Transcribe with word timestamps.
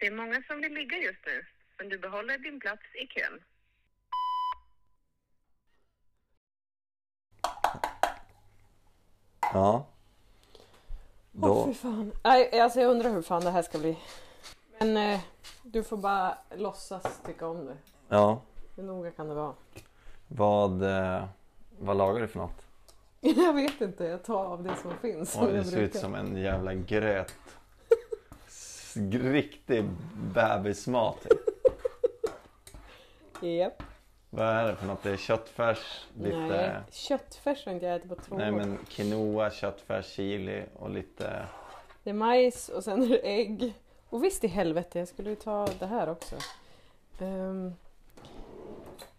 Det 0.00 0.06
är 0.06 0.10
många 0.10 0.42
som 0.46 0.60
vill 0.60 0.72
ligga 0.74 0.96
just 0.96 1.26
nu, 1.26 1.46
men 1.78 1.88
du 1.88 1.98
behåller 1.98 2.38
din 2.38 2.60
plats 2.60 2.82
i 2.94 3.06
kön. 3.06 3.40
Ja. 9.52 9.86
Åh 11.40 11.48
Då, 11.48 11.66
fy 11.66 11.74
fan. 11.74 12.12
Nej, 12.24 12.60
alltså 12.60 12.80
jag 12.80 12.90
undrar 12.90 13.10
hur 13.10 13.22
fan 13.22 13.44
det 13.44 13.50
här 13.50 13.62
ska 13.62 13.78
bli. 13.78 13.98
Men 14.78 14.96
eh, 14.96 15.20
du 15.62 15.82
får 15.84 15.96
bara 15.96 16.38
låtsas 16.56 17.20
tycka 17.26 17.46
om 17.46 17.66
det. 17.66 17.76
ja. 18.08 18.42
Hur 18.76 18.82
noga 18.82 19.10
kan 19.10 19.28
det 19.28 19.34
vara? 19.34 19.54
Vad, 20.28 20.82
eh, 20.82 21.24
vad 21.78 21.96
lagar 21.96 22.20
du 22.20 22.28
för 22.28 22.38
något? 22.38 22.66
Jag 23.20 23.52
vet 23.54 23.80
inte, 23.80 24.04
jag 24.04 24.24
tar 24.24 24.44
av 24.44 24.62
det 24.62 24.76
som 24.82 24.98
finns. 24.98 25.36
Oj, 25.36 25.46
det 25.50 25.56
jag 25.56 25.66
ser 25.66 25.80
ut 25.80 25.94
som 25.96 26.14
en 26.14 26.36
jävla 26.36 26.74
gröt. 26.74 27.34
Riktig 29.12 29.84
bebismat. 30.34 31.20
typ. 31.22 31.40
Japp. 33.42 33.82
Vad 34.30 34.46
är 34.46 34.64
det 34.68 34.76
för 34.76 34.86
något? 34.86 35.02
Det 35.02 35.10
är 35.10 35.16
köttfärs, 35.16 36.06
lite... 36.18 36.36
Nej, 36.36 36.70
köttfärs 36.90 37.66
har 37.66 37.72
inte 37.72 37.86
jag 37.86 37.96
ätit 37.96 38.08
på 38.08 38.14
två 38.14 38.36
Nej 38.36 38.52
men 38.52 38.78
quinoa, 38.88 39.50
köttfärs, 39.50 40.06
chili 40.06 40.64
och 40.78 40.90
lite... 40.90 41.46
Det 42.02 42.10
är 42.10 42.14
majs 42.14 42.68
och 42.68 42.84
sen 42.84 43.02
är 43.02 43.08
det 43.08 43.18
ägg. 43.28 43.74
Och 44.08 44.24
visst 44.24 44.44
i 44.44 44.46
helvete, 44.46 44.98
jag 44.98 45.08
skulle 45.08 45.30
ju 45.30 45.36
ta 45.36 45.66
det 45.78 45.86
här 45.86 46.08
också. 46.08 46.36
Ehm, 47.20 47.74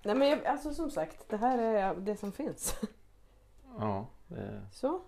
Nej 0.03 0.15
men 0.15 0.29
jag, 0.29 0.45
alltså 0.45 0.73
som 0.73 0.91
sagt, 0.91 1.29
det 1.29 1.37
här 1.37 1.57
är 1.57 1.95
det 1.95 2.17
som 2.17 2.31
finns. 2.31 2.75
Ja, 3.79 4.05
det, 4.27 4.61
Så. 4.73 5.01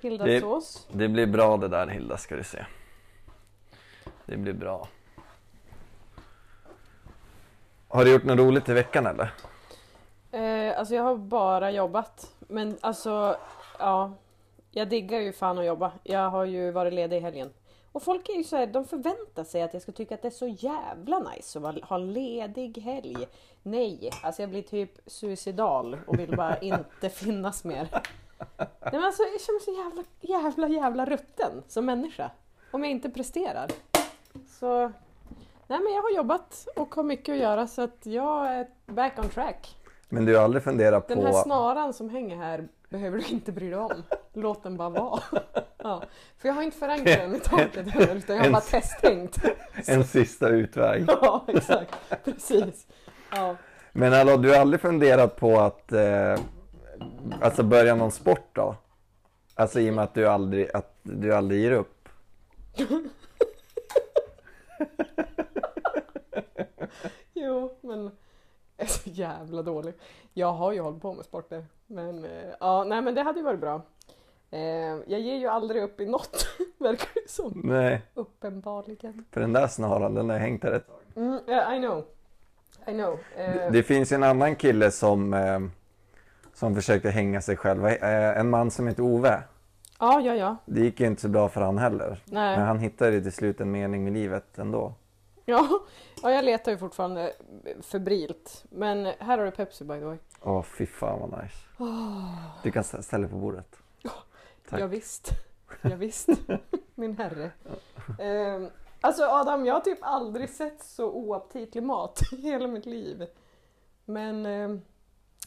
Hilda 0.00 0.24
Det- 0.24 0.40
sås. 0.40 0.88
det 0.92 1.08
blir 1.08 1.26
bra 1.26 1.56
det 1.56 1.68
där 1.68 1.86
Hilda 1.86 2.16
ska 2.16 2.36
du 2.36 2.44
se. 2.44 2.64
Det 4.26 4.36
blir 4.36 4.52
bra. 4.52 4.88
Har 7.88 8.04
du 8.04 8.12
gjort 8.12 8.24
något 8.24 8.38
roligt 8.38 8.68
i 8.68 8.72
veckan 8.72 9.06
eller? 9.06 9.32
Eh, 10.32 10.78
alltså 10.78 10.94
jag 10.94 11.02
har 11.02 11.16
bara 11.16 11.70
jobbat. 11.70 12.34
Men 12.38 12.78
alltså, 12.80 13.36
ja. 13.78 14.12
Jag 14.72 14.88
diggar 14.88 15.20
ju 15.20 15.32
fan 15.32 15.58
att 15.58 15.64
jobba. 15.64 15.92
Jag 16.02 16.30
har 16.30 16.44
ju 16.44 16.70
varit 16.70 16.92
ledig 16.92 17.16
i 17.16 17.20
helgen. 17.20 17.50
Och 17.92 18.02
folk 18.02 18.28
är 18.28 18.32
ju 18.32 18.44
så 18.44 18.56
här, 18.56 18.66
de 18.66 18.84
förväntar 18.84 19.44
sig 19.44 19.62
att 19.62 19.72
jag 19.72 19.82
ska 19.82 19.92
tycka 19.92 20.14
att 20.14 20.22
det 20.22 20.28
är 20.28 20.30
så 20.30 20.46
jävla 20.46 21.18
nice 21.18 21.58
att 21.58 21.84
ha 21.84 21.98
ledig 21.98 22.78
helg. 22.78 23.28
Nej, 23.62 24.10
alltså 24.22 24.42
jag 24.42 24.50
blir 24.50 24.62
typ 24.62 24.92
suicidal 25.06 25.96
och 26.06 26.18
vill 26.18 26.36
bara 26.36 26.58
inte 26.60 27.08
finnas 27.08 27.64
mer. 27.64 27.88
Nej 28.58 28.68
men 28.92 29.04
alltså 29.04 29.22
jag 29.22 29.40
känner 29.40 29.54
mig 29.54 29.64
så 29.64 29.72
jävla, 29.72 30.04
jävla, 30.20 30.68
jävla 30.68 31.04
rutten 31.04 31.62
som 31.68 31.86
människa. 31.86 32.30
Om 32.70 32.84
jag 32.84 32.90
inte 32.90 33.10
presterar. 33.10 33.70
Så, 34.46 34.92
nej 35.66 35.80
men 35.80 35.92
jag 35.92 36.02
har 36.02 36.10
jobbat 36.16 36.68
och 36.76 36.94
har 36.94 37.02
mycket 37.02 37.32
att 37.32 37.38
göra 37.38 37.66
så 37.66 37.82
att 37.82 37.98
jag 38.06 38.46
är 38.46 38.66
back 38.86 39.18
on 39.18 39.28
track. 39.28 39.76
Men 40.08 40.24
du 40.24 40.36
har 40.36 40.44
aldrig 40.44 40.62
funderat 40.62 41.08
på... 41.08 41.14
Den 41.14 41.26
här 41.26 41.32
snaran 41.32 41.92
som 41.92 42.10
hänger 42.10 42.36
här 42.36 42.68
behöver 42.88 43.18
du 43.18 43.24
inte 43.24 43.52
bry 43.52 43.70
dig 43.70 43.78
om. 43.78 44.02
Låt 44.32 44.62
den 44.62 44.76
bara 44.76 44.88
vara. 44.90 45.22
Ja, 45.82 46.02
för 46.38 46.48
jag 46.48 46.54
har 46.54 46.62
inte 46.62 46.76
förankrat 46.76 47.18
den 47.18 47.34
i 47.34 47.40
taket 47.40 47.88
heller 47.88 48.14
utan 48.16 48.36
jag 48.36 48.44
har 48.44 48.50
bara 48.50 48.60
testtänkt. 48.60 49.38
En 49.86 50.04
sista 50.04 50.48
utväg. 50.48 51.04
Ja, 51.08 51.44
exakt. 51.48 51.94
Precis. 52.24 52.86
Ja. 53.30 53.56
Men 53.92 54.12
hallå, 54.12 54.36
du 54.36 54.50
har 54.50 54.56
aldrig 54.56 54.80
funderat 54.80 55.36
på 55.36 55.60
att 55.60 55.92
eh, 55.92 56.38
alltså 57.40 57.62
börja 57.62 57.94
någon 57.94 58.10
sport 58.10 58.48
då? 58.52 58.76
Alltså 59.54 59.80
i 59.80 59.90
och 59.90 59.94
med 59.94 60.04
att 60.04 60.14
du 60.14 60.28
aldrig, 60.28 60.70
att 60.76 60.94
du 61.02 61.34
aldrig 61.34 61.60
ger 61.60 61.72
upp. 61.72 62.08
Jo, 67.34 67.78
men 67.80 68.02
jag 68.76 68.84
är 68.86 68.90
så 68.90 69.10
jävla 69.10 69.62
dålig. 69.62 69.94
Jag 70.34 70.52
har 70.52 70.72
ju 70.72 70.80
hållit 70.80 71.02
på 71.02 71.12
med 71.12 71.24
sporter. 71.24 71.64
Men 71.86 72.24
eh, 72.24 72.30
ja, 72.60 72.84
nej 72.84 73.02
men 73.02 73.14
det 73.14 73.22
hade 73.22 73.38
ju 73.38 73.44
varit 73.44 73.60
bra. 73.60 73.82
Eh, 74.50 74.60
jag 75.06 75.20
ger 75.20 75.36
ju 75.36 75.46
aldrig 75.46 75.82
upp 75.82 76.00
i 76.00 76.06
något, 76.06 76.46
verkar 76.78 77.08
det 77.14 77.30
som. 77.30 77.60
Nej, 77.64 78.02
Uppenbarligen. 78.14 79.24
för 79.30 79.40
den 79.40 79.52
där 79.52 79.66
snaran 79.66 80.14
den 80.14 80.30
har 80.30 80.38
hängt 80.38 80.62
där 80.62 80.72
ett 80.72 80.86
tag. 80.86 81.00
Mm, 81.16 81.40
yeah, 81.48 81.76
I 81.76 81.80
know. 81.80 82.04
I 82.86 82.92
know. 82.92 83.18
Eh, 83.36 83.72
Det 83.72 83.82
finns 83.82 84.12
ju 84.12 84.14
en 84.14 84.22
annan 84.22 84.56
kille 84.56 84.90
som, 84.90 85.70
som 86.54 86.74
försökte 86.74 87.10
hänga 87.10 87.40
sig 87.40 87.56
själv. 87.56 87.86
En 87.86 88.50
man 88.50 88.70
som 88.70 88.86
heter 88.86 89.02
Ove. 89.02 89.42
Ja, 90.00 90.20
ja, 90.20 90.34
ja. 90.34 90.56
Det 90.66 90.80
gick 90.80 91.00
ju 91.00 91.06
inte 91.06 91.22
så 91.22 91.28
bra 91.28 91.48
för 91.48 91.60
han 91.60 91.78
heller. 91.78 92.22
Nej. 92.24 92.56
Men 92.56 92.66
han 92.66 92.78
hittade 92.78 93.12
ju 93.12 93.22
till 93.22 93.32
slut 93.32 93.60
en 93.60 93.70
mening 93.70 94.04
med 94.04 94.12
livet 94.12 94.58
ändå. 94.58 94.94
Ja, 95.44 95.68
ja, 96.22 96.30
jag 96.30 96.44
letar 96.44 96.72
ju 96.72 96.78
fortfarande 96.78 97.32
febrilt. 97.82 98.64
Men 98.70 99.04
här 99.18 99.38
har 99.38 99.44
du 99.44 99.50
Pepsi 99.50 99.84
by 99.84 99.94
the 99.98 100.04
way. 100.04 100.18
Åh 100.42 100.62
fy 100.62 100.86
fan 100.86 101.20
vad 101.20 101.42
nice. 101.42 101.56
Du 102.62 102.70
kan 102.70 102.82
stä- 102.82 103.02
ställa 103.02 103.22
det 103.26 103.32
på 103.32 103.36
bordet. 103.38 103.76
Tack. 104.68 104.80
Ja, 104.80 104.86
visst. 104.86 105.30
Ja, 105.82 105.96
visst. 105.96 106.28
Min 106.94 107.16
herre. 107.18 107.50
Eh, 108.18 108.68
alltså 109.00 109.22
Adam, 109.24 109.66
jag 109.66 109.74
har 109.74 109.80
typ 109.80 109.98
aldrig 110.02 110.50
sett 110.50 110.82
så 110.82 111.10
oaptitlig 111.12 111.82
mat 111.82 112.20
i 112.32 112.36
hela 112.36 112.66
mitt 112.66 112.86
liv. 112.86 113.26
Men 114.04 114.46
eh, 114.46 114.76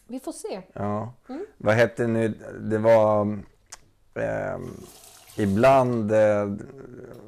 vi 0.07 0.19
får 0.19 0.31
se. 0.31 0.61
Ja. 0.73 1.13
Mm. 1.29 1.45
Vad 1.57 1.75
hette 1.75 2.07
nu, 2.07 2.27
det 2.61 2.77
var 2.77 3.39
eh, 4.15 4.57
ibland, 5.37 6.11
eh, 6.11 6.51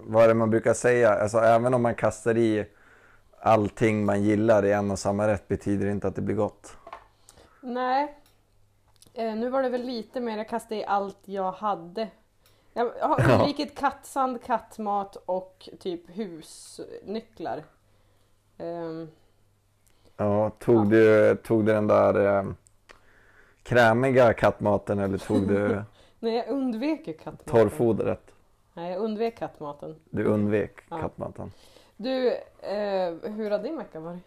vad 0.03 0.23
är 0.23 0.28
det 0.28 0.34
man 0.34 0.50
brukar 0.50 0.73
säga, 0.73 1.09
alltså 1.13 1.38
även 1.38 1.73
om 1.73 1.81
man 1.81 1.96
kastar 1.96 2.38
i 2.38 2.66
allting 3.40 4.06
man 4.06 4.23
gillar 4.23 4.66
i 4.66 4.72
en 4.72 4.91
och 4.91 5.00
samma 5.00 5.28
rätt 5.28 5.47
betyder 5.47 5.85
det 5.85 5.91
inte 5.91 6.07
att 6.07 6.16
det 6.16 6.22
blir 6.22 6.35
gott. 6.35 6.78
Nej. 7.62 8.16
Eh, 9.13 9.35
nu 9.35 9.50
var 9.50 9.63
det 9.63 9.69
väl 9.69 9.84
lite 9.84 10.19
mer, 10.19 10.38
jag 10.38 10.50
kastade 10.50 10.75
i 10.81 10.85
allt 10.85 11.18
jag 11.25 11.51
hade. 11.51 12.07
Jag 12.74 12.84
har 13.01 13.22
Ja. 13.29 13.35
undvikit 13.38 13.78
kattsand, 13.78 14.44
kattmat 14.44 15.16
och 15.25 15.69
typ 15.79 16.01
husnycklar. 16.18 17.63
Ehm, 18.57 19.07
Ja, 20.18 20.50
tog, 20.59 20.90
Du, 20.90 21.35
tog 21.35 21.66
du 21.66 21.74
den 21.74 21.88
där 21.88 22.38
eh, 22.40 22.45
krämiga 23.63 24.34
kattmaten 24.34 25.00
eller 25.00 25.18
tog 25.18 25.47
du 25.47 25.84
nej, 26.25 26.36
jag 26.36 26.47
undvek 26.47 27.08
ju 27.08 27.13
kattmaten. 27.13 27.46
torrfodret? 27.53 28.22
Nej, 28.74 28.91
jag 28.91 29.02
undvek 29.02 29.38
kattmaten. 29.38 29.96
Du 30.09 30.24
undvek 30.24 30.72
Ja. 30.90 30.97
kattmaten. 31.02 31.52
Du, 31.97 32.28
eh, 32.59 33.13
hur 33.24 33.52
har 33.52 33.59
din 33.59 33.78
vecka 33.78 34.00
varit? 34.00 34.24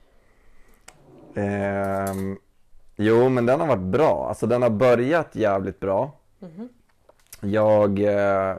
Ehm, 1.34 2.38
jo, 2.96 3.28
men 3.28 3.46
den 3.46 3.60
har 3.60 3.66
varit 3.66 3.82
bra. 3.82 4.28
Alltså 4.28 4.46
den 4.46 4.62
har 4.62 4.70
börjat 4.70 5.36
jävligt 5.36 5.80
bra. 5.80 6.10
Mhm. 6.38 6.68
Jag, 7.40 7.98
eh, 7.98 8.56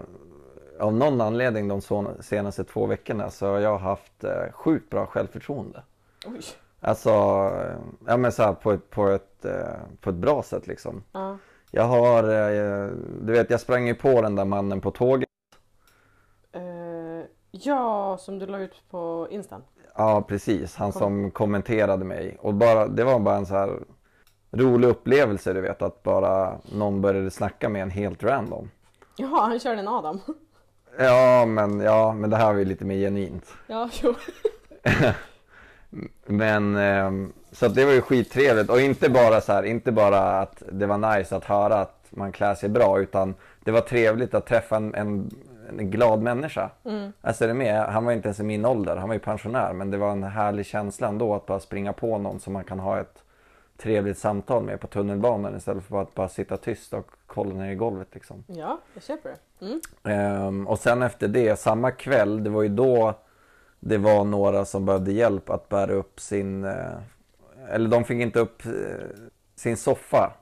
av 0.80 0.94
någon 0.94 1.22
anledning 1.22 1.68
de 1.68 1.82
senaste 2.22 2.64
två 2.64 2.86
veckorna 2.86 3.30
så 3.30 3.48
har 3.48 3.60
jag 3.60 3.78
haft 3.78 4.24
eh, 4.24 4.52
sjukt 4.52 4.90
bra 4.90 5.06
självförtroende. 5.06 5.84
Oj. 6.28 6.40
Alltså, 6.82 7.10
eh, 7.10 7.78
ja 8.08 8.18
men 8.18 8.32
så 8.32 8.44
här 8.44 8.54
på 8.54 8.72
ett, 8.72 8.90
på 8.90 9.08
ett, 9.08 9.46
eh, 9.46 9.76
på 10.02 10.10
ett 10.10 10.16
bra 10.16 10.44
sätt 10.44 10.68
liksom. 10.68 11.04
Ja. 11.12 11.38
Jag 11.72 11.84
har, 11.84 12.24
eh, 12.24 12.88
du 13.22 13.34
vet 13.34 13.50
jag 13.50 13.60
sprang 13.60 13.88
ju 13.88 13.96
på 13.96 14.22
den 14.22 14.36
där 14.36 14.46
mannen 14.46 14.82
på 14.82 14.92
tåget. 14.92 15.30
Eh, 16.52 17.26
ja, 17.52 18.18
som 18.20 18.40
du 18.40 18.46
la 18.46 18.60
ut 18.60 18.84
på 18.90 19.28
Instan. 19.32 19.62
Ja 19.96 20.22
precis, 20.28 20.76
han 20.76 20.92
Kom. 20.92 21.00
som 21.00 21.32
kommenterade 21.32 22.06
mig. 22.06 22.38
Och 22.42 22.54
bara, 22.54 22.88
det 22.88 23.04
var 23.04 23.20
bara 23.20 23.36
en 23.36 23.46
så 23.46 23.54
här 23.54 23.80
rolig 24.52 24.88
upplevelse 24.88 25.54
du 25.54 25.62
vet 25.62 25.82
att 25.82 26.04
bara 26.04 26.58
någon 26.74 27.02
började 27.02 27.32
snacka 27.32 27.70
med 27.70 27.82
en 27.82 27.90
helt 27.90 28.24
random. 28.24 28.70
Jaha, 29.18 29.42
han 29.42 29.60
körde 29.60 29.80
en 29.80 29.88
Adam. 29.88 30.20
Ja 30.98 31.46
men, 31.46 31.80
ja, 31.80 32.14
men 32.14 32.30
det 32.30 32.38
här 32.38 32.54
var 32.54 32.60
ju 32.60 32.66
lite 32.66 32.86
mer 32.86 32.96
genuint. 32.98 33.54
ja, 33.68 33.90
jo. 34.02 34.16
Men 36.26 36.76
ehm, 36.76 37.34
så 37.52 37.68
det 37.68 37.86
var 37.86 37.92
ju 37.92 38.02
skittrevligt 38.02 38.70
och 38.70 38.82
inte 38.82 39.10
bara 39.10 39.42
så 39.42 39.54
här, 39.54 39.64
inte 39.64 39.92
bara 39.92 40.20
att 40.40 40.64
det 40.72 40.86
var 40.86 41.18
nice 41.18 41.36
att 41.36 41.46
höra 41.46 41.76
att 41.76 42.08
man 42.10 42.32
klär 42.32 42.56
sig 42.56 42.70
bra 42.70 43.00
utan 43.00 43.36
det 43.64 43.72
var 43.72 43.82
trevligt 43.82 44.34
att 44.34 44.46
träffa 44.46 44.76
en, 44.76 44.96
en, 44.96 45.32
en 45.70 45.92
glad 45.92 46.22
människa. 46.22 46.70
Mm. 46.86 47.14
Alltså 47.22 47.44
är 47.44 47.48
det 47.48 47.54
med? 47.54 47.86
Han 47.86 48.06
var 48.06 48.12
inte 48.12 48.28
ens 48.28 48.40
i 48.40 48.44
min 48.44 48.66
ålder, 48.66 48.96
han 48.96 49.10
var 49.10 49.16
ju 49.16 49.20
pensionär 49.20 49.74
men 49.74 49.92
det 49.92 49.98
var 49.98 50.12
en 50.12 50.24
härlig 50.24 50.66
känsla 50.66 51.08
ändå 51.08 51.36
att 51.36 51.46
bara 51.46 51.60
springa 51.60 51.94
på 51.94 52.18
någon 52.18 52.40
som 52.40 52.54
man 52.54 52.64
kan 52.64 52.80
ha 52.80 53.00
ett 53.00 53.24
trevligt 53.78 54.18
samtal 54.18 54.64
med 54.64 54.80
på 54.80 54.88
tunnelbanan 54.88 55.58
istället 55.58 55.84
för 55.84 56.02
att 56.02 56.16
bara 56.16 56.30
sitta 56.30 56.58
tyst 56.58 56.94
och 56.94 57.08
kolla 57.28 57.54
ner 57.54 57.72
i 57.72 57.76
golvet 57.76 58.08
liksom. 58.12 58.44
Ja, 58.48 58.80
jag 58.94 59.04
köper 59.04 59.30
det. 59.30 59.66
Mm. 59.66 59.82
Ehm, 60.04 60.68
och 60.68 60.80
sen 60.80 61.02
efter 61.02 61.28
det, 61.28 61.60
samma 61.60 61.92
kväll, 61.92 62.44
det 62.44 62.50
var 62.50 62.64
ju 62.64 62.70
då 62.70 63.14
det 63.80 63.98
var 63.98 64.24
några 64.24 64.66
som 64.66 64.86
behövde 64.86 65.12
hjälp 65.12 65.50
att 65.50 65.70
bära 65.70 65.94
upp 65.94 66.20
sin, 66.20 66.64
eh, 66.64 66.98
eller 67.70 67.90
de 67.90 68.04
fick 68.04 68.22
inte 68.22 68.40
upp 68.40 68.66
eh, 68.66 68.72
sin 69.56 69.78
soffa. 69.78 70.34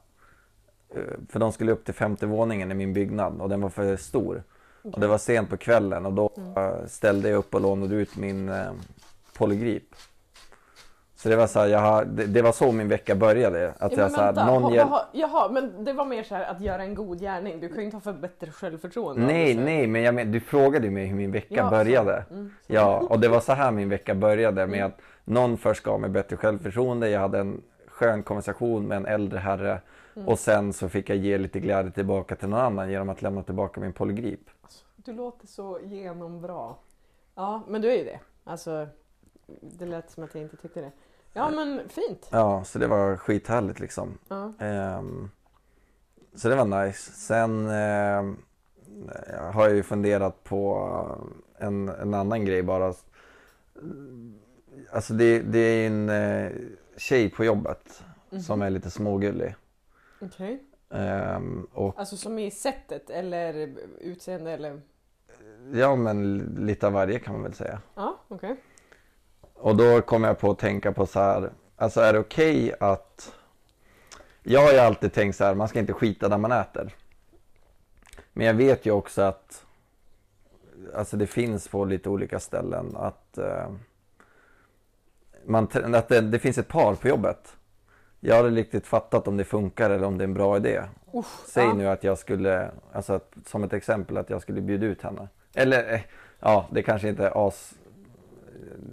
Eh, 0.95 1.01
för 1.29 1.39
de 1.39 1.51
skulle 1.51 1.71
upp 1.71 1.85
till 1.85 1.93
femte 1.93 2.25
våningen 2.25 2.71
i 2.71 2.75
min 2.75 2.93
byggnad 2.93 3.41
och 3.41 3.49
den 3.49 3.61
var 3.61 3.69
för 3.69 3.95
stor. 3.95 4.43
Och 4.81 4.99
det 4.99 5.07
var 5.07 5.17
sent 5.17 5.49
på 5.49 5.57
kvällen 5.57 6.05
och 6.05 6.13
då 6.13 6.31
Mm. 6.37 6.87
ställde 6.87 7.29
jag 7.29 7.37
upp 7.37 7.55
och 7.55 7.61
lånade 7.61 7.95
ut 7.95 8.15
min 8.17 8.49
eh, 8.49 8.71
polygrip. 9.37 9.83
Så 11.27 11.31
det 11.31 11.35
var 11.37 11.47
så 11.47 11.59
här, 11.59 11.67
jag 11.67 11.79
har, 11.79 12.05
det, 12.05 12.25
det 12.25 12.41
var 12.41 12.51
så 12.51 12.71
min 12.71 12.87
vecka 12.87 13.15
började. 13.15 13.73
Att 13.79 13.91
Ja, 13.91 13.97
jag 14.01 14.11
så 14.11 14.17
här, 14.17 14.25
vänta, 14.33 14.45
någon 14.45 14.63
ha, 14.63 15.05
jaha, 15.11 15.49
men 15.51 15.83
det 15.83 15.93
var 15.93 16.05
mer 16.05 16.23
så 16.23 16.35
här 16.35 16.45
att 16.51 16.61
göra 16.61 16.83
en 16.83 16.95
god 16.95 17.19
gärning. 17.19 17.59
Du 17.59 17.67
kan 17.69 17.77
ju 17.77 17.83
inte 17.83 17.95
ha 17.97 18.01
för 18.01 18.13
bättre 18.13 18.51
självförtroende. 18.51 19.21
Nej, 19.21 19.47
det, 19.53 19.53
så- 19.59 19.65
nej, 19.65 19.87
men 19.87 20.01
jag 20.01 20.15
men, 20.15 20.31
du 20.31 20.39
frågade 20.39 20.85
ju 20.85 20.91
mig 20.91 21.05
hur 21.05 21.15
min 21.15 21.31
vecka 21.31 21.55
Ja, 21.55 21.69
började. 21.69 22.25
så. 22.27 22.33
Mm, 22.33 22.51
så. 22.67 22.73
Ja, 22.73 22.97
och 23.09 23.19
det 23.19 23.27
var 23.27 23.39
så 23.39 23.53
här 23.53 23.71
min 23.71 23.89
vecka 23.89 24.15
började 24.15 24.67
med 24.67 24.77
Mm. 24.79 24.87
att 24.87 25.01
någon 25.25 25.57
först 25.57 25.83
gav 25.83 25.99
mig 26.01 26.09
bättre 26.09 26.37
självförtroende. 26.37 27.09
Jag 27.09 27.19
hade 27.19 27.39
en 27.39 27.61
skön 27.87 28.23
konversation 28.23 28.87
med 28.87 28.95
en 28.97 29.05
äldre 29.05 29.39
herre 29.39 29.81
Mm. 30.15 30.27
och 30.27 30.39
sen 30.39 30.73
så 30.73 30.89
fick 30.89 31.09
jag 31.09 31.17
ge 31.17 31.37
lite 31.37 31.59
glädje 31.59 31.91
tillbaka 31.91 32.35
till 32.35 32.49
någon 32.49 32.59
annan 32.59 32.91
genom 32.91 33.09
att 33.09 33.21
lämna 33.21 33.43
tillbaka 33.43 33.81
min 33.81 33.93
polygrip. 33.93 34.49
Alltså, 34.61 34.83
Du 34.95 35.13
låter 35.13 35.47
så 35.47 35.79
genombra. 35.83 36.73
Ja, 37.35 37.61
men 37.67 37.81
du 37.81 37.91
är 37.91 37.95
ju 37.97 38.03
det. 38.03 38.19
Alltså, 38.43 38.87
det 39.61 39.85
lät 39.85 40.11
som 40.11 40.23
att 40.23 40.35
jag 40.35 40.41
inte 40.43 40.57
tyckte 40.57 40.81
det. 40.81 40.91
Ja, 41.37 41.49
men 41.51 41.89
fint. 41.89 42.27
Ja, 42.31 42.63
så 42.63 42.79
det 42.79 42.87
var 42.87 43.17
skithärligt 43.17 43.79
liksom. 43.79 44.17
Ja. 44.27 44.53
Ehm, 44.59 45.29
så 46.35 46.49
det 46.49 46.55
var 46.55 46.85
nice. 46.85 47.11
Sen 47.11 47.69
ehm, 47.69 48.37
har 49.53 49.63
jag 49.67 49.75
ju 49.75 49.83
funderat 49.83 50.43
på 50.43 50.89
en, 51.57 51.89
en 51.89 52.13
annan 52.13 52.45
grej 52.45 52.63
bara. 52.63 52.93
Alltså 54.91 55.13
det, 55.13 55.39
det 55.39 55.59
är 55.59 55.87
en 55.87 56.09
eh, 56.09 56.51
tjej 56.97 57.29
på 57.29 57.45
jobbet 57.45 58.03
Mhm. 58.29 58.41
som 58.41 58.61
är 58.61 58.69
lite 58.69 58.89
smågullig. 58.89 59.55
Okej. 60.21 60.63
Ehm, 60.89 61.67
och 61.73 61.99
Alltså 61.99 62.17
som 62.17 62.39
i 62.39 62.51
sättet 62.51 63.09
eller 63.09 63.69
utseende 63.99 64.51
eller? 64.51 64.81
ja, 65.73 65.95
men 65.95 66.37
lite 66.37 66.87
av 66.87 66.93
varje 66.93 67.19
kan 67.19 67.33
man 67.33 67.43
väl 67.43 67.53
säga. 67.53 67.81
Ja, 67.95 68.19
okej. 68.27 68.55
Och 69.57 69.75
då 69.75 70.01
kom 70.01 70.23
jag 70.23 70.39
på 70.39 70.51
att 70.51 70.59
tänka 70.59 70.91
på 70.91 71.05
så 71.05 71.19
här. 71.19 71.49
Alltså 71.75 72.01
är 72.01 72.13
det 72.13 72.19
okej 72.19 72.73
att... 72.79 73.33
Jag 74.43 74.61
har 74.61 74.71
ju 74.71 74.77
alltid 74.77 75.13
tänkt 75.13 75.35
så 75.35 75.43
här, 75.43 75.55
man 75.55 75.67
ska 75.67 75.79
inte 75.79 75.93
skita 75.93 76.29
där 76.29 76.37
man 76.37 76.51
äter. 76.51 76.95
Men 78.33 78.47
jag 78.47 78.53
vet 78.53 78.85
ju 78.85 78.91
också 78.91 79.21
att 79.21 79.65
alltså 80.95 81.17
det 81.17 81.27
finns 81.27 81.67
på 81.67 81.85
lite 81.85 82.09
olika 82.09 82.39
ställen 82.39 82.95
att, 82.95 83.37
eh, 83.37 83.69
man, 85.45 85.67
att 85.95 86.07
det, 86.09 86.21
det 86.21 86.39
finns 86.39 86.57
ett 86.57 86.67
par 86.67 86.95
på 86.95 87.07
jobbet. 87.07 87.55
Jag 88.19 88.35
har 88.35 88.43
aldrig 88.43 88.65
riktigt 88.65 88.87
fattat 88.87 89.27
om 89.27 89.37
det 89.37 89.43
funkar 89.43 89.89
eller 89.89 90.07
om 90.07 90.17
det 90.17 90.23
är 90.23 90.27
en 90.27 90.33
bra 90.33 90.57
idé. 90.57 90.83
Uff, 91.13 91.43
Säg 91.47 91.65
ja. 91.65 91.73
nu 91.73 91.87
att 91.87 92.03
jag 92.03 92.17
skulle, 92.17 92.71
alltså 92.91 93.13
att, 93.13 93.33
som 93.45 93.63
ett 93.63 93.73
exempel 93.73 94.17
att 94.17 94.29
jag 94.29 94.41
skulle 94.41 94.61
bjuda 94.61 94.85
ut 94.85 95.01
henne. 95.01 95.27
Eller 95.53 95.93
eh, 95.93 96.01
ja, 96.39 96.67
det 96.71 96.83
kanske 96.83 97.09
inte 97.09 97.25
är 97.25 97.47
as... 97.47 97.73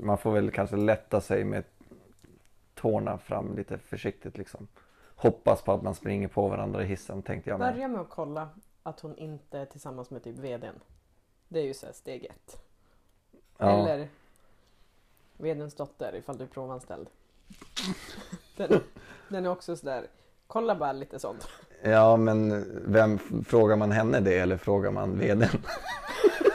Man 0.00 0.18
får 0.18 0.32
väl 0.32 0.50
kanske 0.50 0.76
lätta 0.76 1.20
sig 1.20 1.44
med 1.44 1.64
tårna 2.74 3.18
fram 3.18 3.56
lite 3.56 3.78
försiktigt 3.78 4.38
liksom. 4.38 4.68
Hoppas 5.16 5.62
på 5.62 5.72
att 5.72 5.82
man 5.82 5.94
springer 5.94 6.28
på 6.28 6.48
varandra 6.48 6.82
i 6.82 6.86
hissen 6.86 7.22
tänkte 7.22 7.50
jag 7.50 7.58
med. 7.58 7.74
Börja 7.74 7.88
med 7.88 8.00
att 8.00 8.10
kolla 8.10 8.48
att 8.82 9.00
hon 9.00 9.16
inte 9.16 9.58
är 9.58 9.66
tillsammans 9.66 10.10
med 10.10 10.24
typ 10.24 10.38
VDn. 10.38 10.80
Det 11.48 11.60
är 11.60 11.64
ju 11.64 11.74
så 11.74 11.86
här 11.86 11.92
steg 11.92 12.24
ett. 12.24 12.58
Ja. 13.58 13.88
Eller 13.88 14.08
VDns 15.36 15.74
dotter 15.74 16.14
ifall 16.14 16.38
du 16.38 16.44
är 16.44 16.48
provanställd. 16.48 17.08
Den, 18.56 18.80
den 19.28 19.46
är 19.46 19.50
också 19.50 19.76
sådär, 19.76 20.06
kolla 20.46 20.74
bara 20.74 20.92
lite 20.92 21.18
sånt. 21.18 21.48
ja, 21.82 22.16
men 22.16 22.64
vem 22.92 23.18
frågar 23.44 23.76
man 23.76 23.92
henne 23.92 24.20
det 24.20 24.38
eller 24.38 24.56
frågar 24.56 24.90
man 24.90 25.18
vdn? 25.18 25.48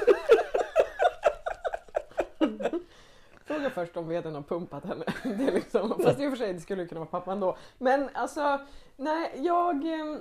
Fråga 3.50 3.70
först 3.70 3.98
om 3.98 4.08
VDn 4.08 4.36
har 4.36 4.42
pumpat 4.42 4.86
henne. 4.86 5.06
Det 5.24 5.48
är 5.48 5.52
liksom, 5.52 5.90
fast 6.04 6.20
i 6.20 6.26
och 6.28 6.32
för 6.32 6.38
sig 6.38 6.54
det 6.54 6.60
skulle 6.60 6.88
kunna 6.88 7.00
vara 7.00 7.10
pappan 7.10 7.40
då. 7.40 7.58
Men 7.78 8.10
alltså, 8.14 8.60
nej 8.96 9.32
jag... 9.36 9.86
ehm, 9.86 10.20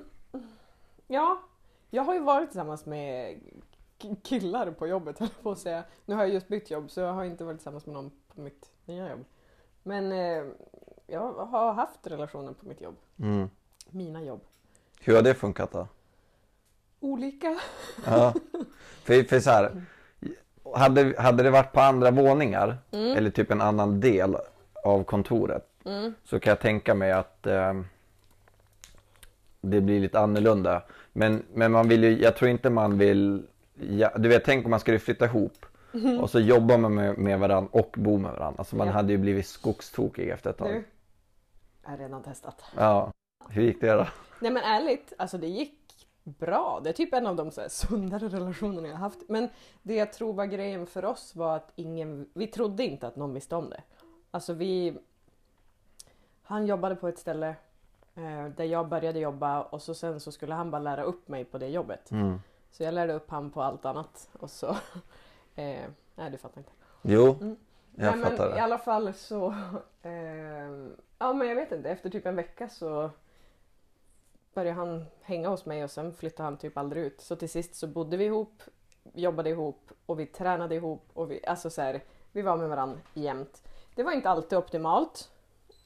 Ja, 1.10 1.42
jag 1.90 2.02
har 2.02 2.14
ju 2.14 2.20
varit 2.20 2.48
tillsammans 2.50 2.86
med 2.86 3.40
killar 4.22 4.70
på 4.70 4.86
jobbet 4.86 5.18
höll 5.18 5.28
på 5.42 5.50
att 5.50 5.58
säga. 5.58 5.84
Nu 6.06 6.14
har 6.14 6.22
jag 6.22 6.34
just 6.34 6.48
bytt 6.48 6.70
jobb 6.70 6.90
så 6.90 7.00
jag 7.00 7.12
har 7.12 7.24
inte 7.24 7.44
varit 7.44 7.58
tillsammans 7.58 7.86
med 7.86 7.94
någon 7.94 8.10
på 8.34 8.40
mitt 8.40 8.70
nya 8.84 9.10
jobb. 9.10 9.24
Men 9.82 10.12
eh, 10.12 10.44
jag 11.06 11.32
har 11.32 11.72
haft 11.72 12.06
relationer 12.06 12.52
på 12.52 12.66
mitt 12.66 12.80
jobb. 12.80 12.96
Mm. 13.18 13.50
Mina 13.90 14.22
jobb. 14.22 14.40
Hur 15.00 15.14
har 15.14 15.22
det 15.22 15.34
funkat 15.34 15.72
då? 15.72 15.88
Olika. 17.00 17.60
Ja. 18.06 18.34
För, 19.04 19.22
för 19.22 19.40
så 19.40 19.50
här, 19.50 19.82
hade, 20.74 21.14
hade 21.18 21.42
det 21.42 21.50
varit 21.50 21.72
på 21.72 21.80
andra 21.80 22.10
våningar 22.10 22.76
Mm. 22.90 23.16
eller 23.16 23.30
typ 23.30 23.50
en 23.50 23.60
annan 23.60 24.00
del 24.00 24.36
av 24.84 25.04
kontoret 25.04 25.64
Mm. 25.84 26.14
så 26.24 26.40
kan 26.40 26.50
jag 26.50 26.60
tänka 26.60 26.94
mig 26.94 27.12
att 27.12 27.46
eh, 27.46 27.74
det 29.60 29.80
blir 29.80 30.00
lite 30.00 30.20
annorlunda. 30.20 30.82
Men, 31.12 31.42
men 31.54 31.72
man 31.72 31.88
vill 31.88 32.04
ju, 32.04 32.22
jag 32.22 32.36
tror 32.36 32.50
inte 32.50 32.70
man 32.70 32.98
vill, 32.98 33.46
ja, 33.74 34.10
du 34.18 34.28
vet 34.28 34.44
tänk 34.44 34.64
om 34.64 34.70
man 34.70 34.80
skulle 34.80 34.98
flytta 34.98 35.24
ihop 35.24 35.66
och 36.20 36.30
så 36.30 36.40
jobbar 36.40 36.78
man 36.78 36.94
med, 36.94 37.18
med 37.18 37.38
varandra 37.38 37.68
och 37.72 37.94
bo 37.98 38.18
med 38.18 38.32
varandra. 38.32 38.58
Alltså 38.58 38.76
man 38.76 38.86
Ja. 38.86 38.92
hade 38.92 39.12
ju 39.12 39.18
blivit 39.18 39.46
skogstokig 39.46 40.28
efter 40.28 40.50
ett 40.50 40.56
tag. 40.58 40.68
Nu. 40.70 40.84
Jag 41.84 41.90
har 41.90 41.98
redan 41.98 42.22
testat. 42.22 42.64
Ja. 42.76 43.12
Hur 43.48 43.62
gick 43.62 43.80
det 43.80 43.92
då? 43.92 44.06
Nej 44.40 44.50
men 44.50 44.62
ärligt, 44.62 45.12
alltså 45.18 45.38
det 45.38 45.46
gick 45.46 45.74
bra. 46.38 46.80
Det 46.84 46.88
är 46.90 46.94
typ 46.94 47.14
en 47.14 47.26
av 47.26 47.36
de 47.36 47.50
så 47.50 47.60
här 47.60 47.68
sundare 47.68 48.28
relationerna 48.28 48.88
jag 48.88 48.94
har 48.94 49.00
haft. 49.00 49.28
Men 49.28 49.48
det 49.82 49.94
jag 49.94 50.12
tror 50.12 50.32
var 50.32 50.44
grejen 50.46 50.86
för 50.86 51.04
oss 51.04 51.36
var 51.36 51.56
att 51.56 51.72
ingen, 51.76 52.28
vi 52.34 52.46
trodde 52.46 52.84
inte 52.84 53.06
att 53.06 53.16
någon 53.16 53.34
visste 53.34 53.56
om 53.56 53.70
det. 53.70 53.82
Alltså 54.30 54.52
vi... 54.52 54.98
Han 56.42 56.66
jobbade 56.66 56.96
på 56.96 57.08
ett 57.08 57.18
ställe 57.18 57.48
eh, 58.14 58.46
där 58.56 58.64
jag 58.64 58.88
började 58.88 59.18
jobba 59.18 59.62
och 59.62 59.82
så 59.82 59.94
sen 59.94 60.20
så 60.20 60.32
skulle 60.32 60.54
han 60.54 60.70
bara 60.70 60.82
lära 60.82 61.02
upp 61.02 61.28
mig 61.28 61.44
på 61.44 61.58
det 61.58 61.68
jobbet. 61.68 62.10
Mm. 62.10 62.40
Så 62.70 62.82
jag 62.82 62.94
lärde 62.94 63.12
upp 63.12 63.30
han 63.30 63.50
på 63.50 63.62
allt 63.62 63.84
annat 63.84 64.28
och 64.38 64.50
så... 64.50 64.76
Eh, 65.54 65.88
nej 66.14 66.30
du 66.30 66.38
fattar 66.38 66.58
inte. 66.58 66.70
Jo, 67.02 67.36
Mm. 67.40 67.56
jag 67.94 68.12
Nej, 68.16 68.22
fattar 68.24 68.44
men 68.44 68.52
I 68.52 68.54
det. 68.54 68.62
alla 68.62 68.78
fall 68.78 69.14
så... 69.14 69.54
ehm, 70.02 70.92
ja 71.18 71.32
men 71.32 71.48
jag 71.48 71.54
vet 71.54 71.72
inte, 71.72 71.90
efter 71.90 72.10
typ 72.10 72.26
en 72.26 72.36
vecka 72.36 72.68
så 72.68 73.10
började 74.58 74.80
han 74.80 75.04
hänga 75.22 75.48
hos 75.48 75.66
mig 75.66 75.84
och 75.84 75.90
sen 75.90 76.12
flyttade 76.12 76.42
han 76.42 76.56
typ 76.56 76.78
aldrig 76.78 77.04
ut. 77.04 77.20
Så 77.20 77.36
till 77.36 77.48
sist 77.48 77.74
så 77.74 77.86
bodde 77.86 78.16
vi 78.16 78.24
ihop, 78.24 78.62
jobbade 79.14 79.50
ihop 79.50 79.90
och 80.06 80.20
vi 80.20 80.26
tränade 80.26 80.74
ihop 80.74 81.08
och 81.12 81.30
vi, 81.30 81.46
alltså 81.46 81.70
så 81.70 81.82
här, 81.82 82.00
vi 82.32 82.42
var 82.42 82.56
med 82.56 82.68
varandra 82.68 82.98
jämt. 83.14 83.62
Det 83.94 84.02
var 84.02 84.12
inte 84.12 84.30
alltid 84.30 84.58
optimalt. 84.58 85.28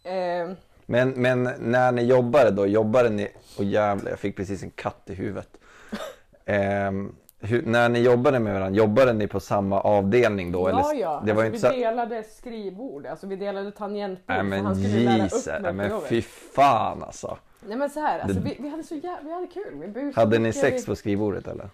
Ehm, 0.04 0.56
Men, 0.86 1.10
men 1.10 1.42
när 1.58 1.92
ni 1.92 2.02
jobbade 2.02 2.50
då, 2.50 2.66
jobbade 2.66 3.08
ni... 3.08 3.28
Åh 3.58 3.66
jävlar, 3.66 4.10
jag 4.10 4.18
fick 4.18 4.36
precis 4.36 4.62
en 4.62 4.70
katt 4.70 5.02
i 5.10 5.14
huvudet. 5.14 5.58
Ehm, 6.44 7.16
hur, 7.40 7.62
när 7.62 7.88
ni 7.88 7.98
jobbade 7.98 8.38
med 8.38 8.54
varandra, 8.54 8.76
jobbade 8.76 9.12
ni 9.12 9.26
på 9.26 9.40
samma 9.40 9.80
avdelning 9.80 10.52
då? 10.52 10.70
ja, 10.70 10.90
eller? 10.90 11.00
ja. 11.00 11.22
Det 11.26 11.32
var 11.32 11.44
alltså, 11.44 11.56
inte 11.56 11.76
vi 11.76 11.82
så... 11.82 11.88
delade 11.90 12.22
skrivbord, 12.22 13.06
alltså 13.06 13.26
vi 13.26 13.36
delade 13.36 13.70
tangentbord 13.70 14.36
Nej 14.36 14.42
men 14.42 14.66
han 14.66 14.74
skulle 14.76 15.04
lära 15.04 15.16
upp 15.16 15.22
Jesus, 15.22 15.46
mig 15.46 15.60
nej 15.62 15.72
men 15.72 16.00
fy 16.00 16.22
fan 16.22 17.02
alltså. 17.02 17.38
Nej 17.66 17.76
men 17.76 17.90
så 17.90 18.00
här, 18.00 18.18
alltså, 18.18 18.40
vi, 18.40 18.56
vi 18.60 18.68
hade 18.68 18.82
så 18.82 18.94
jävla, 18.94 19.20
vi 19.28 19.32
hade 19.34 19.46
kul. 19.46 19.74
Vi 19.80 19.88
busade 19.88 20.12
Hade 20.14 20.38
ni 20.38 20.48
mycket, 20.48 20.60
sex 20.60 20.82
vi- 20.82 20.86
på 20.86 20.96
skrivbordet 20.96 21.46
eller? 21.48 21.68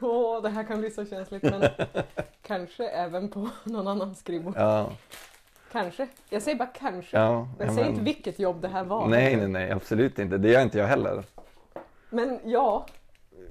Åh, 0.00 0.42
det 0.42 0.48
här 0.48 0.64
kan 0.64 0.80
bli 0.80 0.90
så 0.90 1.04
känsligt 1.06 1.42
men 1.42 1.64
kanske 2.46 2.88
även 2.88 3.28
på 3.28 3.48
någon 3.64 3.88
annan 3.88 4.14
skrivbord. 4.14 4.54
Ja, 4.56 4.90
Kanske. 5.72 6.08
Jag 6.30 6.42
säger 6.42 6.58
bara 6.58 6.68
kanske. 6.74 7.16
ja. 7.16 7.48
jag 7.58 7.68
ja, 7.68 7.72
säger 7.72 7.84
men- 7.84 7.92
inte 7.92 8.04
vilket 8.04 8.38
jobb 8.38 8.60
det 8.62 8.68
här 8.68 8.84
var. 8.84 9.08
Nej, 9.08 9.36
nej, 9.36 9.48
nej, 9.48 9.70
absolut 9.70 10.18
inte. 10.18 10.38
Det 10.38 10.48
gör 10.48 10.62
inte 10.62 10.78
jag 10.78 10.86
heller. 10.86 11.24
Men 12.10 12.38
ja, 12.44 12.86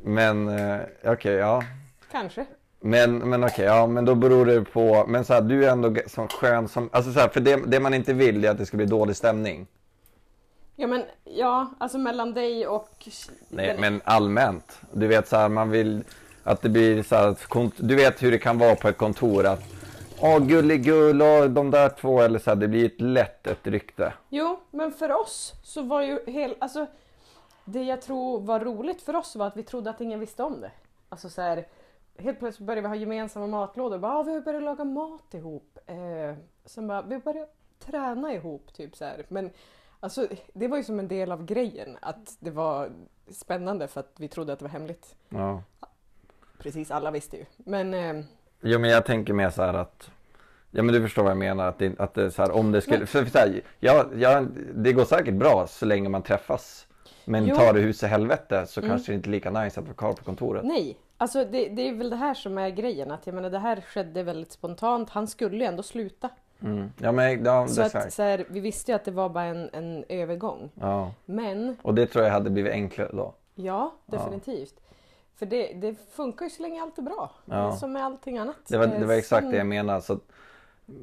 Men 0.03 0.49
eh, 0.49 0.79
okej, 1.05 1.33
ja. 1.33 1.63
kanske. 2.11 2.45
Men, 2.79 3.17
men 3.17 3.43
okej, 3.43 3.65
ja 3.65 3.87
men 3.87 4.05
då 4.05 4.15
beror 4.15 4.45
det 4.45 4.61
på, 4.61 5.05
men 5.07 5.25
så 5.25 5.33
här, 5.33 5.41
du 5.41 5.65
är 5.65 5.71
ändå 5.71 5.89
g- 5.89 6.01
som 6.09 6.27
skön 6.27 6.67
som, 6.67 6.89
alltså 6.93 7.13
så 7.13 7.19
här, 7.19 7.27
för 7.29 7.39
det, 7.39 7.55
det 7.67 7.79
man 7.79 7.93
inte 7.93 8.13
vill 8.13 8.45
är 8.45 8.49
att 8.51 8.57
det 8.57 8.65
ska 8.65 8.77
bli 8.77 8.85
dålig 8.85 9.15
stämning. 9.15 9.67
Ja 10.81 10.87
men 10.87 11.03
ja, 11.23 11.67
alltså 11.77 11.97
mellan 11.97 12.33
dig 12.33 12.67
och... 12.67 13.07
Nej, 13.49 13.77
men 13.79 14.01
allmänt. 14.03 14.81
Du 14.93 15.07
vet 15.07 15.27
så 15.27 15.35
här, 15.35 15.49
man 15.49 15.69
vill 15.69 16.03
att 16.43 16.61
det 16.61 16.69
blir 16.69 17.03
så 17.03 17.15
här, 17.15 17.35
du 17.77 17.95
vet 17.95 18.23
hur 18.23 18.31
det 18.31 18.37
kan 18.37 18.57
vara 18.57 18.75
på 18.75 18.87
ett 18.87 18.97
kontor 18.97 19.45
att 19.45 19.63
Åh 20.21 20.39
gulligull 20.39 21.21
och 21.21 21.49
de 21.49 21.71
där 21.71 21.89
två 21.89 22.21
eller 22.21 22.39
så 22.39 22.49
här, 22.49 22.55
det 22.55 22.67
blir 22.67 22.85
ett 22.85 23.01
lätt 23.01 23.47
ett 23.47 23.67
rykte. 23.67 24.13
Jo, 24.29 24.59
men 24.71 24.91
för 24.91 25.11
oss 25.11 25.53
så 25.63 25.81
var 25.81 26.01
ju 26.01 26.19
hel... 26.27 26.55
Alltså, 26.59 26.85
det 27.65 27.83
jag 27.83 28.01
tror 28.01 28.41
var 28.41 28.59
roligt 28.59 29.01
för 29.01 29.15
oss 29.15 29.35
var 29.35 29.47
att 29.47 29.57
vi 29.57 29.63
trodde 29.63 29.89
att 29.89 30.01
ingen 30.01 30.19
visste 30.19 30.43
om 30.43 30.61
det. 30.61 30.71
Alltså 31.09 31.29
så 31.29 31.41
här, 31.41 31.67
helt 32.17 32.39
plötsligt 32.39 32.67
började 32.67 32.81
vi 32.81 32.87
ha 32.87 32.95
gemensamma 32.95 33.47
matlådor. 33.47 33.97
Bara, 33.97 34.17
ah, 34.17 34.23
vi 34.23 34.41
börjat 34.41 34.63
laga 34.63 34.83
mat 34.83 35.33
ihop. 35.33 35.79
Eh, 35.85 36.35
sen 36.65 36.87
bara, 36.87 37.01
vi 37.01 37.17
började 37.17 37.47
träna 37.79 38.33
ihop. 38.33 38.73
Typ 38.73 38.95
så 38.95 39.05
här. 39.05 39.25
Men 39.27 39.49
alltså, 39.99 40.27
det 40.53 40.67
var 40.67 40.77
ju 40.77 40.83
som 40.83 40.99
en 40.99 41.07
del 41.07 41.31
av 41.31 41.45
grejen. 41.45 41.97
Att 42.01 42.35
det 42.39 42.51
var 42.51 42.89
spännande 43.31 43.87
för 43.87 43.99
att 43.99 44.13
vi 44.17 44.27
trodde 44.27 44.53
att 44.53 44.59
det 44.59 44.65
var 44.65 44.69
hemligt. 44.69 45.15
Ja. 45.29 45.63
precis 46.59 46.91
alla 46.91 47.11
visste 47.11 47.37
ju. 47.37 47.45
Men 47.57 47.93
eh, 47.93 48.23
Jo 48.61 48.79
men 48.79 48.89
jag 48.89 49.05
tänker 49.05 49.33
mer 49.33 49.49
så 49.49 49.61
här 49.63 49.73
att 49.73 50.11
Ja 50.71 50.83
men 50.83 50.93
du 50.95 51.01
förstår 51.01 51.23
vad 51.23 51.31
jag 51.31 51.37
menar 51.37 51.67
att 51.67 51.79
det, 51.79 51.99
att 51.99 52.13
det 52.13 52.31
så 52.31 52.41
här 52.41 52.51
om 52.51 52.71
det 52.71 52.81
skulle, 52.81 52.97
Men- 52.97 53.07
för, 53.07 53.23
för 53.25 53.31
så 53.31 53.37
här, 53.37 53.61
ja, 53.79 54.05
ja, 54.15 54.45
det 54.75 54.93
går 54.93 55.05
säkert 55.05 55.33
bra 55.33 55.67
så 55.67 55.85
länge 55.85 56.09
man 56.09 56.21
träffas. 56.21 56.87
Men 57.25 57.45
Jo. 57.45 57.55
tar 57.55 57.73
det 57.73 57.79
hus 57.79 58.03
i 58.03 58.07
helvete 58.07 58.65
så 58.67 58.79
Mm. 58.79 58.89
kanske 58.89 59.11
det 59.11 59.15
inte 59.15 59.29
är 59.29 59.31
lika 59.31 59.51
nice 59.51 59.79
att 59.79 59.85
vara 59.85 59.95
kvar 59.95 60.13
på 60.13 60.23
kontoret. 60.23 60.65
nej, 60.65 60.97
alltså 61.17 61.45
det, 61.45 61.69
det 61.69 61.89
är 61.89 61.93
väl 61.93 62.09
det 62.09 62.15
här 62.15 62.33
som 62.33 62.57
är 62.57 62.69
grejen. 62.69 63.11
Att 63.11 63.25
jag 63.27 63.35
menar 63.35 63.49
det 63.49 63.59
här 63.59 63.81
skedde 63.81 64.23
väldigt 64.23 64.51
spontant. 64.51 65.09
Han 65.09 65.27
skulle 65.27 65.57
ju 65.57 65.63
ändå 65.63 65.83
sluta. 65.83 66.29
Mm. 66.63 66.91
Ja 66.97 67.11
men 67.11 67.45
ja, 67.45 67.67
Så 67.67 67.81
att 67.81 68.13
så 68.13 68.23
här, 68.23 68.45
vi 68.49 68.59
visste 68.59 68.91
ju 68.91 68.95
att 68.95 69.05
det 69.05 69.11
var 69.11 69.29
bara 69.29 69.43
en, 69.43 69.69
en 69.73 70.05
övergång. 70.09 70.69
Ja. 70.75 71.11
Men 71.25 71.77
Och 71.81 71.93
det 71.95 72.05
tror 72.07 72.25
jag 72.25 72.31
hade 72.31 72.49
blivit 72.49 72.71
enklare 72.73 73.09
då. 73.13 73.33
ja, 73.55 73.91
definitivt. 74.05 74.75
För 75.35 75.45
det, 75.45 75.73
det 75.73 75.95
funkar 76.11 76.45
ju 76.45 76.49
så 76.49 76.61
länge 76.61 76.81
allt 76.81 76.97
är 76.97 77.01
bra. 77.01 77.31
Ja. 77.45 77.55
Det 77.55 77.61
är 77.61 77.71
som 77.71 77.93
med 77.93 78.05
allting 78.05 78.37
annat. 78.37 78.55
Det 78.67 78.77
var, 78.77 78.87
det 78.87 79.05
var 79.05 79.13
Eh, 79.13 79.19
exakt 79.19 79.43
sen- 79.43 79.51
det 79.51 79.57
jag 79.57 79.67
menade. 79.67 80.01
Så 80.01 80.19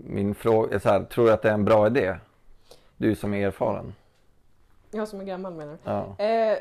min 0.04 0.34
fråga 0.34 0.74
är 0.74 0.78
så 0.78 0.88
här, 0.88 1.04
tror 1.04 1.26
du 1.26 1.32
att 1.32 1.42
det 1.42 1.48
är 1.48 1.54
en 1.54 1.64
bra 1.64 1.86
idé? 1.86 2.16
Du 2.96 3.14
som 3.14 3.34
är 3.34 3.46
erfaren. 3.46 3.94
Jag 4.90 5.08
som 5.08 5.20
är 5.20 5.24
gammal 5.24 5.54
menar 5.54 5.72
du? 5.72 5.78
Ja. 5.90 6.24
Eh, 6.24 6.58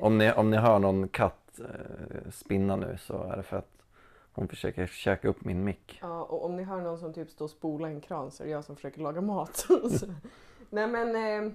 Om, 0.00 0.18
ni, 0.18 0.32
om 0.32 0.50
ni 0.50 0.56
hör 0.56 0.78
någon 0.78 1.08
katt 1.08 1.60
eh, 1.60 2.30
spinna 2.32 2.76
nu 2.76 2.98
så 3.00 3.22
är 3.22 3.36
det 3.36 3.42
för 3.42 3.56
att 3.56 3.68
hon 4.32 4.48
försöker 4.48 4.86
käka 4.86 5.28
upp 5.28 5.44
min 5.44 5.64
mick. 5.64 5.98
Ja, 6.02 6.22
och 6.22 6.44
om 6.44 6.56
ni 6.56 6.62
hör 6.62 6.80
någon 6.80 6.98
som 6.98 7.12
typ 7.14 7.30
står 7.30 7.44
och 7.44 7.50
spolar 7.50 7.88
en 7.88 8.00
kran 8.00 8.30
så 8.30 8.42
är 8.42 8.46
det 8.46 8.52
jag 8.52 8.64
som 8.64 8.76
försöker 8.76 9.00
laga 9.00 9.20
mat. 9.20 9.66
Nej 10.70 10.86
men, 10.86 11.16
eh, 11.46 11.52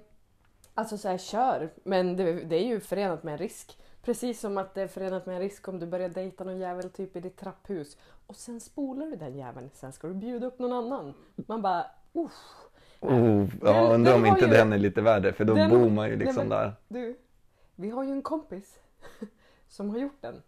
alltså 0.74 0.98
så 0.98 1.08
här, 1.10 1.18
kör. 1.18 1.74
Men 1.84 2.16
det, 2.16 2.34
det 2.34 2.56
är 2.56 2.68
ju 2.68 2.80
förenat 2.80 3.24
med 3.24 3.32
en 3.32 3.38
risk. 3.38 3.78
Precis 4.02 4.40
som 4.40 4.58
att 4.58 4.74
det 4.74 4.82
är 4.82 4.88
förenat 4.88 5.26
med 5.26 5.36
en 5.36 5.42
risk 5.42 5.68
om 5.68 5.80
du 5.80 5.86
börjar 5.86 6.10
dejta 6.10 6.44
någon 6.44 6.58
jävel 6.60 6.90
typ 6.90 7.16
i 7.16 7.20
ditt 7.20 7.38
trapphus. 7.38 7.98
Och 8.28 8.36
sen 8.36 8.60
spolar 8.60 9.06
du 9.06 9.16
den 9.16 9.36
jäveln, 9.38 9.70
sen 9.74 9.92
ska 9.92 10.08
du 10.08 10.14
bjuda 10.14 10.48
upp 10.48 10.60
någon 10.60 10.74
annan. 10.74 11.14
Man 11.36 11.62
bara, 11.62 11.86
uff. 12.14 12.32
Oh, 13.00 13.46
ja, 13.62 13.94
undrar 13.94 14.16
om 14.16 14.26
inte 14.26 14.46
ju- 14.46 14.52
den 14.52 14.74
är 14.74 14.78
lite 14.78 15.02
värre 15.02 15.34
för 15.34 15.46
då 15.46 15.54
den- 15.54 15.70
bor 15.70 15.90
man 15.90 16.10
ju 16.10 16.16
nej, 16.16 16.26
liksom 16.26 16.48
men- 16.48 16.50
där. 16.50 16.74
Du, 16.88 17.18
vi 17.76 17.90
har 17.90 18.04
ju 18.04 18.12
en 18.12 18.22
kompis 18.22 18.80
som 19.68 19.90
har 19.90 19.98
gjort 19.98 20.22
den. 20.22 20.42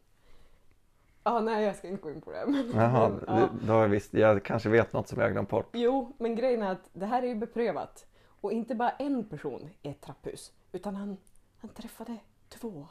Ja, 1.28 1.40
nej 1.40 1.66
jag 1.66 1.76
ska 1.76 1.88
inte 1.88 2.02
gå 2.04 2.12
in 2.12 2.22
på 2.22 2.32
det. 2.32 2.46
Men, 2.48 2.72
Jaha, 2.76 3.10
men, 3.10 3.24
ja. 3.28 3.50
då 3.62 3.74
har 3.74 3.82
jag 3.82 3.88
visst, 3.90 4.14
jag 4.14 4.44
kanske 4.44 4.70
vet 4.70 4.94
något 4.94 5.08
som 5.08 5.22
jag 5.22 5.32
glömt 5.32 5.50
bort. 5.50 5.70
Jo, 5.74 6.16
men 6.20 6.36
grejen 6.36 6.62
är 6.62 6.72
att 6.72 6.90
det 6.94 7.06
här 7.06 7.24
är 7.24 7.28
ju 7.28 7.36
beprövat. 7.36 8.06
Och 8.42 8.52
inte 8.52 8.76
bara 8.76 8.90
en 8.90 9.24
person 9.30 9.70
i 9.82 9.90
ett 9.90 10.02
trapphus. 10.02 10.52
Utan 10.72 10.96
han, 10.96 11.18
han 11.62 11.70
träffade 11.70 12.18
två. 12.50 12.88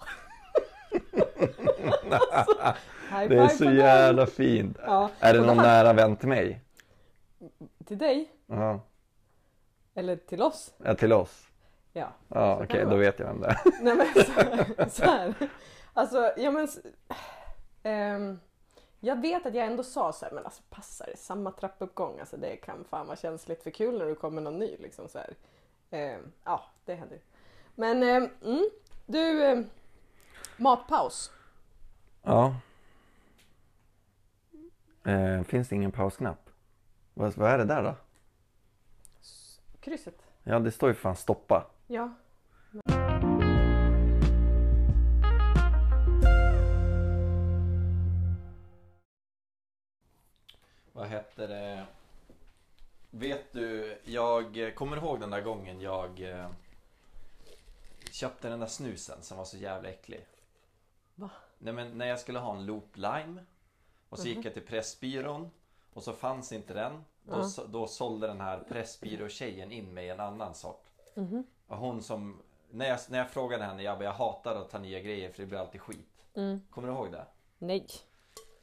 alltså, 2.32 2.54
Det 3.10 3.38
är 3.38 3.48
så 3.48 3.64
jävla 3.64 4.26
fint. 4.26 4.78
Ja, 4.86 5.10
Är 5.20 5.34
det 5.34 5.40
någon 5.40 5.48
han- 5.58 5.66
nära 5.66 5.92
vän 5.92 6.16
till 6.16 6.28
mig? 6.28 6.60
Till 7.86 7.98
dig? 7.98 8.30
Ja, 8.46 8.80
Eller 9.94 10.16
till 10.16 10.42
oss? 10.42 10.74
ja 10.84 10.94
till 10.94 11.12
oss. 11.12 11.48
Ja. 11.92 12.08
Ja, 12.28 12.60
okej, 12.62 12.84
det 12.84 12.90
då 12.90 12.96
vet 12.96 13.18
jag 13.18 13.26
vem 13.26 13.40
det 13.40 13.46
är. 13.48 13.58
Nej 13.82 13.94
men 13.96 14.06
så, 14.24 14.90
så 14.90 15.04
här. 15.10 15.34
Alltså, 15.92 16.32
ja 16.36 16.50
men... 16.50 16.68
ehm, 17.86 18.40
jag 19.00 19.20
vet 19.20 19.46
att 19.46 19.54
jag 19.54 19.66
ändå 19.66 19.82
sa 19.82 20.12
så 20.12 20.24
här, 20.24 20.32
men 20.32 20.44
alltså 20.44 20.62
passar 20.70 21.06
det? 21.06 21.16
Samma 21.16 21.50
trappuppgång, 21.52 22.20
alltså 22.20 22.36
det 22.36 22.56
kan 22.56 22.84
fan 22.84 23.06
vara 23.06 23.16
känsligt 23.16 23.62
för 23.62 23.70
kul 23.70 23.98
när 23.98 24.06
du 24.06 24.14
kommer 24.14 24.42
någon 24.42 24.58
ny 24.58 24.76
liksom 24.76 25.08
så 25.08 25.18
här. 25.18 25.34
Ehm, 25.90 26.32
ja, 26.44 26.64
det 26.84 26.94
händer. 26.94 27.18
Men 27.74 28.02
ehm, 28.02 28.28
mm, 28.44 28.70
du, 29.06 29.64
matpaus. 30.56 31.30
Ja. 32.22 32.54
Eh, 35.04 35.42
finns 35.42 35.68
det 35.68 35.74
ingen 35.76 35.92
pausknapp? 35.92 36.50
Vad, 37.14 37.36
vad 37.36 37.50
är 37.50 37.58
det 37.58 37.64
där 37.64 37.82
då? 37.82 37.94
S- 39.20 39.60
Krysset. 39.80 40.22
Ja, 40.42 40.58
det 40.58 40.70
står 40.72 40.88
ju 40.88 40.94
fan 40.94 41.16
stoppa. 41.16 41.66
Ja. 41.86 42.10
Vad 50.96 51.06
hette 51.06 51.46
det? 51.46 51.86
Vet 53.10 53.52
du, 53.52 53.98
jag 54.04 54.72
kommer 54.74 54.96
ihåg 54.96 55.20
den 55.20 55.30
där 55.30 55.40
gången 55.40 55.80
jag 55.80 56.20
eh, 56.20 56.50
köpte 58.12 58.48
den 58.48 58.60
där 58.60 58.66
snusen 58.66 59.22
som 59.22 59.36
var 59.38 59.44
så 59.44 59.56
jävla 59.56 59.88
äcklig. 59.88 60.26
Va? 61.14 61.30
Nej 61.58 61.72
men 61.72 61.98
när 61.98 62.06
jag 62.06 62.20
skulle 62.20 62.38
ha 62.38 62.56
en 62.56 62.66
Loop 62.66 62.96
Lime 62.96 63.44
och 64.08 64.18
så 64.18 64.28
gick 64.28 64.44
jag 64.46 64.52
till 64.54 64.66
Pressbyrån 64.66 65.50
och 65.92 66.02
så 66.02 66.12
fanns 66.12 66.52
inte 66.52 66.74
den. 66.74 67.04
Då, 67.22 67.44
så- 67.44 67.64
då 67.66 67.86
sålde 67.86 68.26
den 68.26 68.40
här 68.40 68.58
Pressbyrå-tjejen 68.68 69.72
in 69.72 69.94
mig 69.94 70.10
en 70.10 70.20
annan 70.20 70.54
sort. 70.54 70.84
Mhm. 71.14 71.44
Och 71.66 71.76
hon 71.76 72.02
som, 72.02 72.42
när 72.70 72.88
jag, 72.88 72.98
när 73.08 73.18
jag 73.18 73.30
frågade 73.30 73.64
henne, 73.64 73.82
jag 73.82 73.98
bara, 73.98 74.04
jag 74.04 74.12
hatar 74.12 74.54
att 74.56 74.70
ta 74.70 74.78
nya 74.78 75.00
grejer 75.00 75.32
för 75.32 75.42
det 75.42 75.46
blir 75.46 75.58
alltid 75.58 75.80
skit. 75.80 76.26
Mm. 76.34 76.60
Kommer 76.70 76.88
du 76.88 76.94
ihåg 76.94 77.12
det? 77.12 77.26
Nej. 77.58 77.86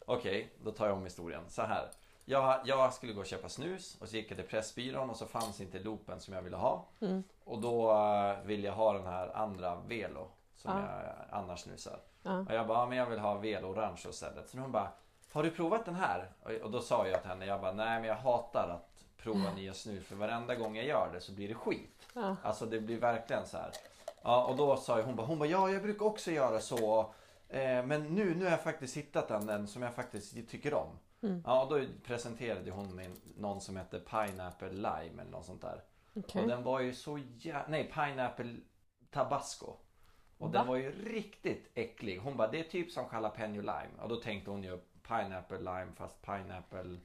Okej, 0.06 0.50
då 0.64 0.72
tar 0.72 0.88
jag 0.88 0.98
om 0.98 1.04
historien. 1.04 1.44
Så 1.50 1.62
här. 1.62 1.90
Jag, 2.26 2.60
jag 2.66 2.94
skulle 2.94 3.14
gå 3.14 3.20
och 3.20 3.26
köpa 3.26 3.50
snus 3.50 3.98
och 4.02 4.10
så 4.10 4.16
gick 4.16 4.32
jag 4.32 4.38
till 4.38 4.48
Pressbyrån 4.48 5.10
och 5.10 5.16
så 5.18 5.26
fanns 5.26 5.62
inte 5.62 5.80
loopen 5.80 6.20
som 6.20 6.34
jag 6.34 6.42
ville 6.42 6.58
ha. 6.58 6.86
Mm. 7.02 7.24
Och 7.44 7.62
då 7.62 7.92
uh, 7.92 8.46
ville 8.46 8.68
jag 8.68 8.74
ha 8.74 8.94
den 8.94 9.08
här 9.08 9.38
andra 9.38 9.76
Velo 9.76 10.28
som 10.56 10.72
Ja. 10.72 11.04
jag 11.04 11.14
annars 11.40 11.60
snusar. 11.60 12.00
Ja. 12.24 12.40
Och 12.40 12.54
jag 12.54 12.68
bara, 12.68 12.86
men 12.86 12.98
jag 12.98 13.06
vill 13.06 13.20
ha 13.20 13.34
Velo 13.34 13.68
orange 13.68 14.02
istället. 14.10 14.50
Så 14.50 14.58
hon 14.58 14.72
bara, 14.72 14.92
har 15.34 15.44
du 15.44 15.52
provat 15.52 15.86
den 15.86 15.96
här? 15.96 16.32
Och, 16.64 16.72
då 16.72 16.82
sa 16.82 17.08
jag 17.08 17.22
till 17.22 17.30
henne, 17.30 17.46
jag 17.46 17.62
bara, 17.62 17.72
nej 17.72 18.00
men 18.00 18.10
jag 18.10 18.16
hatar 18.16 18.70
att 18.70 19.04
prova 19.18 19.54
nya 19.56 19.74
snus 19.74 20.06
för 20.06 20.16
varenda 20.16 20.56
gång 20.56 20.76
jag 20.76 20.86
gör 20.86 21.10
det 21.14 21.22
så 21.22 21.32
blir 21.32 21.48
det 21.48 21.56
skit. 21.56 22.08
Ja. 22.14 22.36
Alltså 22.44 22.66
det 22.66 22.80
blir 22.80 23.00
verkligen 23.00 23.46
så 23.46 23.58
här. 23.58 23.72
Ja, 24.24 24.46
och 24.46 24.56
då 24.56 24.78
sa 24.78 25.02
hon 25.02 25.16
bara, 25.16 25.28
hon 25.28 25.40
bara, 25.40 25.50
ja 25.50 25.70
jag 25.70 25.82
brukar 25.82 26.06
också 26.06 26.32
göra 26.32 26.60
så. 26.60 27.00
Eh, 27.50 27.86
men 27.86 28.04
nu, 28.16 28.36
nu 28.36 28.44
har 28.44 28.52
jag 28.52 28.64
faktiskt 28.64 28.98
hittat 28.98 29.32
en, 29.32 29.50
en 29.50 29.68
som 29.68 29.82
jag 29.82 29.94
faktiskt 29.94 30.50
tycker 30.50 30.74
om. 30.74 31.00
Mm. 31.24 31.42
Ja, 31.46 31.68
då 31.70 31.86
presenterade 32.04 32.72
hon 32.72 32.96
mig 32.96 33.10
någon 33.38 33.62
som 33.62 33.76
hette 33.76 34.00
Pineapple 34.00 34.72
Lime 34.72 35.22
eller 35.22 35.32
något 35.32 35.46
sånt 35.46 35.62
där. 35.62 35.82
Okej. 36.14 36.42
Och 36.42 36.48
den 36.48 36.64
var 36.64 36.80
ju 36.80 36.94
så 36.94 37.20
jä... 37.38 37.64
Nej, 37.68 37.92
Pineapple 37.94 38.56
Tabasco. 39.12 39.76
Och 40.38 40.48
Va? 40.48 40.60
den 40.60 40.68
var 40.68 40.76
ju 40.76 40.92
riktigt 40.92 41.72
äcklig. 41.76 42.18
Hon 42.18 42.38
bara, 42.38 42.48
det 42.48 42.60
är 42.60 42.64
typ 42.64 42.92
som 42.92 43.06
jalapeno 43.12 43.62
lime. 43.62 44.02
Och 44.02 44.10
då 44.10 44.16
tänkte 44.16 44.52
hon 44.52 44.64
ju 44.64 44.78
Pineapple 45.08 45.58
Lime 45.58 45.92
fast 45.96 46.22
Pineapple 46.22 46.98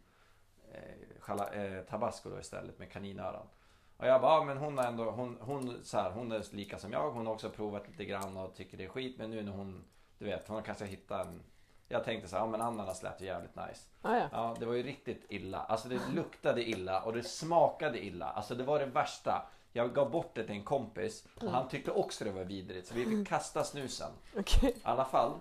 eh, 0.72 1.28
jala, 1.28 1.50
eh, 1.52 1.82
Tabasco 1.82 2.30
då 2.30 2.40
istället 2.40 2.78
med 2.78 2.92
kaninöron. 2.92 3.46
Och 3.96 4.06
jag 4.06 4.20
bara, 4.20 4.34
ja, 4.34 4.44
men 4.44 4.58
hon 4.58 4.78
är 4.78 4.88
ändå, 4.88 5.10
hon, 5.10 5.38
hon, 5.40 5.84
så 5.84 5.98
här, 5.98 6.10
hon 6.10 6.32
är 6.32 6.54
lika 6.54 6.78
som 6.78 6.92
jag. 6.92 7.10
Hon 7.10 7.26
har 7.26 7.34
också 7.34 7.50
provat 7.50 7.88
lite 7.88 8.04
grann 8.04 8.36
och 8.36 8.54
tycker 8.54 8.76
det 8.76 8.84
är 8.84 8.88
skit. 8.88 9.18
Men 9.18 9.30
nu 9.30 9.42
när 9.42 9.52
hon, 9.52 9.84
du 10.18 10.24
vet, 10.24 10.48
hon 10.48 10.56
har 10.56 10.62
kanske 10.62 10.84
hittat 10.84 11.26
en 11.26 11.42
jag 11.88 12.04
tänkte 12.04 12.28
så 12.28 12.36
här, 12.36 12.42
ja 12.42 12.50
men 12.50 12.60
ananas 12.60 13.02
lät 13.02 13.20
ju 13.20 13.26
jävligt 13.26 13.56
nice. 13.56 13.82
Ah, 14.02 14.16
ja. 14.16 14.28
Ja, 14.32 14.56
det 14.58 14.66
var 14.66 14.74
ju 14.74 14.82
riktigt 14.82 15.24
illa. 15.28 15.58
Alltså 15.58 15.88
det 15.88 16.00
luktade 16.14 16.68
illa 16.68 17.02
och 17.02 17.12
det 17.12 17.22
smakade 17.22 18.04
illa. 18.04 18.30
Alltså 18.30 18.54
det 18.54 18.64
var 18.64 18.78
det 18.78 18.86
värsta. 18.86 19.46
Jag 19.72 19.94
gav 19.94 20.10
bort 20.10 20.30
det 20.34 20.44
till 20.44 20.54
en 20.54 20.64
kompis 20.64 21.26
och 21.40 21.50
han 21.50 21.68
tyckte 21.68 21.90
också 21.90 22.24
det 22.24 22.30
var 22.30 22.44
vidrigt. 22.44 22.88
Så 22.88 22.94
vi 22.94 23.04
fick 23.04 23.28
kasta 23.28 23.64
snusen. 23.64 24.10
Okej. 24.36 24.74
I 24.76 24.80
alla 24.82 25.04
fall. 25.04 25.32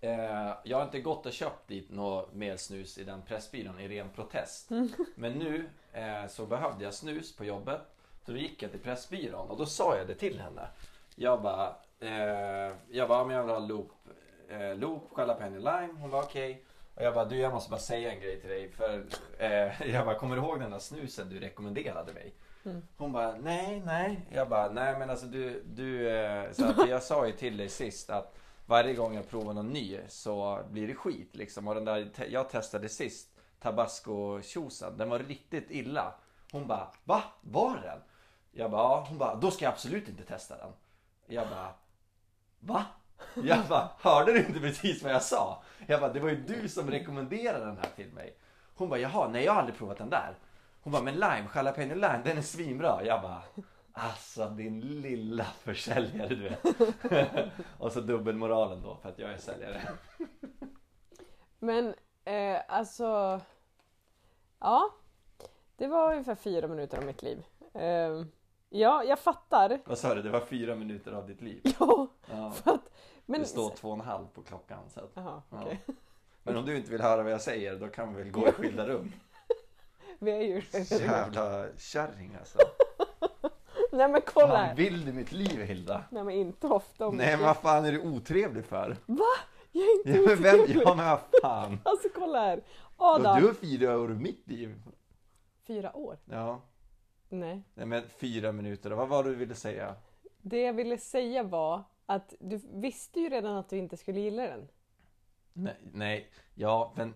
Eh, 0.00 0.52
jag 0.64 0.76
har 0.76 0.84
inte 0.84 1.00
gått 1.00 1.26
och 1.26 1.32
köpt 1.32 1.68
dit 1.68 1.90
något 1.90 2.34
mer 2.34 2.56
snus 2.56 2.98
i 2.98 3.04
den 3.04 3.22
pressbyrån 3.22 3.80
i 3.80 3.88
ren 3.88 4.08
protest. 4.14 4.70
Men 5.14 5.32
nu 5.32 5.68
eh, 5.92 6.26
så 6.28 6.46
behövde 6.46 6.84
jag 6.84 6.94
snus 6.94 7.36
på 7.36 7.44
jobbet. 7.44 7.80
Så 8.26 8.32
då 8.32 8.38
gick 8.38 8.62
jag 8.62 8.70
till 8.70 8.80
Pressbyrån 8.80 9.50
och 9.50 9.58
då 9.58 9.66
sa 9.66 9.96
jag 9.96 10.06
det 10.06 10.14
till 10.14 10.40
henne. 10.40 10.68
Jag 11.14 11.42
bara, 11.42 11.74
eh, 12.00 12.76
jag 12.90 13.08
bara, 13.08 13.24
men 13.24 13.36
jag 13.36 13.42
vill 13.42 13.52
ha 13.52 13.58
loop, 13.58 13.92
eh, 14.52 14.74
loop, 14.74 15.10
jalapeno 15.16 15.56
lime. 15.56 15.92
Hon 16.00 16.10
var 16.10 16.22
okej. 16.22 16.64
Och 16.94 17.02
jag 17.02 17.14
bara, 17.14 17.24
du 17.24 17.36
jag 17.36 17.52
måste 17.52 17.70
bara 17.70 17.80
säga 17.80 18.12
en 18.12 18.20
grej 18.20 18.40
till 18.40 18.50
dig. 18.50 18.70
För 18.72 19.04
eh, 19.38 19.90
jag 19.92 20.06
bara, 20.06 20.14
kommer 20.18 20.36
du 20.36 20.42
ihåg 20.42 20.60
den 20.60 20.70
där 20.70 20.78
snusen 20.78 21.28
du 21.28 21.40
rekommenderade 21.40 22.12
mig? 22.12 22.34
Mm. 22.64 22.82
Hon 22.96 23.12
bara, 23.12 23.34
nej, 23.36 23.82
nej. 23.86 24.26
Jag 24.30 24.48
bara, 24.48 24.68
nej 24.72 24.98
men 24.98 25.10
alltså 25.10 25.26
du, 25.26 25.62
du 25.66 26.10
eh, 26.10 26.52
så 26.52 26.64
att 26.64 26.88
jag 26.88 27.02
sa 27.02 27.26
ju 27.26 27.32
till 27.32 27.56
dig 27.56 27.68
sist 27.68 28.10
att 28.10 28.38
varje 28.66 28.94
gång 28.94 29.14
jag 29.14 29.28
provar 29.28 29.54
någon 29.54 29.68
ny 29.70 30.00
så 30.08 30.60
blir 30.70 30.88
det 30.88 30.94
skit 30.94 31.36
liksom. 31.36 31.68
Och 31.68 31.74
den 31.74 31.84
där 31.84 32.10
te- 32.16 32.32
jag 32.32 32.50
testade 32.50 32.88
sist, 32.88 33.28
tabasco 33.60 34.42
tjosan 34.42 34.96
den 34.96 35.08
var 35.10 35.18
riktigt 35.18 35.70
illa. 35.70 36.14
Hon 36.52 36.66
bara, 36.66 36.88
va? 37.04 37.22
Var 37.40 37.76
den? 37.76 37.98
Jag 38.52 38.70
bara, 38.70 38.82
ja. 38.82 39.06
Hon 39.08 39.18
bara, 39.18 39.34
då 39.34 39.50
ska 39.50 39.64
jag 39.64 39.72
absolut 39.72 40.08
inte 40.08 40.24
testa 40.24 40.56
den. 40.56 40.72
Jag 41.26 41.48
bara, 41.48 41.74
va? 42.60 42.84
Jag 43.34 43.58
bara, 43.68 43.88
hörde 44.00 44.32
du 44.32 44.38
inte 44.38 44.60
precis 44.60 45.02
vad 45.02 45.12
jag 45.12 45.22
sa? 45.22 45.62
Jag 45.86 46.00
bara, 46.00 46.12
det 46.12 46.20
var 46.20 46.28
ju 46.28 46.36
du 46.36 46.68
som 46.68 46.90
rekommenderade 46.90 47.64
den 47.64 47.76
här 47.76 47.88
till 47.96 48.12
mig. 48.12 48.36
Hon 48.74 48.88
bara, 48.88 49.00
jaha, 49.00 49.28
nej 49.28 49.44
jag 49.44 49.52
har 49.52 49.60
aldrig 49.60 49.78
provat 49.78 49.98
den 49.98 50.10
där. 50.10 50.34
Hon 50.82 50.92
bara, 50.92 51.02
men 51.02 51.14
lime, 51.14 51.44
jalapeno 51.54 51.94
lime, 51.94 52.20
den 52.24 52.38
är 52.38 52.42
svinbra. 52.42 53.00
Jag 53.04 53.22
bara, 53.22 53.42
alltså 53.92 54.48
din 54.48 54.80
lilla 54.80 55.44
försäljare 55.44 56.28
du 56.28 56.42
vet. 56.48 56.64
Och 57.78 57.92
så 57.92 58.00
dubbelmoralen 58.00 58.82
då 58.82 58.96
för 59.02 59.08
att 59.08 59.18
jag 59.18 59.30
är 59.32 59.38
säljare. 59.38 59.82
Men 61.58 61.94
eh, 62.24 62.60
alltså... 62.68 63.40
Ja. 64.60 64.90
Det 65.76 65.86
var 65.86 66.12
ungefär 66.12 66.34
fyra 66.34 66.68
minuter 66.68 66.98
av 66.98 67.04
mitt 67.04 67.22
liv. 67.22 67.44
Eh, 67.74 68.24
ja, 68.68 69.04
jag 69.04 69.18
fattar. 69.18 69.80
Vad 69.84 69.98
sa 69.98 70.14
du? 70.14 70.22
Det 70.22 70.30
var 70.30 70.40
fyra 70.40 70.74
minuter 70.74 71.12
av 71.12 71.26
ditt 71.26 71.40
liv? 71.40 71.60
Ja, 71.78 72.06
Ja. 72.30 72.50
för 72.50 72.70
att... 72.70 72.80
Men... 73.32 73.40
Det 73.40 73.46
står 73.46 73.70
två 73.70 73.88
och 73.88 73.94
en 73.94 74.00
halv 74.00 74.26
på 74.34 74.42
klockan. 74.42 74.90
Så 74.90 75.00
att, 75.00 75.10
Jaha, 75.14 75.42
ja. 75.50 75.62
okej. 75.62 75.80
Men 76.42 76.56
om 76.56 76.66
du 76.66 76.76
inte 76.76 76.90
vill 76.90 77.00
höra 77.00 77.22
vad 77.22 77.32
jag 77.32 77.40
säger 77.42 77.76
då 77.76 77.88
kan 77.88 78.14
vi 78.14 78.22
väl 78.22 78.32
gå 78.32 78.48
i 78.48 78.52
skilda 78.52 78.88
rum. 78.88 79.12
Vi 80.18 80.30
är 80.30 80.40
ju... 80.40 80.62
Jävla 81.00 81.66
kärring 81.78 82.34
alltså. 82.38 82.58
Nej 83.92 84.08
men 84.08 84.20
kolla 84.26 84.48
Fan, 84.48 84.66
här. 84.66 84.74
vill 84.74 85.04
du 85.04 85.12
mitt 85.12 85.32
liv 85.32 85.60
Hilda? 85.62 86.04
Nej 86.10 86.24
men 86.24 86.34
inte 86.34 86.66
ofta 86.66 87.06
om 87.06 87.16
Nej 87.16 87.36
men 87.36 87.46
vad 87.46 87.56
fan 87.56 87.84
är 87.84 87.92
du 87.92 88.00
otrevlig 88.00 88.64
för? 88.64 88.96
Va? 89.06 89.24
Jag 89.72 89.84
är 89.84 89.98
inte 89.98 90.10
Ja 90.10 90.28
men, 90.28 90.42
vem, 90.42 90.60
otrevlig. 90.60 90.82
ja, 90.86 90.94
men 90.94 91.06
vad 91.06 91.20
fan. 91.42 91.78
Alltså 91.84 92.08
kolla 92.14 92.40
här. 92.40 92.62
Adam. 92.96 93.40
du 93.40 93.46
har 93.46 93.54
fyra 93.54 93.98
år 93.98 94.12
i 94.12 94.14
mitt 94.14 94.48
liv. 94.48 94.82
Fyra 95.66 95.96
år? 95.96 96.18
Ja. 96.24 96.60
Nej. 97.28 97.62
Nej 97.74 97.86
men 97.86 98.02
fyra 98.08 98.52
minuter, 98.52 98.90
vad 98.90 99.08
var 99.08 99.24
det 99.24 99.30
du 99.30 99.36
ville 99.36 99.54
säga? 99.54 99.94
Det 100.42 100.62
jag 100.62 100.72
ville 100.72 100.98
säga 100.98 101.42
var 101.42 101.82
att 102.06 102.34
du 102.40 102.60
visste 102.72 103.20
ju 103.20 103.28
redan 103.28 103.56
att 103.56 103.68
du 103.68 103.78
inte 103.78 103.96
skulle 103.96 104.20
gilla 104.20 104.42
den. 104.42 104.68
Nej, 105.52 105.76
nej, 105.92 106.28
ja 106.54 106.92
men 106.96 107.14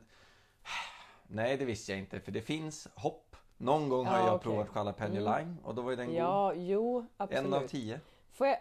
Nej 1.27 1.57
det 1.57 1.65
visste 1.65 1.93
jag 1.93 1.99
inte 1.99 2.21
för 2.21 2.33
det 2.33 2.43
finns 2.43 2.89
hopp 2.95 3.37
Någon 3.57 3.89
gång 3.89 4.07
har 4.07 4.19
Ja, 4.19 4.27
jag 4.27 4.35
okej. 4.35 4.43
provat 4.45 4.69
Jalapeno 4.75 5.21
Mm. 5.21 5.39
Lime 5.39 5.57
och 5.65 5.75
då 5.75 5.83
var 5.83 5.91
ju 5.91 5.97
den 5.97 6.15
Ja, 6.15 6.55
jo, 6.55 6.93
god 6.93 7.07
absolut. 7.17 7.45
En 7.47 7.55
av 7.55 7.67
tio 7.67 8.01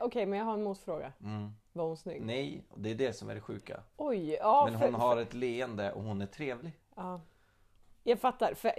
okej, 0.02 0.26
men 0.26 0.40
jag 0.40 0.46
har 0.46 0.54
en 0.54 0.64
motfråga. 0.64 1.14
mm. 1.22 1.52
Var 1.74 1.86
hon 1.86 1.98
snygg? 1.98 2.22
Nej, 2.22 2.64
det 2.76 2.90
är 2.92 2.96
det 2.96 3.14
som 3.14 3.30
är 3.30 3.36
det 3.36 3.42
sjuka 3.42 3.84
Oj, 3.98 4.30
ja. 4.34 4.68
Men 4.70 4.80
för, 4.80 4.86
hon 4.86 4.96
har 4.96 5.18
ett 5.18 5.34
leende 5.34 5.92
och 5.92 6.04
hon 6.04 6.22
är 6.22 6.26
trevlig 6.26 6.72
Ja. 6.96 7.22
Jag 8.04 8.20
fattar. 8.20 8.54
För. 8.54 8.72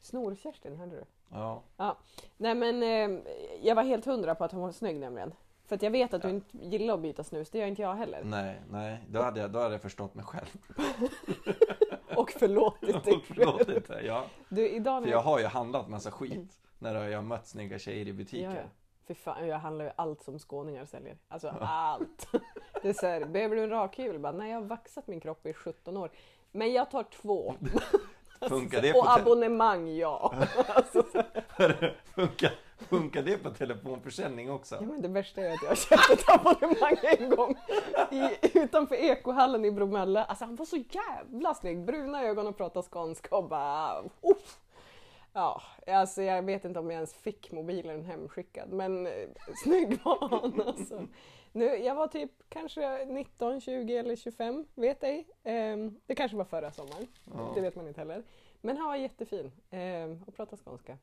Snor-Kerstin, 0.00 0.76
hörde 0.76 0.96
du? 0.96 1.04
Ja, 1.28 1.62
Ja. 1.76 1.98
Nej 2.36 2.54
men 2.54 2.82
eh, 2.82 3.22
jag 3.62 3.74
var 3.74 3.82
helt 3.82 4.04
hundra 4.04 4.34
på 4.34 4.44
att 4.44 4.52
hon 4.52 4.60
var 4.60 4.72
snygg 4.72 4.96
nämligen. 5.00 5.34
För 5.66 5.74
att 5.76 5.82
jag 5.82 5.90
vet 5.90 6.14
att 6.14 6.22
du 6.22 6.28
Ja. 6.28 6.34
inte 6.34 6.58
gillar 6.58 6.94
att 6.94 7.00
byta 7.00 7.24
snus, 7.24 7.50
det 7.50 7.58
gör 7.58 7.66
inte 7.66 7.82
jag 7.82 7.94
heller. 7.94 8.20
nej, 8.24 8.60
nej, 8.70 8.98
då 9.08 9.22
hade 9.22 9.40
jag, 9.40 9.50
då 9.50 9.58
hade 9.58 9.74
jag 9.74 9.82
förstått 9.82 10.14
mig 10.14 10.24
själv 10.24 10.46
Och 12.16 12.30
förlåtit 12.30 13.04
dig 13.04 13.14
Och 13.14 13.22
förlåt 13.24 13.68
inte, 13.68 14.00
ja 14.04 14.24
Du, 14.48 14.68
idag 14.68 15.02
För 15.02 15.10
jag 15.10 15.20
har 15.22 15.38
ju 15.38 15.46
handlat 15.46 15.88
massa 15.88 16.10
skit 16.10 16.60
När 16.78 17.08
jag 17.08 17.18
har 17.18 17.22
mött 17.22 17.46
snygga 17.48 17.78
tjejer 17.78 18.08
i 18.08 18.12
butiker 18.12 18.44
Ja, 18.44 18.54
ja. 18.56 18.62
Fy 19.08 19.14
fan, 19.14 19.46
jag 19.48 19.58
handlar 19.58 19.84
ju 19.84 19.90
allt 19.96 20.22
som 20.22 20.38
skåningar 20.38 20.84
säljer. 20.84 21.16
Alltså 21.28 21.48
allt. 21.60 22.26
Det 22.82 22.88
är 22.88 22.92
så 22.92 23.06
här, 23.06 23.24
behöver 23.24 23.56
du 23.56 23.62
en 23.62 23.70
rakhyvel? 23.70 24.18
Bara, 24.18 24.32
Nej, 24.32 24.50
jag 24.50 24.60
har 24.60 24.66
vaxat 24.66 25.06
min 25.06 25.20
kropp 25.20 25.46
i 25.46 25.52
17 25.52 25.96
år. 25.96 26.10
Men 26.52 26.72
jag 26.72 26.90
tar 26.90 27.02
två. 27.02 27.54
Funkar 28.48 28.82
det 28.82 28.92
Och 28.94 29.12
abonnemang, 29.12 29.88
ja. 29.96 30.34
Alltså, 30.68 31.02
så- 31.12 31.22
funkar, 32.14 32.52
funkar 32.82 33.22
det 33.22 33.38
på 33.38 33.50
telefonförsäljning 33.50 34.50
också? 34.50 34.74
ja 34.74 34.82
men 34.82 35.02
det 35.02 35.08
värsta 35.08 35.40
är 35.40 35.54
att 35.54 35.62
jag 35.62 35.68
har 35.68 35.76
köpt 35.76 36.10
ett 36.10 36.28
abonnemang 36.28 36.96
en 37.02 37.30
gång 37.30 37.54
i, 38.10 38.30
utanför 38.58 38.94
Ekohallen 38.94 39.64
i 39.64 39.70
Bromölla. 39.70 40.24
Alltså 40.24 40.44
han 40.44 40.56
var 40.56 40.66
så 40.66 40.76
jävla 40.76 41.54
snygg. 41.54 41.84
Bruna 41.84 42.24
ögon 42.24 42.46
och 42.46 42.56
pratade 42.56 42.86
skånska 42.88 43.36
och 43.36 43.48
bara... 43.48 44.02
Uff. 44.02 44.58
Ja, 45.32 45.62
alltså 45.86 46.22
jag 46.22 46.42
vet 46.42 46.64
inte 46.64 46.78
om 46.78 46.90
jag 46.90 46.94
ens 46.94 47.14
fick 47.14 47.52
mobilen 47.52 48.04
hemskickad, 48.04 48.72
men 48.72 49.06
eh, 49.06 49.12
snygg 49.64 49.98
var 50.04 50.28
han 50.28 50.62
alltså. 50.66 51.06
Nu, 51.52 51.64
jag 51.64 51.94
var 51.94 52.06
typ 52.06 52.30
kanske 52.48 53.04
19, 53.04 53.60
20 53.60 53.96
eller 53.96 54.16
25, 54.16 54.66
vet 54.74 55.02
ej. 55.04 55.26
Ehm, 55.44 55.96
det 56.06 56.14
kanske 56.14 56.36
var 56.36 56.44
förra 56.44 56.72
sommaren, 56.72 57.06
Ja. 57.24 57.52
det 57.54 57.60
vet 57.60 57.76
man 57.76 57.88
inte 57.88 58.00
heller. 58.00 58.22
Men 58.60 58.76
han 58.76 58.88
var 58.88 58.96
jättefin 58.96 59.52
ehm, 59.70 60.22
och 60.26 60.34
pratade 60.36 60.62
skånska. 60.62 60.98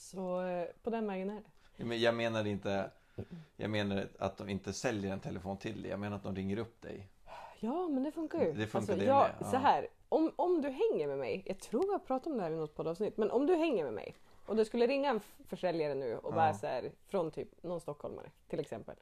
Så 0.00 0.42
eh, 0.42 0.66
på 0.82 0.90
den 0.90 1.06
vägen 1.06 1.30
är 1.30 1.42
det. 1.76 1.84
Men 1.84 2.00
jag 2.00 2.14
menar 2.14 2.46
inte 2.46 2.90
Jag 3.56 3.70
menar 3.70 4.08
att 4.18 4.36
de 4.36 4.48
inte 4.48 4.72
säljer 4.72 5.12
en 5.12 5.20
telefon 5.20 5.56
till 5.56 5.82
dig 5.82 5.90
Jag 5.90 6.00
menar 6.00 6.16
att 6.16 6.22
de 6.22 6.34
ringer 6.36 6.58
upp 6.58 6.82
dig 6.82 7.08
Ja, 7.58 7.88
men 7.88 8.02
det 8.02 8.12
funkar 8.12 8.44
ju. 8.44 8.52
Det 8.52 8.66
funkar 8.66 8.96
det 8.96 9.04
jag, 9.04 9.28
ja. 9.40 9.50
Så 9.50 9.56
här, 9.56 9.88
om, 10.08 10.32
om 10.36 10.62
du 10.62 10.68
hänger 10.68 11.06
med 11.08 11.18
mig, 11.18 11.42
jag 11.46 11.58
tror 11.58 11.92
jag 11.92 12.06
pratade 12.06 12.30
om 12.30 12.36
det 12.36 12.42
här 12.44 12.50
i 12.50 12.56
något 12.56 12.74
poddavsnitt, 12.74 13.16
men 13.16 13.30
om 13.30 13.46
du 13.46 13.54
hänger 13.54 13.84
med 13.84 13.92
mig 13.92 14.14
och 14.46 14.56
det 14.56 14.64
skulle 14.64 14.86
ringa 14.86 15.10
en 15.10 15.20
försäljare 15.48 15.94
nu 15.94 16.16
och 16.16 16.32
bara 16.34 16.46
Ja. 16.46 16.54
så 16.54 16.66
här, 16.66 16.90
från 17.08 17.30
typ 17.30 17.62
någon 17.62 17.80
stockholmare 17.80 18.30
till 18.48 18.60
exempel, 18.60 18.96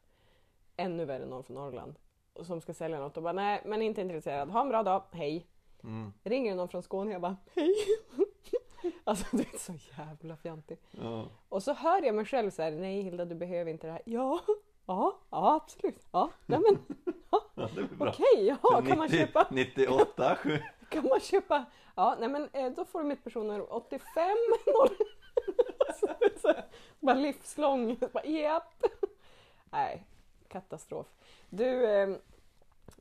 ännu 0.77 1.05
värre 1.05 1.27
någon 1.27 1.45
från 1.45 1.55
Norrland, 1.57 1.99
som 2.43 2.61
ska 2.61 2.75
sälja 2.75 3.01
något 3.01 3.17
och 3.17 3.23
bara 3.23 3.33
nej, 3.33 3.63
men 3.65 3.83
inte 3.83 4.01
intresserad, 4.01 4.51
ha 4.51 4.61
en 4.61 4.69
bra 4.69 4.83
dag, 4.83 5.03
hej. 5.13 5.47
mm. 5.83 6.13
Ringer 6.25 6.55
någon 6.55 6.69
från 6.69 6.83
Skåne, 6.83 7.13
jag 7.13 7.21
bara 7.21 7.37
hej. 7.55 7.75
alltså 9.05 9.37
du 9.37 9.43
är 9.43 9.59
så 9.59 9.73
jävla 9.99 10.37
fjantig. 10.37 10.79
ja. 10.91 11.29
Och 11.49 11.63
så 11.63 11.73
hör 11.73 12.03
jag 12.03 12.15
mig 12.15 12.25
själv 12.25 12.51
så 12.51 12.63
här, 12.63 12.71
nej 12.71 13.03
Hilda 13.03 13.25
du 13.25 13.35
behöver 13.35 13.71
inte 13.71 13.87
det 13.87 13.93
här. 13.93 14.03
Ja, 14.05 14.41
ja, 14.87 15.19
ja 15.31 15.55
absolut. 15.55 16.07
Ja, 16.11 16.31
nej 16.47 16.61
men 16.61 16.79
ja, 17.31 17.69
bra 17.99 18.09
okej, 18.09 18.59
ja, 18.63 18.83
kan 18.87 18.99
man 18.99 19.09
90 19.09 19.19
köpa? 19.19 19.47
98 19.51 20.37
7 20.37 20.59
Kan 20.89 21.09
man 21.09 21.21
köpa? 21.21 21.65
Ja, 21.95 22.17
nej 22.21 22.29
men 22.29 22.49
eh, 22.53 22.73
då 22.73 22.85
får 22.85 22.99
du 22.99 23.05
mitt 23.05 23.25
personnummer 23.25 23.75
85 23.75 24.29
0. 24.67 24.89
så, 26.01 26.07
så, 26.41 26.55
bara 27.01 27.17
livslång. 27.17 27.97
Bara, 28.13 28.25
japp. 28.25 28.85
Nej, 29.71 30.07
katastrof. 30.49 31.07
Du, 31.51 31.87
eh, 31.87 32.09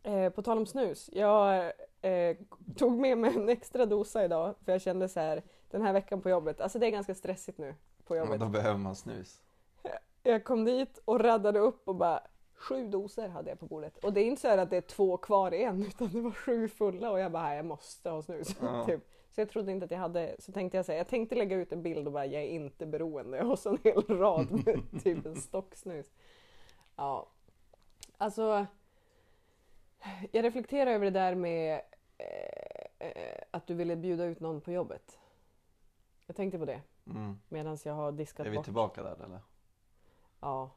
eh, 0.04 0.30
på 0.30 0.42
tal 0.42 0.58
om 0.58 0.66
snus. 0.66 1.10
Jag 1.14 1.72
eh, 2.02 2.38
tog 2.76 2.98
med 2.98 3.18
mig 3.18 3.36
en 3.36 3.50
extra 3.50 3.86
dosa 3.86 4.26
idag 4.26 4.56
för 4.66 4.72
jag 4.72 4.82
kände 4.82 5.10
så 5.10 5.20
här 5.20 5.44
den 5.70 5.82
här 5.82 5.94
veckan 5.94 6.22
på 6.22 6.30
jobbet. 6.30 6.62
Alltså 6.62 6.80
det 6.80 6.88
är 6.88 6.92
ganska 6.92 7.16
stressigt 7.16 7.58
nu 7.58 7.76
på 8.06 8.16
jobbet. 8.18 8.40
Då 8.40 8.46
behöver 8.46 8.78
man 8.78 8.96
snus 8.96 9.42
Jag 10.24 10.44
kom 10.44 10.66
dit 10.66 11.02
och 11.06 11.20
raddade 11.20 11.60
upp 11.60 11.88
och 11.88 11.96
bara 11.96 12.22
sju 12.58 12.88
doser 12.88 13.28
hade 13.28 13.50
jag 13.50 13.60
på 13.60 13.66
bordet. 13.66 13.98
Och 13.98 14.14
det 14.14 14.22
är 14.22 14.26
inte 14.26 14.42
så 14.42 14.48
att 14.48 14.70
det 14.70 14.78
är 14.78 14.82
två 14.82 15.18
kvar 15.18 15.54
i 15.54 15.64
en 15.64 15.86
utan 15.88 16.10
det 16.14 16.22
var 16.22 16.32
sju 16.32 16.68
fulla 16.68 17.12
och 17.12 17.20
jag 17.20 17.32
bara, 17.32 17.56
jag 17.56 17.66
måste 17.66 18.10
ha 18.10 18.22
snus. 18.22 18.56
Ja. 18.62 18.86
typ. 18.88 19.02
Så 19.32 19.42
jag 19.42 19.50
trodde 19.50 19.72
inte 19.72 19.86
att 19.86 19.92
jag 19.92 19.98
hade, 19.98 20.36
så 20.40 20.52
tänkte 20.52 20.78
jag 20.78 20.86
säga, 20.86 20.98
jag 20.98 21.08
tänkte 21.08 21.36
lägga 21.36 21.56
ut 21.56 21.72
en 21.72 21.84
bild 21.84 22.08
och 22.08 22.14
bara, 22.14 22.26
jag 22.26 22.44
är 22.44 22.48
inte 22.48 22.86
beroende. 22.86 23.44
Och 23.44 23.60
så 23.60 23.70
en 23.70 23.78
hel 23.84 24.02
rad 24.02 24.52
med 24.52 25.04
typ 25.04 25.26
en 25.26 25.36
stock 25.36 25.76
snus. 25.76 26.14
Ja, 26.96 27.30
alltså. 28.18 28.66
Jag 30.32 30.46
reflekterar 30.46 30.92
över 30.92 31.06
det 31.06 31.20
där 31.20 31.36
med 31.36 31.82
eh, 32.18 33.08
eh, 33.08 33.42
att 33.52 33.68
du 33.68 33.74
ville 33.74 33.96
bjuda 33.96 34.26
ut 34.26 34.40
någon 34.40 34.62
på 34.62 34.72
jobbet. 34.72 35.20
Jag 36.28 36.36
tänkte 36.36 36.60
på 36.60 36.66
det 36.66 36.82
mm. 37.06 37.40
medan 37.50 37.78
jag 37.86 37.94
har 37.94 38.12
diskat 38.12 38.46
Är 38.46 38.50
vi 38.50 38.56
bort. 38.58 38.66
tillbaka 38.66 39.04
där 39.04 39.24
eller? 39.26 39.40
Ja. 40.40 40.70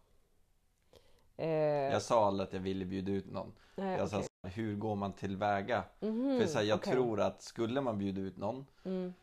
Eh, 1.36 1.48
Jag 1.92 2.02
sa 2.02 2.26
aldrig 2.26 2.46
att 2.48 2.52
jag 2.52 2.60
ville 2.60 2.84
bjuda 2.84 3.12
ut 3.12 3.26
någon 3.30 3.52
nej, 3.76 3.98
Jag 3.98 4.08
sa 4.08 4.22
så 4.22 4.28
här, 4.42 4.50
hur 4.50 4.76
går 4.76 4.94
man 4.96 5.12
tillväga? 5.12 5.84
Mhm, 6.00 6.38
För 6.40 6.46
så 6.46 6.58
här, 6.58 6.64
jag 6.64 6.78
okej. 6.78 6.92
tror 6.92 7.20
att 7.20 7.42
skulle 7.42 7.80
man 7.80 7.98
bjuda 7.98 8.20
ut 8.20 8.36
någon 8.36 8.66
Mm, 8.84 9.14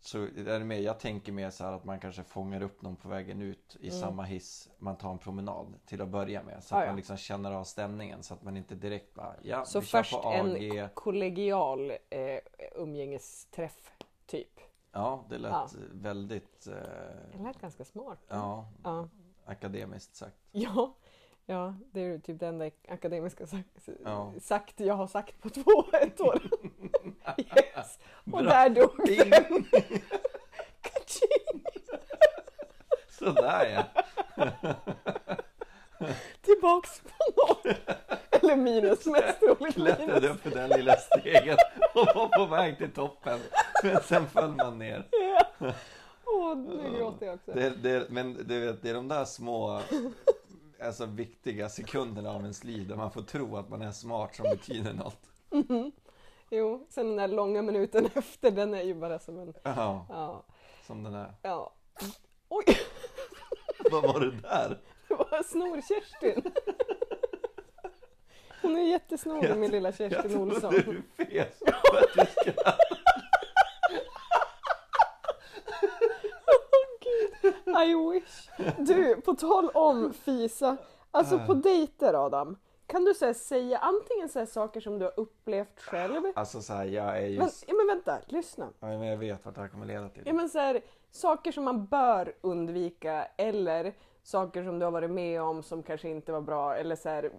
Så 0.00 0.18
är 0.22 0.58
det 0.58 0.64
mer, 0.64 0.78
jag 0.80 1.00
tänker 1.00 1.32
mer 1.32 1.50
så 1.50 1.64
här 1.64 1.72
att 1.72 1.84
man 1.84 2.00
kanske 2.00 2.22
fångar 2.22 2.62
upp 2.62 2.82
någon 2.82 2.96
på 2.96 3.08
vägen 3.08 3.42
ut 3.42 3.76
i 3.80 3.88
Mm. 3.88 4.00
samma 4.00 4.22
hiss 4.22 4.70
Man 4.78 4.96
tar 4.96 5.10
en 5.10 5.18
promenad 5.18 5.74
till 5.86 6.02
att 6.02 6.08
börja 6.08 6.42
med 6.42 6.64
Så 6.64 6.76
att 6.76 6.82
Ah, 6.82 6.86
man 6.86 6.96
liksom 6.96 7.16
känner 7.16 7.52
av 7.52 7.64
stämningen 7.64 8.22
så 8.22 8.34
att 8.34 8.42
man 8.42 8.56
inte 8.56 8.74
direkt 8.74 9.14
bara 9.14 9.34
Ja, 9.42 9.64
Så 9.64 9.80
vi 9.80 9.86
först 9.86 10.12
på 10.22 10.28
en 10.28 10.50
AG 10.56 10.80
ko- 10.82 10.88
kollegial 10.94 11.90
eh, 11.90 12.38
umgängesträff, 12.74 13.90
typ. 14.26 14.60
Ja, 14.96 15.24
det 15.28 15.38
lät 15.38 15.52
Ja. 15.52 15.68
väldigt 15.92 16.66
eh, 16.66 16.74
Det 17.32 17.42
lät 17.44 17.60
ganska 17.60 17.84
smart. 17.84 18.18
Ja, 18.28 18.66
Ja. 18.84 19.08
akademiskt 19.46 20.16
sagt 20.16 20.36
Ja, 20.52 20.94
ja 21.46 21.74
det 21.92 22.00
är 22.00 22.18
typ 22.18 22.40
det 22.40 22.46
enda 22.46 22.70
akademiska 22.88 23.46
sagt, 23.46 23.88
Ja. 24.04 24.32
sagt 24.40 24.80
jag 24.80 24.94
har 24.94 25.06
sagt 25.06 25.42
på 25.42 25.48
två, 25.50 25.84
ett 25.92 26.20
år. 26.20 26.42
Yes. 27.38 27.98
Och 28.24 28.30
Bra. 28.30 28.42
där 28.42 28.70
dog 28.70 29.06
Ding! 29.06 29.30
den. 29.30 29.64
Kaching! 30.80 31.64
Sådär 33.08 33.64
ja! 33.66 33.84
Tillbaks 36.42 37.00
på 37.00 37.08
noll. 37.36 37.74
Eller 38.42 38.56
minus, 38.56 39.06
mest 39.06 39.40
troligt 39.40 39.74
Klättrade 39.74 40.06
minus. 40.20 40.30
upp 40.30 40.40
för 40.40 40.50
den 40.50 40.70
lilla 40.70 40.96
stegen 40.96 41.56
och 41.94 42.06
var 42.14 42.28
på 42.38 42.46
väg 42.46 42.78
till 42.78 42.90
toppen 42.92 43.38
Men 43.82 44.00
sen 44.02 44.26
föll 44.26 44.50
man 44.54 44.78
ner 44.78 45.08
Ja. 45.10 45.72
Åh, 46.26 46.56
nu 46.56 46.98
gråter 46.98 47.26
jag 47.26 47.34
också. 47.34 47.52
det, 47.52 47.70
det, 47.70 48.10
Men 48.10 48.34
du 48.46 48.60
vet, 48.66 48.82
det 48.82 48.90
är 48.90 48.94
de 48.94 49.08
där 49.08 49.24
små 49.24 49.80
Alltså 50.84 51.06
viktiga 51.06 51.68
sekunderna 51.68 52.30
av 52.30 52.40
ens 52.40 52.64
liv 52.64 52.88
där 52.88 52.96
man 52.96 53.10
får 53.10 53.22
tro 53.22 53.56
att 53.56 53.68
man 53.68 53.82
är 53.82 53.92
smart 53.92 54.34
som 54.36 54.44
betyder 54.44 54.92
något 54.92 55.20
Jo, 56.50 56.86
sen 56.90 57.06
den 57.06 57.16
där 57.16 57.28
långa 57.28 57.62
minuten 57.62 58.08
efter, 58.14 58.50
den 58.50 58.74
är 58.74 58.82
ju 58.82 58.94
bara 58.94 59.18
som 59.18 59.38
en... 59.38 59.54
Ja, 59.62 60.06
Ja, 60.08 60.44
som 60.86 61.02
den 61.02 61.14
här 61.14 61.34
ja. 61.42 61.72
Oj, 62.48 62.64
Vad 63.90 64.02
var 64.02 64.20
det 64.20 64.30
där? 64.30 64.78
det 65.08 65.14
var 65.14 65.42
Snor-Kerstin. 65.42 66.52
Hon 68.66 68.76
är 68.76 68.82
jättesnorig 68.82 69.56
min 69.56 69.70
lilla 69.70 69.88
Jag 69.88 69.96
Kerstin 69.96 70.30
trodde 70.30 70.54
Olsson. 70.54 70.72
du 70.72 71.02
fes 71.16 71.58
för 71.58 71.98
att 71.98 72.14
du 72.14 72.26
skrattade. 72.40 72.76
I 77.86 77.94
wish. 77.94 78.48
Du, 78.78 79.20
på 79.20 79.34
tal 79.34 79.70
om 79.70 80.12
fisa. 80.12 80.76
Alltså 81.10 81.38
på 81.46 81.54
dejter 81.54 82.26
Adam. 82.26 82.56
Kan 82.86 83.04
du 83.04 83.14
så 83.14 83.34
säga 83.34 83.78
antingen 83.78 84.28
så 84.28 84.46
saker 84.46 84.80
som 84.80 84.98
du 84.98 85.04
har 85.04 85.20
upplevt 85.20 85.80
själv. 85.80 86.22
Alltså 86.34 86.62
så 86.62 86.72
här, 86.72 86.84
jag 86.84 87.18
är 87.18 87.26
ju... 87.26 87.38
Men, 87.38 87.48
ja, 87.66 87.74
men 87.74 87.86
vänta, 87.86 88.18
lyssna. 88.26 88.68
Ja, 88.80 88.86
men 88.86 89.02
jag 89.02 89.16
vet 89.16 89.44
vart 89.44 89.54
det 89.54 89.60
här 89.60 89.68
kommer 89.68 89.86
leda 89.86 90.08
till. 90.08 90.22
Ja, 90.26 90.32
men 90.32 90.48
så 90.48 90.58
här, 90.58 90.80
saker 91.10 91.52
som 91.52 91.64
man 91.64 91.86
bör 91.86 92.34
undvika 92.40 93.24
eller 93.36 93.94
saker 94.22 94.64
som 94.64 94.78
du 94.78 94.84
har 94.84 94.92
varit 94.92 95.10
med 95.10 95.42
om 95.42 95.62
som 95.62 95.82
kanske 95.82 96.08
inte 96.08 96.32
var 96.32 96.40
bra 96.40 96.76
eller 96.76 96.96
så 96.96 97.08
här, 97.08 97.30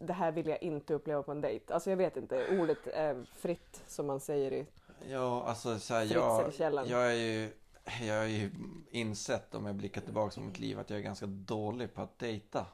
det 0.00 0.12
här 0.12 0.32
vill 0.32 0.46
jag 0.46 0.62
inte 0.62 0.94
uppleva 0.94 1.22
på 1.22 1.32
en 1.32 1.40
dejt. 1.40 1.74
Alltså 1.74 1.90
jag 1.90 1.96
vet 1.96 2.16
inte, 2.16 2.58
ordet 2.60 2.86
är 2.86 3.24
fritt 3.24 3.82
som 3.86 4.06
man 4.06 4.20
säger 4.20 4.52
i... 4.52 4.66
Ja, 5.08 5.44
alltså 5.46 5.78
så 5.78 5.94
här, 5.94 6.04
jag, 6.14 6.52
jag 6.86 7.10
är 7.12 7.14
ju... 7.16 7.52
Jag 8.02 8.18
har 8.18 8.24
ju 8.26 8.50
insett 8.90 9.54
om 9.54 9.66
jag 9.66 9.74
blickar 9.74 10.00
tillbaka 10.00 10.34
på 10.34 10.40
mitt 10.40 10.58
liv 10.58 10.78
att 10.78 10.90
jag 10.90 10.98
är 10.98 11.02
ganska 11.02 11.26
dålig 11.26 11.94
på 11.94 12.02
att 12.02 12.18
dejta. 12.18 12.66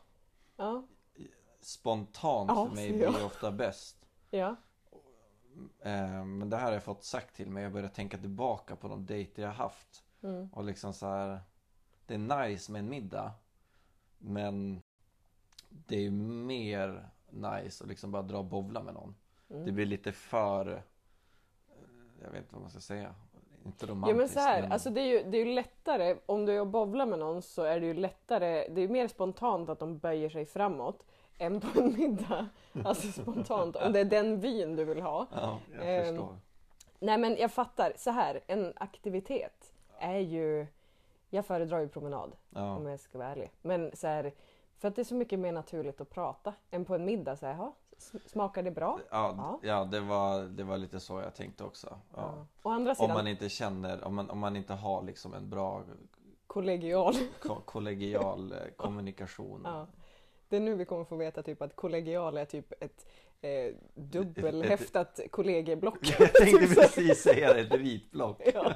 Ja, 0.56 0.86
Spontant 1.60 2.50
Ja, 2.50 2.66
för 2.68 2.74
mig 2.74 2.92
blir 2.92 3.02
jag. 3.02 3.14
det 3.14 3.24
ofta 3.24 3.52
bäst. 3.52 3.96
ja, 4.30 4.56
Eh, 5.80 6.24
Men 6.24 6.50
det 6.50 6.56
här 6.56 6.64
har 6.64 6.72
jag 6.72 6.82
fått 6.82 7.04
sagt 7.04 7.36
till 7.36 7.50
mig. 7.50 7.62
Jag 7.62 7.72
börjar 7.72 7.88
tänka 7.88 8.18
tillbaka 8.18 8.76
på 8.76 8.88
de 8.88 9.06
dejter 9.06 9.42
jag 9.42 9.50
haft. 9.50 10.04
mm. 10.22 10.48
Och 10.52 10.64
liksom 10.64 10.92
så 10.94 11.06
här. 11.06 11.40
Det 12.06 12.14
är 12.14 12.46
nice 12.48 12.72
med 12.72 12.78
en 12.78 12.88
middag. 12.88 13.32
Men 14.18 14.82
det 15.86 16.06
är 16.06 16.10
mer 16.10 17.08
nice 17.30 17.84
att 17.84 17.88
liksom 17.90 18.10
bara 18.12 18.22
dra 18.22 18.38
och 18.38 18.44
bowla 18.44 18.82
med 18.82 18.94
någon. 18.94 19.14
Mm. 19.50 19.64
Det 19.64 19.72
blir 19.72 19.86
lite 19.86 20.12
för... 20.12 20.66
eh, 20.72 20.78
Jag 22.22 22.30
vet 22.30 22.38
inte 22.40 22.54
vad 22.54 22.60
man 22.62 22.70
ska 22.70 22.80
säga. 22.80 23.14
Inte 23.64 23.86
Ja 23.86 23.92
romantiskt. 23.92 24.18
men 24.18 24.28
så 24.28 24.40
här, 24.40 24.68
alltså 24.70 24.90
det 24.90 25.00
är, 25.00 25.06
ju, 25.06 25.30
det 25.30 25.38
är 25.38 25.44
ju 25.46 25.54
lättare, 25.54 26.16
om 26.26 26.46
du 26.46 26.52
är 26.56 26.60
och 26.60 26.66
bowlar 26.66 27.06
med 27.06 27.18
någon 27.18 27.42
så 27.42 27.62
är 27.62 27.80
det 27.80 27.86
ju 27.86 27.94
lättare, 27.94 28.68
det 28.68 28.80
är 28.80 28.88
mer 28.88 29.08
spontant 29.08 29.68
att 29.68 29.78
de 29.78 29.98
böjer 29.98 30.28
sig 30.28 30.46
framåt 30.46 31.04
än 31.38 31.60
på 31.60 31.80
en 31.80 31.92
middag. 31.96 32.48
Alltså 32.84 33.22
spontant, 33.22 33.76
om 33.76 33.92
det 33.92 34.00
är 34.00 34.04
den 34.04 34.40
vyn 34.40 34.76
du 34.76 34.84
vill 34.84 35.00
ha. 35.00 35.26
Ja, 35.32 35.58
jag 35.74 35.96
Ehm, 35.96 36.04
förstår. 36.16 36.36
Nej 36.98 37.18
men 37.18 37.36
jag 37.36 37.52
fattar, 37.52 37.92
så 37.96 38.10
här, 38.10 38.40
en 38.46 38.72
aktivitet 38.76 39.72
är 39.98 40.18
ju, 40.18 40.66
jag 41.30 41.46
föredrar 41.46 41.80
ju 41.80 41.88
promenad 41.88 42.36
Ja. 42.50 42.76
om 42.76 42.86
jag 42.86 43.00
ska 43.00 43.18
vara 43.18 43.28
ärlig. 43.28 43.50
Men 43.62 43.90
så 43.96 44.06
här, 44.06 44.32
för 44.78 44.88
att 44.88 44.96
det 44.96 45.02
är 45.02 45.04
så 45.04 45.14
mycket 45.14 45.38
mer 45.38 45.52
naturligt 45.52 46.00
att 46.00 46.10
prata 46.10 46.54
än 46.70 46.84
på 46.84 46.94
en 46.94 47.04
middag. 47.04 47.36
Så 47.36 47.46
här, 47.46 47.54
"Ja, 47.54 47.74
smakar 48.26 48.62
det 48.62 48.70
bra? 48.70 49.00
Ja, 49.10 49.34
Ja. 49.38 49.60
ja 49.62 49.84
det, 49.84 50.00
var, 50.00 50.42
det 50.42 50.64
var 50.64 50.76
lite 50.78 51.00
så 51.00 51.20
jag 51.20 51.34
tänkte 51.34 51.64
också. 51.64 51.98
Ja. 52.16 52.46
Å 52.62 52.70
andra 52.70 52.90
Om 52.90 52.96
sidan, 52.96 53.14
man 53.14 53.26
inte 53.26 53.48
känner, 53.48 54.04
om 54.04 54.14
man, 54.14 54.30
om 54.30 54.38
man 54.38 54.56
inte 54.56 54.72
har 54.74 55.02
liksom 55.02 55.34
en 55.34 55.50
bra 55.50 55.82
kollegial. 56.46 57.14
ko- 57.40 57.60
kollegial 57.64 58.52
eh, 58.52 58.58
kommunikation. 58.76 59.60
Ja. 59.64 59.86
Det 60.48 60.56
är 60.56 60.60
nu 60.60 60.74
vi 60.74 60.84
kommer 60.84 61.04
få 61.04 61.16
veta 61.16 61.42
typ 61.42 61.62
att 61.62 61.76
kollegial 61.76 62.36
är 62.36 62.44
typ 62.44 62.72
ett 62.82 63.06
eh, 63.40 63.74
dubbelhäftat 63.94 65.20
kollegieblock. 65.30 65.98
Jag 66.18 66.32
tänkte 66.34 66.66
precis 66.74 67.22
säga 67.22 67.52
det, 67.54 67.60
ett 67.60 67.72
ritblock. 67.74 68.42
Ja. 68.54 68.72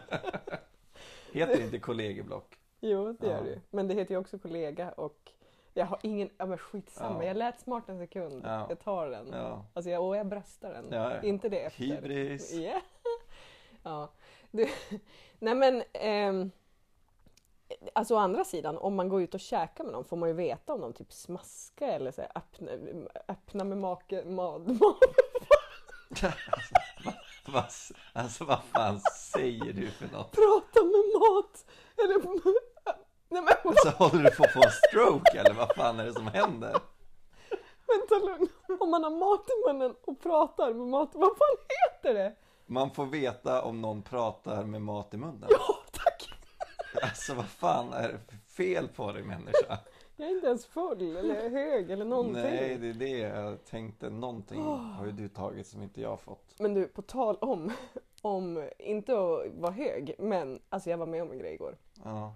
Heter 1.33 1.57
det 1.57 1.65
inte 1.65 1.79
kollegieblock? 1.79 2.57
Jo, 2.81 3.13
det 3.21 3.27
gör 3.27 3.37
Ja. 3.37 3.43
det 3.43 3.49
ju. 3.51 3.61
Men 3.71 3.89
det 3.89 3.95
heter 3.95 4.15
ju 4.15 4.21
också 4.21 4.39
kollega 4.39 4.93
och 4.93 5.33
jag 5.75 5.87
har 5.87 5.99
ingen, 6.03 6.31
ja 6.39 6.47
men 6.47 6.59
skitsamma. 6.59 7.23
Ja. 7.23 7.29
Jag 7.29 7.37
lät 7.37 7.61
smart 7.61 7.89
en 7.89 7.99
sekund. 7.99 8.43
Ja. 8.45 8.67
Jag 8.69 8.81
tar 8.81 9.11
den. 9.11 9.29
Ja. 9.33 9.65
Alltså 9.75 9.91
jag, 9.91 10.07
och 10.07 10.17
jag 10.17 10.27
bröstar 10.27 10.73
den. 10.73 10.87
Ja. 10.91 11.23
Inte 11.23 11.49
det 11.49 11.61
efter. 11.61 11.85
Hybris. 11.85 12.53
Ja. 12.63 12.81
ja. 13.83 14.11
Du, 14.51 14.69
nej 15.39 15.55
men, 15.55 15.83
ehm, 15.93 16.51
alltså 17.93 18.15
å 18.15 18.19
andra 18.19 18.45
sidan, 18.45 18.79
om 18.79 18.95
man 18.95 19.09
går 19.09 19.23
ut 19.23 19.35
och 19.35 19.41
käkar 19.41 19.85
med 19.85 19.93
någon 19.93 20.05
får 20.05 20.17
man 20.17 20.29
ju 20.29 20.35
veta 20.35 20.75
om 20.75 20.81
de 20.81 20.93
typ 20.93 21.13
smaskar 21.13 21.89
eller 21.89 22.13
så 22.13 22.21
här, 22.21 22.31
öppna, 22.35 22.71
öppna 23.29 23.65
med 23.65 23.79
make, 23.79 24.25
mad, 24.25 24.79
alltså 28.13 28.45
vad 28.45 28.63
fan 28.63 29.01
säger 29.01 29.73
du 29.73 29.91
för 29.91 30.07
något? 30.07 30.33
prata 30.33 30.85
med 30.85 31.21
mat. 31.21 31.67
Eller, 31.97 32.21
nej 33.31 33.43
men 33.43 33.55
Alltså 33.65 33.89
håller 33.89 34.25
du 34.25 34.31
på 34.31 34.45
att 34.45 34.53
få 34.53 34.65
en 34.65 34.71
stroke 34.71 35.39
eller 35.41 35.55
vad 35.55 35.75
fan 35.75 36.01
är 36.01 36.05
det 36.05 36.13
som 36.13 36.27
händer? 36.27 36.77
vänta 37.91 38.27
lugn. 38.27 38.49
Om 38.81 38.91
man 38.91 39.05
har 39.05 39.11
mat 39.11 39.47
i 39.51 39.69
munnen 39.69 39.97
och 40.05 40.21
pratar 40.21 40.75
med 40.75 40.87
mat, 40.87 41.11
vad 41.13 41.29
fan 41.29 41.57
heter 41.69 42.15
det? 42.15 42.35
Man 42.67 42.91
får 42.91 43.07
veta 43.07 43.63
om 43.63 43.81
någon 43.81 44.03
pratar 44.03 44.65
med 44.65 44.83
mat 44.83 45.15
i 45.15 45.17
munnen. 45.17 45.49
Ja, 45.51 45.77
tack. 45.93 46.29
Alltså 47.03 47.35
vad 47.35 47.49
fan 47.49 47.93
är 47.93 48.09
det 48.09 48.37
fel 48.53 48.89
på 48.89 49.13
dig 49.13 49.23
människa? 49.23 49.79
Jag 50.17 50.29
är 50.29 50.35
inte 50.35 50.47
ens 50.47 50.67
full 50.67 51.17
eller 51.17 51.51
hög 51.51 51.91
eller 51.91 52.05
någonting. 52.05 52.43
Nej, 52.43 52.79
det 52.81 52.89
är 52.89 52.95
det 52.95 53.19
jag 53.19 53.65
tänkte. 53.65 54.11
Någonting 54.11 54.63
har 54.63 55.07
ju 55.07 55.13
du 55.13 55.29
tagit 55.29 55.67
som 55.67 55.83
inte 55.83 56.01
jag 56.01 56.09
har 56.09 56.17
fått. 56.17 56.55
Men 56.59 56.75
du, 56.75 56.87
på 56.87 57.03
tal 57.03 57.37
om, 57.37 57.73
om 58.23 58.69
inte 58.79 59.13
att 59.13 59.47
vara 59.55 59.73
hög, 59.73 60.15
men 60.19 60.61
alltså 60.69 60.91
jag 60.91 60.99
var 60.99 61.07
med 61.07 61.23
om 61.23 61.33
en 61.33 61.39
grej 61.39 61.55
igår. 61.55 61.77
Ja. 62.05 62.35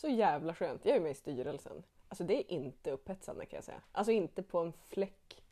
Så 0.00 0.08
jävla 0.08 0.54
skönt. 0.54 0.84
Jag 0.84 0.96
är 0.96 1.00
med 1.00 1.10
i 1.10 1.14
styrelsen. 1.14 1.82
Alltså 2.08 2.24
det 2.24 2.34
är 2.34 2.50
inte 2.54 2.90
upphetsande 2.90 3.46
kan 3.46 3.56
jag 3.56 3.64
säga. 3.64 3.80
Alltså 3.92 4.12
inte 4.12 4.42
på 4.42 4.58
en 4.58 4.72
fläck. 4.88 5.42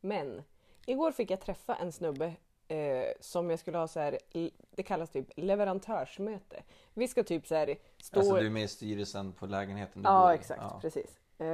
Men 0.00 0.42
igår 0.86 1.12
fick 1.12 1.30
jag 1.30 1.40
träffa 1.40 1.74
en 1.74 1.92
snubbe 1.92 2.32
eh, 2.68 3.04
som 3.20 3.50
jag 3.50 3.58
skulle 3.58 3.78
ha 3.78 3.88
så 3.88 4.00
här, 4.00 4.18
det 4.70 4.82
kallas 4.82 5.10
typ 5.10 5.26
leverantörsmöte. 5.36 6.62
Vi 6.94 7.08
ska 7.08 7.22
typ 7.24 7.46
så 7.46 7.54
här 7.54 7.76
stå... 8.02 8.18
Alltså 8.20 8.34
du 8.34 8.46
är 8.46 8.50
med 8.50 8.62
i 8.62 8.68
styrelsen 8.68 9.32
på 9.32 9.46
lägenheten 9.46 10.02
du 10.02 10.08
Ja 10.08 10.22
bor 10.22 10.32
i. 10.32 10.34
exakt, 10.34 10.62
Ja. 10.62 10.78
precis. 10.80 11.20
Eh, 11.38 11.46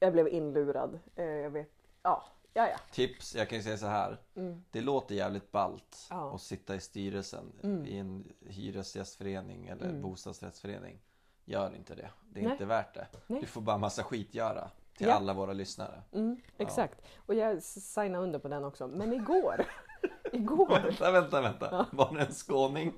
jag 0.00 0.12
blev 0.12 0.28
inlurad. 0.28 0.98
Eh, 1.16 1.24
jag 1.24 1.50
vet, 1.50 1.70
ja, 2.02 2.24
ja 2.54 2.68
ja. 2.68 2.76
Tips, 2.92 3.34
jag 3.34 3.48
kan 3.48 3.58
ju 3.58 3.64
säga 3.64 3.76
så 3.76 3.86
här. 3.86 4.18
Mm. 4.36 4.64
Det 4.70 4.80
låter 4.80 5.14
jävligt 5.14 5.52
ballt 5.52 6.06
Ja. 6.10 6.34
att 6.34 6.40
sitta 6.42 6.74
i 6.74 6.80
styrelsen 6.80 7.52
Mm. 7.62 7.86
i 7.86 7.98
en 7.98 8.32
hyresgästförening 8.46 9.66
eller 9.66 9.84
Mm. 9.88 10.02
bostadsrättsförening. 10.02 11.00
Gör 11.44 11.74
inte 11.76 11.94
det. 11.94 12.10
Det 12.32 12.40
är 12.40 12.44
Nej. 12.44 12.52
inte 12.52 12.64
värt 12.64 12.94
det. 12.94 13.06
Nej. 13.26 13.40
Du 13.40 13.46
får 13.46 13.60
bara 13.60 13.78
massa 13.78 14.02
skit 14.02 14.34
göra 14.34 14.70
till 14.96 15.06
Ja. 15.06 15.12
alla 15.14 15.34
våra 15.34 15.52
lyssnare. 15.52 16.02
Mm, 16.12 16.36
exakt. 16.58 17.02
Och 17.26 17.34
jag 17.34 17.56
s- 17.56 17.92
signade 17.94 18.24
under 18.24 18.38
på 18.38 18.48
den 18.48 18.64
också. 18.64 18.86
Men 18.86 19.12
igår, 19.12 19.66
igår, 20.32 20.68
Vänta, 20.80 21.10
vänta, 21.12 21.40
vänta. 21.40 21.86
Var 21.92 22.14
det 22.14 22.20
en 22.20 22.32
skåning? 22.32 22.92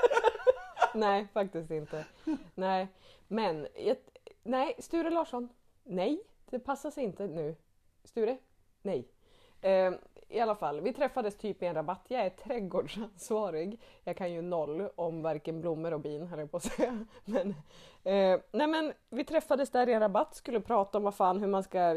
nej 0.94 1.28
faktiskt 1.32 1.70
inte. 1.70 2.04
Nej, 2.54 2.88
men, 3.28 3.66
jag, 3.76 3.96
nej, 4.42 4.76
Sture 4.78 5.10
Larsson, 5.10 5.48
nej, 5.84 6.22
det 6.50 6.58
passar 6.58 6.90
sig 6.90 7.04
inte 7.04 7.26
nu. 7.26 7.56
Sture, 8.04 8.38
nej. 8.82 9.08
Eh, 9.60 9.92
i 10.32 10.40
alla 10.40 10.54
fall, 10.54 10.80
vi 10.80 10.92
träffades 10.92 11.36
typ 11.36 11.62
i 11.62 11.66
en 11.66 11.74
rabatt. 11.74 12.04
Jag 12.08 12.20
är 12.20 12.30
trädgårdsansvarig. 12.30 13.80
Jag 14.04 14.16
kan 14.16 14.32
ju 14.32 14.42
noll 14.42 14.88
om 14.96 15.22
varken 15.22 15.60
blommor 15.60 15.92
och 15.92 16.00
bin 16.00 16.26
höll 16.26 16.38
jag 16.38 16.50
på 16.50 16.56
att 16.56 16.62
säga. 16.62 17.06
Men, 17.24 17.48
eh, 18.04 18.40
nej 18.52 18.66
men 18.66 18.92
vi 19.10 19.24
träffades 19.24 19.70
där 19.70 19.88
i 19.88 19.92
en 19.92 20.00
rabatt, 20.00 20.34
skulle 20.34 20.60
prata 20.60 20.98
om 20.98 21.04
vad 21.04 21.14
fan 21.14 21.40
hur 21.40 21.46
man 21.46 21.62
ska, 21.62 21.96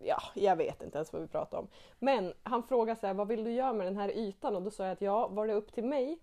ja 0.00 0.22
jag 0.34 0.56
vet 0.56 0.82
inte 0.82 0.98
ens 0.98 1.12
vad 1.12 1.22
vi 1.22 1.28
pratade 1.28 1.62
om. 1.62 1.68
Men 1.98 2.34
han 2.42 2.62
frågade 2.62 3.00
så 3.00 3.06
här, 3.06 3.14
vad 3.14 3.28
vill 3.28 3.44
du 3.44 3.52
göra 3.52 3.72
med 3.72 3.86
den 3.86 3.96
här 3.96 4.08
ytan? 4.08 4.56
Och 4.56 4.62
då 4.62 4.70
sa 4.70 4.84
jag 4.84 4.92
att 4.92 5.02
ja, 5.02 5.28
var 5.28 5.46
det 5.46 5.52
upp 5.52 5.72
till 5.72 5.84
mig 5.84 6.18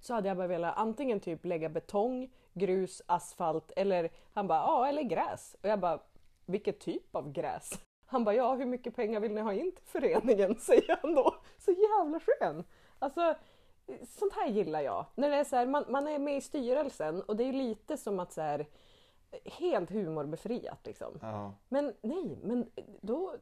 så 0.00 0.14
hade 0.14 0.28
jag 0.28 0.36
bara 0.36 0.46
velat 0.46 0.76
antingen 0.76 1.20
typ 1.20 1.44
lägga 1.44 1.68
betong, 1.68 2.30
grus, 2.52 3.02
asfalt 3.06 3.72
eller 3.76 4.10
han 4.32 4.46
bara 4.46 4.58
ja 4.58 4.88
eller 4.88 5.02
gräs. 5.02 5.56
Och 5.62 5.68
jag 5.68 5.80
bara 5.80 6.00
vilket 6.46 6.80
typ 6.80 7.16
av 7.16 7.32
gräs? 7.32 7.87
Han 8.10 8.24
bara 8.24 8.34
ja 8.34 8.54
hur 8.54 8.66
mycket 8.66 8.96
pengar 8.96 9.20
vill 9.20 9.34
ni 9.34 9.40
ha 9.40 9.52
in 9.52 9.72
till 9.72 9.84
föreningen? 9.84 10.54
Säger 10.60 10.98
han 11.02 11.14
då. 11.14 11.34
Så 11.58 11.70
jävla 11.70 12.20
skön! 12.20 12.64
Alltså 12.98 13.34
sånt 14.08 14.32
här 14.32 14.48
gillar 14.48 14.80
jag. 14.80 15.06
När 15.14 15.30
det 15.30 15.36
är 15.36 15.44
så 15.44 15.56
här, 15.56 15.66
man, 15.66 15.84
man 15.88 16.08
är 16.08 16.18
med 16.18 16.36
i 16.36 16.40
styrelsen 16.40 17.22
och 17.22 17.36
det 17.36 17.44
är 17.44 17.52
lite 17.52 17.96
som 17.96 18.20
att 18.20 18.32
så 18.32 18.40
här 18.40 18.66
helt 19.44 19.90
humorbefriat 19.90 20.86
liksom. 20.86 21.18
Ja. 21.22 21.52
Men 21.68 21.94
nej, 22.02 22.38
men 22.42 22.70
då 23.00 23.34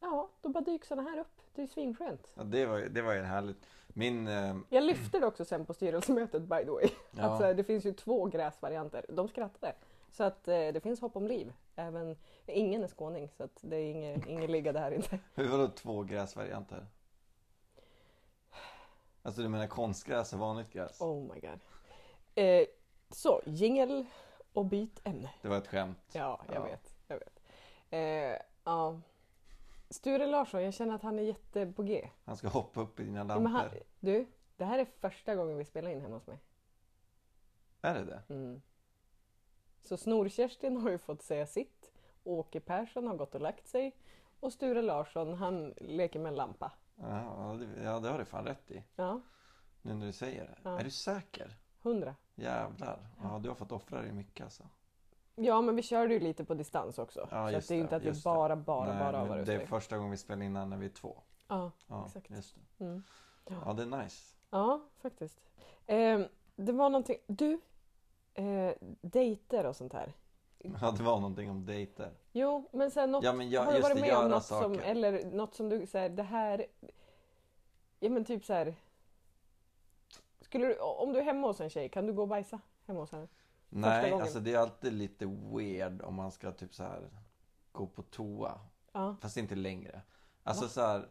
Ja, 0.00 0.28
då 0.40 0.48
bara 0.48 0.64
dyker 0.64 0.86
såna 0.86 1.02
här 1.02 1.18
upp. 1.18 1.40
Det 1.54 1.62
är 1.62 1.66
svinskönt. 1.66 2.30
ja 2.34 2.42
det, 2.42 2.66
var, 2.66 2.78
det 2.78 3.02
var 3.02 3.12
ju 3.14 3.20
härligt. 3.20 3.66
Min... 3.88 4.28
Eh, 4.28 4.56
Jag 4.68 4.84
lyfte 4.84 5.20
det 5.20 5.26
också 5.26 5.44
sen 5.44 5.66
på 5.66 5.74
styrelsemötet 5.74 6.42
by 6.42 6.64
the 6.64 6.70
way. 6.70 6.88
Ja. 7.10 7.22
Att 7.22 7.40
här, 7.40 7.54
det 7.54 7.64
finns 7.64 7.84
ju 7.84 7.92
två 7.92 8.26
gräsvarianter. 8.26 9.06
De 9.08 9.28
skrattade. 9.28 9.74
Så 10.10 10.24
att 10.24 10.48
eh, 10.48 10.54
det 10.54 10.82
finns 10.82 11.00
hopp 11.00 11.16
om 11.16 11.26
liv. 11.26 11.52
Även, 11.76 12.16
ingen 12.46 12.82
är 12.82 12.88
skåning 12.88 13.28
så 13.36 13.48
det 13.60 13.76
är 13.76 13.90
inget, 13.90 14.26
inget 14.26 14.50
liggande 14.50 14.80
här 14.80 14.92
inte. 14.92 15.18
hur 15.34 15.48
var 15.48 15.58
det 15.58 15.68
två 15.70 16.02
gräsvarianter? 16.02 16.86
Alltså 19.22 19.42
du 19.42 19.48
menar 19.48 19.66
konstgräs 19.66 20.32
och 20.32 20.38
vanligt 20.38 20.70
gräs? 20.72 21.00
Oh 21.00 21.34
my 21.34 21.40
god. 21.40 21.60
Eh, 22.34 22.66
så, 23.10 23.40
jingel 23.46 24.06
och 24.52 24.64
byt 24.66 25.00
ämne. 25.04 25.30
Det 25.42 25.48
var 25.48 25.56
ett 25.58 25.66
skämt. 25.68 25.98
Ja, 26.12 26.40
jag 26.46 26.56
Ja. 26.56 26.62
vet. 26.64 26.96
Jag 27.08 27.18
vet. 27.18 27.40
Eh, 27.90 28.42
ja. 28.64 29.00
Sture 29.90 30.26
Larsson, 30.26 30.62
jag 30.62 30.74
känner 30.74 30.94
att 30.94 31.02
han 31.02 31.18
är 31.18 31.22
jätte 31.22 31.66
på 31.66 31.82
G. 31.82 32.08
Han 32.24 32.36
ska 32.36 32.48
hoppa 32.48 32.80
upp 32.80 33.00
i 33.00 33.04
dina 33.04 33.24
lampor. 33.24 33.48
han, 33.50 33.68
du, 34.00 34.26
det 34.56 34.64
här 34.64 34.78
är 34.78 34.84
första 35.00 35.34
gången 35.34 35.58
vi 35.58 35.64
spelar 35.64 35.90
in 35.90 36.00
hemma 36.00 36.14
hos 36.16 36.26
mig. 36.26 36.38
Är 37.82 37.94
det 37.94 38.04
det? 38.04 38.22
Mm. 38.34 38.62
Så 39.82 39.96
Snor-Kerstin 39.96 40.76
har 40.76 40.90
ju 40.90 40.98
fått 40.98 41.22
säga 41.22 41.46
sitt. 41.46 41.90
Åke 42.24 42.60
Persson 42.60 43.06
har 43.06 43.16
gått 43.16 43.34
och 43.34 43.40
lagt 43.40 43.66
sig. 43.68 43.96
Och 44.40 44.52
Sture 44.52 44.82
Larsson, 44.82 45.34
han 45.34 45.74
leker 45.76 46.20
med 46.20 46.28
en 46.30 46.34
lampa. 46.36 46.72
Ja, 46.96 47.56
det, 47.60 47.82
ja, 47.82 48.00
det 48.00 48.08
har 48.08 48.18
du 48.18 48.24
fan 48.24 48.44
rätt 48.44 48.70
i. 48.70 48.84
Ja, 48.96 49.20
Nu 49.82 49.94
när 49.94 50.06
du 50.06 50.12
säger 50.12 50.44
det. 50.44 50.58
Ja. 50.62 50.78
Är 50.80 50.84
du 50.84 50.90
säker? 50.90 51.56
hundra. 51.82 52.14
Jävlar. 52.34 53.06
Ja, 53.22 53.38
du 53.42 53.48
har 53.48 53.56
fått 53.56 53.72
offra 53.72 54.02
dig 54.02 54.12
mycket 54.12 54.44
alltså. 54.44 54.62
Ja, 55.34 55.60
men 55.60 55.76
vi 55.76 55.82
körde 55.82 56.14
ju 56.14 56.20
lite 56.20 56.44
på 56.44 56.54
distans 56.54 56.98
också. 56.98 57.28
Ja, 57.30 57.46
så 57.48 57.52
just 57.52 57.64
att 57.64 57.68
det 57.68 57.74
är 57.74 57.78
inte 57.78 57.96
att 57.96 58.02
vi 58.02 58.06
just 58.06 58.24
bara, 58.24 58.56
bara, 58.56 58.88
Nej, 58.94 58.98
bara 58.98 59.18
har 59.18 59.26
varit 59.26 59.46
Det 59.46 59.54
är 59.54 59.66
första 59.66 59.96
gången 59.96 60.10
vi 60.10 60.16
spelar 60.16 60.42
in 60.42 60.52
när 60.52 60.76
vi 60.76 60.86
är 60.86 60.90
två. 60.90 61.22
Ja, 61.48 61.70
Ja, 61.86 62.04
Exakt. 62.06 62.30
just 62.30 62.56
det. 62.78 62.84
mm. 62.84 63.02
Ja, 63.48 63.72
det 63.72 63.82
är 63.82 64.02
nice. 64.02 64.34
ja 64.50 64.80
faktiskt. 64.98 65.40
Eh, 65.86 66.20
det 66.56 66.72
var 66.72 66.90
någonting... 66.90 67.16
Du, 67.26 67.60
eh, 68.34 68.72
dejter 69.00 69.66
och 69.66 69.76
sånt 69.76 69.92
här. 69.92 70.12
Ja, 70.58 70.90
det 70.90 71.02
var 71.02 71.20
någonting 71.20 71.50
om 71.50 71.66
dejter. 71.66 72.10
Jo, 72.32 72.68
men 72.72 72.90
sen 72.90 73.10
något, 73.10 73.24
Ja, 73.24 73.32
men 73.32 73.50
jag- 73.50 73.64
har 73.64 73.72
du 73.72 73.80
varit 73.80 73.94
det, 73.96 74.00
med 74.00 74.16
om 74.16 74.30
något 74.30 74.44
som, 74.44 74.74
saker. 74.74 74.80
eller 74.90 75.24
något 75.24 75.54
som 75.54 75.68
du 75.68 75.86
säger, 75.86 76.08
det 76.08 76.22
här... 76.22 76.66
Ja 78.00 78.10
men 78.10 78.24
typ 78.24 78.44
så 78.44 78.52
här. 78.52 78.74
Skulle 80.40 80.66
du, 80.66 80.78
om 80.78 81.12
du 81.12 81.18
är 81.18 81.24
hemma 81.24 81.46
hos 81.46 81.60
en 81.60 81.70
tjej, 81.70 81.88
kan 81.88 82.06
du 82.06 82.12
gå 82.12 82.22
och 82.22 82.28
bajsa 82.28 82.60
hemma 82.86 83.00
hos 83.00 83.12
henne? 83.12 83.28
Nej, 83.68 84.12
alltså 84.12 84.40
det 84.40 84.54
är 84.54 84.58
alltid 84.58 84.92
lite 84.92 85.26
weird 85.26 86.02
om 86.02 86.14
man 86.14 86.30
ska 86.32 86.52
typ 86.52 86.74
så 86.74 86.82
här 86.82 87.10
gå 87.72 87.86
på 87.86 88.02
toa. 88.02 88.60
Ja. 88.92 89.16
Fast 89.20 89.36
inte 89.36 89.54
längre. 89.54 90.00
Alltså 90.42 90.68
så 90.68 90.80
här, 90.80 91.08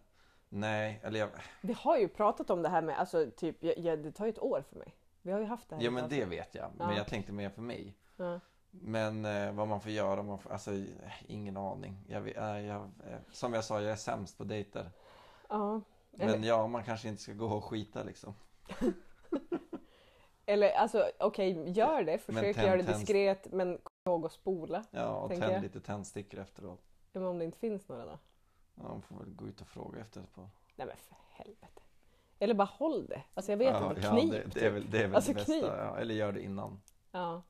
nej, 0.49 0.99
eller 1.03 1.19
jag, 1.19 1.29
Vi 1.61 1.73
har 1.73 1.97
ju 1.97 2.07
pratat 2.07 2.49
om 2.49 2.61
det 2.61 2.69
här 2.69 2.81
med, 2.81 2.99
alltså 2.99 3.31
typ, 3.37 3.63
ja, 3.63 3.73
ja, 3.77 3.95
det 3.95 4.11
tar 4.11 4.25
ju 4.25 4.29
ett 4.29 4.39
år 4.39 4.63
för 4.69 4.75
mig. 4.75 4.95
Vi 5.21 5.31
har 5.31 5.39
ju 5.39 5.45
haft 5.45 5.69
det 5.69 5.75
här 5.75 5.83
ja 5.83 5.91
men 5.91 6.09
det 6.09 6.25
vet 6.25 6.55
jag. 6.55 6.71
Men 6.77 6.89
Ja. 6.89 6.97
jag 6.97 7.07
tänkte 7.07 7.31
mer 7.31 7.49
för 7.49 7.61
mig. 7.61 7.95
Ja. 8.17 8.39
Men 8.71 9.25
eh, 9.25 9.51
vad 9.53 9.67
man 9.67 9.81
får 9.81 9.91
göra, 9.91 10.23
man 10.23 10.39
får, 10.39 10.51
alltså 10.51 10.73
eh, 10.73 11.11
ingen 11.27 11.57
aning. 11.57 12.05
Jag, 12.07 12.21
vet- 12.21 12.37
äh, 12.37 12.59
jag, 12.59 12.81
eh, 12.81 13.19
som 13.31 13.53
jag 13.53 13.63
sa, 13.63 13.81
jag 13.81 13.91
är 13.91 13.95
sämst 13.95 14.37
på 14.37 14.43
dejter. 14.43 14.91
Ja. 15.49 15.81
Men 16.11 16.29
Eller, 16.29 16.47
ja, 16.47 16.67
man 16.67 16.83
kanske 16.83 17.07
inte 17.09 17.21
ska 17.21 17.33
gå 17.33 17.45
och 17.45 17.63
skita 17.63 18.03
liksom. 18.03 18.33
eller 20.45 20.71
alltså 20.71 21.11
okej, 21.19 21.69
gör 21.71 22.03
det. 22.03 22.17
Försök 22.17 22.55
tänd- 22.55 22.65
göra 22.65 22.77
det 22.77 22.83
tänd- 22.83 22.97
diskret, 22.99 23.51
men 23.51 23.77
kom 23.77 24.13
ihåg 24.13 24.25
att 24.25 24.31
spola. 24.31 24.83
Ja, 24.91 25.07
och 25.15 25.29
tänd 25.29 25.43
jag. 25.43 25.61
lite 25.61 25.79
tändstickor 25.81 26.39
efteråt. 26.39 26.81
Ja, 27.11 27.19
Men 27.19 27.29
om 27.29 27.39
det 27.39 27.45
inte 27.45 27.57
finns 27.59 27.87
några 27.89 28.05
då? 28.05 28.19
Ja, 28.75 28.83
man 28.83 29.01
får 29.01 29.15
väl 29.17 29.33
gå 29.33 29.47
ut 29.47 29.61
och 29.61 29.67
fråga 29.67 30.01
efter 30.01 30.21
ett 30.21 30.33
par. 30.33 30.49
Nej 30.75 30.87
men 30.87 30.97
för 30.97 31.15
helvete. 31.29 31.81
Eller 32.41 32.53
bara 32.53 32.67
håll 32.67 33.05
det. 33.07 33.23
Alltså 33.33 33.51
jag 33.51 33.57
vet 33.57 33.67
ja, 33.73 33.89
inte, 33.89 34.01
ja, 34.01 34.11
knip 34.11 34.31
det, 34.31 34.59
det 34.59 34.65
är 34.65 34.71
väl, 34.71 34.89
det 34.89 34.97
är 34.97 35.07
väl 35.07 35.15
Alltså, 35.15 35.31
det 35.31 35.35
bästa. 35.35 35.77
Ja, 35.85 35.97
eller 35.97 36.15
gör 36.15 36.31
det 36.31 36.41
innan. 36.43 36.81
Ja. 37.11 37.43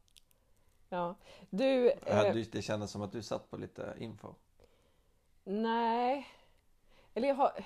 Ja. 0.89 1.15
Du, 1.49 1.93
Ja, 2.05 2.25
eh, 2.25 2.33
du, 2.33 2.43
det 2.43 2.61
kändes 2.61 2.91
som 2.91 3.01
att 3.01 3.11
du 3.11 3.21
satt 3.23 3.49
på 3.49 3.57
lite 3.57 3.95
info. 3.97 4.33
nej. 5.43 6.27
Eller 7.13 7.27
jag 7.27 7.35
har... 7.35 7.65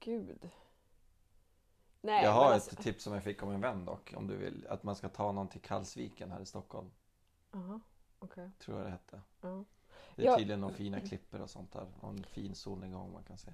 Gud. 0.00 0.50
Nej, 2.00 2.24
jag 2.24 2.32
har 2.32 2.44
men 2.44 2.48
ett 2.48 2.54
alltså... 2.54 2.82
tips 2.82 3.04
som 3.04 3.14
jag 3.14 3.22
fick 3.22 3.42
av 3.42 3.52
en 3.54 3.60
vän 3.60 3.84
dock. 3.84 4.14
Om 4.16 4.26
du 4.26 4.36
vill. 4.36 4.66
Att 4.68 4.82
man 4.82 4.96
ska 4.96 5.08
ta 5.08 5.32
någon 5.32 5.48
till 5.48 5.60
Kallsviken 5.60 6.30
här 6.30 6.40
i 6.40 6.46
Stockholm. 6.46 6.90
Jaha, 7.52 7.80
okej. 8.18 8.50
Tror 8.58 8.76
jag 8.78 8.86
det 8.86 8.90
hette. 8.90 9.20
Ja. 9.40 9.64
Det 10.16 10.22
är 10.22 10.26
Ja. 10.26 10.36
tydligen 10.36 10.60
några 10.60 10.74
fina 10.74 11.00
klipper 11.00 11.40
och 11.40 11.50
sånt 11.50 11.72
där. 11.72 11.86
Och 12.00 12.10
en 12.10 12.24
fin 12.24 12.54
solnedgång 12.54 13.12
man 13.12 13.24
kan 13.24 13.38
se. 13.38 13.52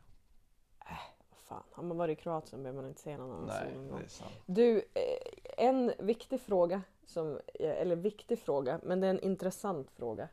Vad 0.78 0.88
fan, 1.52 1.62
har 1.72 1.82
man 1.82 1.96
varit 1.96 2.18
i 2.18 2.22
Kroatien 2.22 2.62
behöver 2.62 2.80
man 2.82 2.88
inte 2.88 3.00
se 3.00 3.16
någon 3.16 3.30
annan 3.30 3.46
Nej, 3.46 3.72
solnedgång. 3.72 3.98
det 3.98 4.04
är 4.04 4.08
sant. 4.08 4.32
Du, 4.46 4.76
eh, 4.78 5.64
en 5.66 5.92
viktig 5.98 6.40
fråga, 6.40 6.82
som, 7.06 7.40
eh, 7.54 7.80
eller 7.80 7.96
viktig 7.96 8.38
fråga, 8.38 8.80
men 8.82 9.00
det 9.00 9.06
är 9.06 9.10
en 9.10 9.20
intressant 9.20 9.90
fråga. 9.90 10.28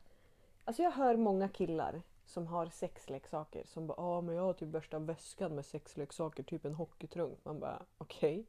Alltså 0.65 0.83
jag 0.83 0.91
hör 0.91 1.15
många 1.15 1.49
killar 1.49 2.01
som 2.25 2.47
har 2.47 2.65
sexleksaker 2.65 3.63
som 3.65 3.87
bara 3.87 4.01
ah, 4.01 4.21
men 4.21 4.35
jag 4.35 4.43
har 4.43 4.53
typ 4.53 4.69
värsta 4.69 4.99
väskan 4.99 5.55
med 5.55 5.65
sexleksaker, 5.65 6.43
typ 6.43 6.65
en 6.65 6.73
hockeytrunk. 6.73 7.39
Man 7.43 7.59
bara 7.59 7.81
okej. 7.97 8.45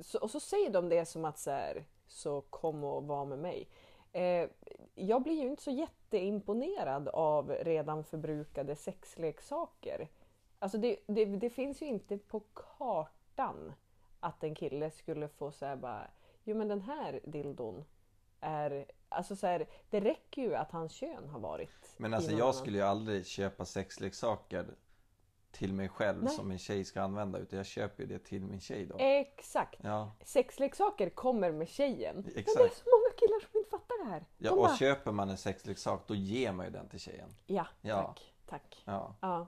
Så, 0.00 0.18
och 0.18 0.30
så 0.30 0.40
säger 0.40 0.70
de 0.70 0.88
det 0.88 1.06
som 1.06 1.24
att 1.24 1.38
så 1.38 1.50
här, 1.50 1.84
så 2.06 2.40
kom 2.40 2.84
och 2.84 3.04
var 3.04 3.24
med 3.24 3.38
mig. 3.38 3.68
Eh, 4.12 4.48
jag 4.94 5.22
blir 5.22 5.42
ju 5.42 5.48
inte 5.48 5.62
så 5.62 5.70
jätteimponerad 5.70 7.08
av 7.08 7.50
redan 7.50 8.04
förbrukade 8.04 8.76
sexleksaker. 8.76 10.08
Alltså 10.62 10.78
det, 10.78 10.96
det, 11.06 11.24
det 11.24 11.50
finns 11.50 11.82
ju 11.82 11.86
inte 11.86 12.18
på 12.18 12.40
kartan 12.54 13.72
att 14.20 14.44
en 14.44 14.54
kille 14.54 14.90
skulle 14.90 15.28
få 15.28 15.50
säga 15.52 15.76
bara, 15.76 16.10
jo 16.44 16.56
men 16.56 16.68
den 16.68 16.80
här 16.80 17.20
dildon 17.24 17.84
är, 18.40 18.86
alltså 19.08 19.36
så 19.36 19.46
här, 19.46 19.66
det 19.90 20.00
räcker 20.00 20.42
ju 20.42 20.54
att 20.54 20.70
hans 20.72 20.92
kön 20.92 21.28
har 21.28 21.40
varit 21.40 21.94
Men 21.96 22.14
alltså 22.14 22.30
jag 22.30 22.40
annan. 22.40 22.54
skulle 22.54 22.78
ju 22.78 22.84
aldrig 22.84 23.26
köpa 23.26 23.64
sexleksaker 23.64 24.66
till 25.50 25.72
mig 25.72 25.88
själv 25.88 26.22
Nej. 26.24 26.32
som 26.34 26.50
en 26.50 26.58
tjej 26.58 26.84
ska 26.84 27.02
använda. 27.02 27.38
Utan 27.38 27.56
jag 27.56 27.66
köper 27.66 28.02
ju 28.02 28.08
det 28.08 28.18
till 28.18 28.44
min 28.44 28.60
tjej 28.60 28.86
då. 28.86 28.96
Exakt! 28.98 29.78
Ja, 29.82 30.12
Sexleksaker 30.24 31.10
kommer 31.10 31.52
med 31.52 31.68
tjejen. 31.68 32.14
Men 32.14 32.24
det 32.24 32.30
är 32.34 32.38
Exakt. 32.38 32.76
så 32.76 32.84
många 32.84 33.14
killar 33.16 33.40
som 33.40 33.58
inte 33.58 33.70
fattar 33.70 34.04
det 34.04 34.10
här. 34.10 34.24
ja 34.38 34.50
De 34.50 34.58
och 34.58 34.64
bara, 34.66 34.76
köper 34.76 35.12
man 35.12 35.30
en 35.30 35.38
sexleksak 35.38 36.02
då 36.06 36.14
ger 36.14 36.52
man 36.52 36.66
ju 36.66 36.72
den 36.72 36.88
till 36.88 37.00
tjejen. 37.00 37.28
ja, 37.46 37.66
Ja. 37.80 38.02
tack, 38.02 38.32
tack. 38.46 38.82
Ja. 38.84 39.14
Ja. 39.20 39.46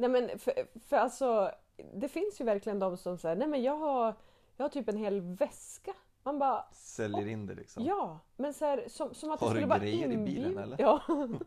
Nej 0.00 0.08
men 0.10 0.38
för, 0.38 0.52
för 0.88 0.96
alltså, 0.96 1.50
det 1.94 2.08
finns 2.08 2.40
ju 2.40 2.44
verkligen 2.44 2.78
de 2.78 2.96
som 2.96 3.18
säger, 3.18 3.36
nej 3.36 3.48
men 3.48 3.62
jag 3.62 3.76
har, 3.76 4.14
jag 4.56 4.64
har 4.64 4.68
typ 4.68 4.88
en 4.88 4.96
hel 4.96 5.20
väska. 5.20 5.92
Man 6.22 6.38
bara, 6.38 6.64
Säljer 6.72 7.26
in 7.26 7.46
det 7.46 7.54
liksom. 7.54 7.84
ja, 7.84 8.18
men 8.36 8.54
så 8.54 8.64
här, 8.64 8.84
som, 8.88 9.14
som 9.14 9.30
att 9.30 9.40
det 9.40 9.46
Har 9.46 9.54
du 9.54 9.58
skulle 9.60 9.66
vara 9.68 9.78
grejer 9.78 9.96
i 9.96 10.16
bilen, 10.16 10.18
inbjudande. 10.28 10.62
eller? 10.62 10.80
Ja. 10.80 11.00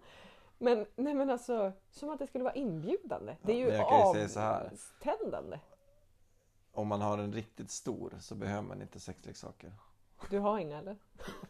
Men, 0.57 0.85
nej 0.95 1.13
men 1.13 1.29
alltså, 1.29 1.71
som 1.91 2.09
att 2.09 2.19
det 2.19 2.27
skulle 2.27 2.43
vara 2.43 2.53
inbjudande. 2.53 3.35
Det 3.41 3.53
är 3.53 3.57
Ja, 3.59 3.65
ju 3.65 3.71
här. 4.41 4.63
avtändande. 4.63 5.59
Om 6.71 6.87
man 6.87 7.01
har 7.01 7.17
en 7.17 7.33
riktigt 7.33 7.71
stor 7.71 8.13
så 8.19 8.35
behöver 8.35 8.61
man 8.61 8.81
inte 8.81 8.99
sexleksaker. 8.99 9.73
Du 10.29 10.39
har 10.39 10.59
inga 10.59 10.77
eller? 10.77 10.97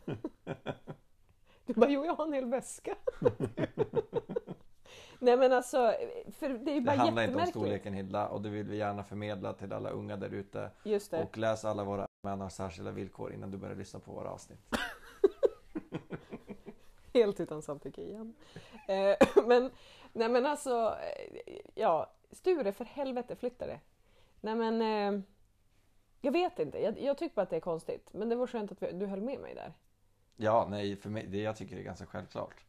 Du 1.66 1.74
bara, 1.74 1.90
jo 1.90 2.06
jag 2.06 2.16
har 2.16 2.26
en 2.26 2.34
hel 2.34 2.46
väska. 2.46 2.96
Nej 5.24 5.38
men 5.38 5.54
alltså, 5.54 5.96
för 6.32 6.50
det 6.50 6.72
är 6.72 6.76
ju 6.76 6.80
Det 6.80 6.86
bara 6.86 6.98
handlar 6.98 7.24
inte 7.24 7.40
om 7.40 7.46
storleken 7.46 7.94
Hilda 7.94 8.28
och 8.28 8.42
det 8.42 8.50
vill 8.50 8.68
vi 8.68 8.78
gärna 8.78 9.04
förmedla 9.04 9.54
till 9.54 9.74
alla 9.74 9.90
unga 9.90 10.18
där 10.18 10.30
ute. 10.30 10.72
Just 10.84 11.12
det. 11.12 11.24
Och 11.24 11.38
läs 11.38 11.66
alla 11.66 11.84
våra 11.84 12.08
män 12.24 12.42
har 12.42 12.50
särskilda 12.50 12.92
villkor 12.92 13.34
innan 13.34 13.52
du 13.52 13.58
börjar 13.58 13.76
lyssna 13.76 14.00
på 14.00 14.12
våra 14.12 14.30
avsnitt. 14.30 14.60
Helt 17.14 17.40
utan 17.40 17.62
samtycke 17.62 18.02
igen. 18.02 18.36
Eh, 18.88 19.16
men, 19.48 19.72
nej 20.14 20.30
men 20.30 20.46
alltså, 20.46 20.98
eh, 21.46 21.56
ja, 21.76 22.14
Sture 22.32 22.72
för 22.72 22.86
helvete 22.86 23.36
flytta 23.36 23.68
det. 23.68 23.80
Nej 24.42 24.56
men, 24.56 24.82
eh, 24.82 25.22
jag 26.22 26.32
vet 26.32 26.60
inte. 26.60 26.80
Jag, 26.80 27.02
jag 27.02 27.18
tycker 27.18 27.36
bara 27.36 27.42
att 27.42 27.50
det 27.50 27.56
är 27.56 27.60
konstigt. 27.60 28.14
Men 28.14 28.30
det 28.30 28.36
var 28.36 28.48
skönt 28.48 28.72
att 28.72 28.84
vi, 28.84 28.92
du 28.92 29.06
höll 29.06 29.22
med 29.22 29.40
mig 29.40 29.56
där. 29.56 29.74
Ja, 30.36 30.68
nej, 30.70 30.96
för 30.96 31.10
mig, 31.10 31.28
det 31.28 31.42
jag 31.42 31.56
tycker 31.56 31.76
det 31.76 31.82
är 31.82 31.86
ganska 31.86 32.06
självklart. 32.06 32.66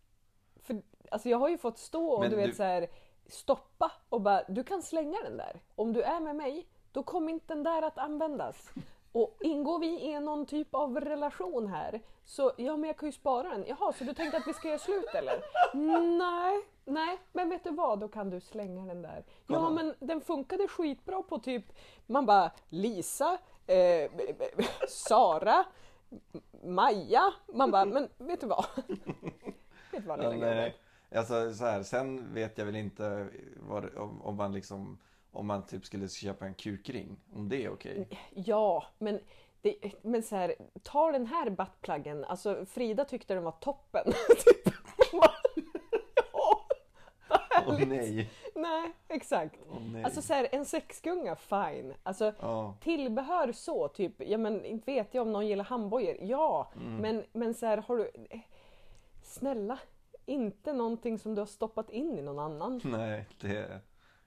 För 0.56 0.82
alltså 1.10 1.28
jag 1.28 1.38
har 1.38 1.48
ju 1.48 1.58
fått 1.58 1.78
stå 1.78 2.08
och 2.08 2.20
Men 2.20 2.30
du 2.30 2.36
vet 2.36 2.46
du- 2.50 2.54
så 2.56 2.62
här 2.62 2.86
stoppa 3.26 3.92
och 4.08 4.20
bara, 4.20 4.42
du 4.48 4.64
kan 4.64 4.82
slänga 4.82 5.18
den 5.22 5.36
där. 5.36 5.60
Om 5.76 5.92
du 5.92 6.02
är 6.02 6.20
med 6.20 6.36
mig, 6.36 6.66
då 6.92 7.02
kommer 7.02 7.32
inte 7.32 7.54
den 7.54 7.62
där 7.62 7.82
att 7.82 7.98
användas. 7.98 8.70
Och 9.12 9.36
ingår 9.40 9.78
vi 9.78 10.00
i 10.00 10.20
någon 10.20 10.46
typ 10.46 10.74
av 10.74 11.00
relation 11.00 11.66
här, 11.66 12.00
så 12.24 12.52
ja 12.56 12.76
men 12.76 12.88
jag 12.88 12.96
kan 12.96 13.08
ju 13.08 13.12
spara 13.12 13.48
den. 13.48 13.64
Jaha, 13.68 13.92
så 13.92 14.04
du 14.04 14.14
tänkte 14.14 14.36
att 14.36 14.46
vi 14.46 14.52
ska 14.52 14.68
göra 14.68 14.78
slut 14.78 15.14
eller? 15.14 15.42
Nej, 16.18 16.62
nej, 16.84 17.18
men 17.32 17.50
vet 17.50 17.64
du 17.64 17.70
vad, 17.70 17.98
då 18.00 18.08
kan 18.08 18.30
du 18.30 18.40
slänga 18.40 18.86
den 18.86 19.02
där. 19.02 19.24
Ja 19.46 19.70
men 19.70 19.94
den 19.98 20.20
funkade 20.20 20.68
skitbra 20.68 21.22
på 21.22 21.38
typ, 21.38 21.64
man 22.06 22.26
bara 22.26 22.50
Lisa, 22.68 23.38
eh, 23.66 24.10
Sara, 24.88 25.64
Maja. 26.64 27.32
Man 27.46 27.70
bara, 27.70 27.84
men 27.84 28.08
vet 28.18 28.40
du 28.40 28.46
vad? 28.46 28.64
vet 28.86 29.04
du 29.92 30.00
vad 30.00 30.18
lilla 30.18 30.30
Men, 30.30 30.40
gubben? 30.40 30.70
Alltså, 31.14 31.54
så 31.54 31.64
här, 31.64 31.82
sen 31.82 32.34
vet 32.34 32.58
jag 32.58 32.64
väl 32.66 32.76
inte 32.76 33.28
vad, 33.56 33.96
om, 33.96 34.22
om 34.22 34.36
man 34.36 34.52
liksom 34.52 34.98
om 35.32 35.46
man 35.46 35.66
typ 35.66 35.84
skulle 35.84 36.08
köpa 36.08 36.46
en 36.46 36.54
kukring, 36.54 37.16
om 37.34 37.48
det 37.48 37.64
är 37.64 37.72
okej. 37.72 38.08
Ja, 38.34 38.84
men, 38.98 39.20
det, 39.62 39.76
men 40.02 40.22
så 40.22 40.36
här, 40.36 40.54
ta 40.82 41.12
den 41.12 41.26
här 41.26 41.50
buttpluggen. 41.50 42.24
Alltså 42.24 42.66
Frida 42.66 43.04
tyckte 43.04 43.34
den 43.34 43.42
var 43.44 43.52
toppen. 43.60 44.04
Typ. 44.44 44.74
ja, 45.12 45.30
Åh 47.66 47.72
härligt. 47.72 47.88
nej! 47.88 48.30
Nej, 48.54 48.92
exakt. 49.08 49.56
Åh 49.70 49.78
nej. 49.92 50.04
Alltså 50.04 50.22
så 50.22 50.34
här, 50.34 50.48
en 50.52 50.64
sexgunga, 50.64 51.36
fine. 51.36 51.94
Alltså 52.02 52.32
ja. 52.40 52.74
tillbehör 52.80 53.52
så, 53.52 53.88
typ, 53.88 54.12
ja 54.18 54.38
men 54.38 54.64
inte 54.64 54.92
vet 54.92 55.14
jag 55.14 55.22
om 55.22 55.32
någon 55.32 55.46
gillar 55.46 55.64
handbojor. 55.64 56.16
Ja, 56.20 56.70
Mm. 56.76 56.96
men, 56.96 57.24
men 57.32 57.54
så 57.54 57.66
här, 57.66 57.76
har 57.78 57.96
du... 57.96 58.10
Snälla, 59.22 59.78
inte 60.26 60.72
någonting 60.72 61.18
som 61.18 61.34
du 61.34 61.40
har 61.40 61.46
stoppat 61.46 61.90
in 61.90 62.18
i 62.18 62.22
någon 62.22 62.38
annan. 62.38 62.80
Nej, 62.84 63.28
det 63.40 63.80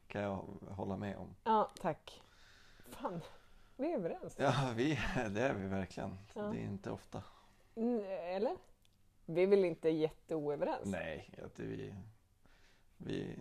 kan 0.07 0.21
jag 0.21 0.35
hålla 0.69 0.97
med 0.97 1.17
om. 1.17 1.35
Ja, 1.43 1.71
tack. 1.81 2.21
Fan, 2.89 3.21
vi 3.75 3.91
är 3.91 3.97
överens. 3.97 4.35
Ja, 4.39 4.53
vi, 4.75 4.99
det 5.29 5.41
är 5.41 5.53
vi 5.53 5.67
verkligen. 5.67 6.17
Ja. 6.33 6.41
Det 6.41 6.57
är 6.57 6.63
inte 6.63 6.91
ofta. 6.91 7.23
Mm, 7.75 8.03
Eller? 8.35 8.57
Vi 9.25 9.43
är 9.43 9.47
väl 9.47 9.65
inte 9.65 9.89
jätteoöverens? 9.89 10.85
Nej, 10.85 11.33
att 11.45 11.59
vi, 11.59 11.93
vi 12.97 13.21
är 13.31 13.35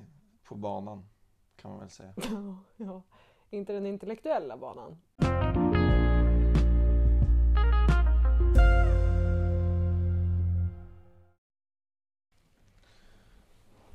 på 0.44 0.54
banan 0.54 1.08
kan 1.56 1.70
man 1.70 1.80
väl 1.80 1.90
säga. 1.90 2.14
Ja. 2.76 3.02
Inte 3.50 3.72
den 3.72 3.86
intellektuella 3.86 4.56
banan. 4.56 4.98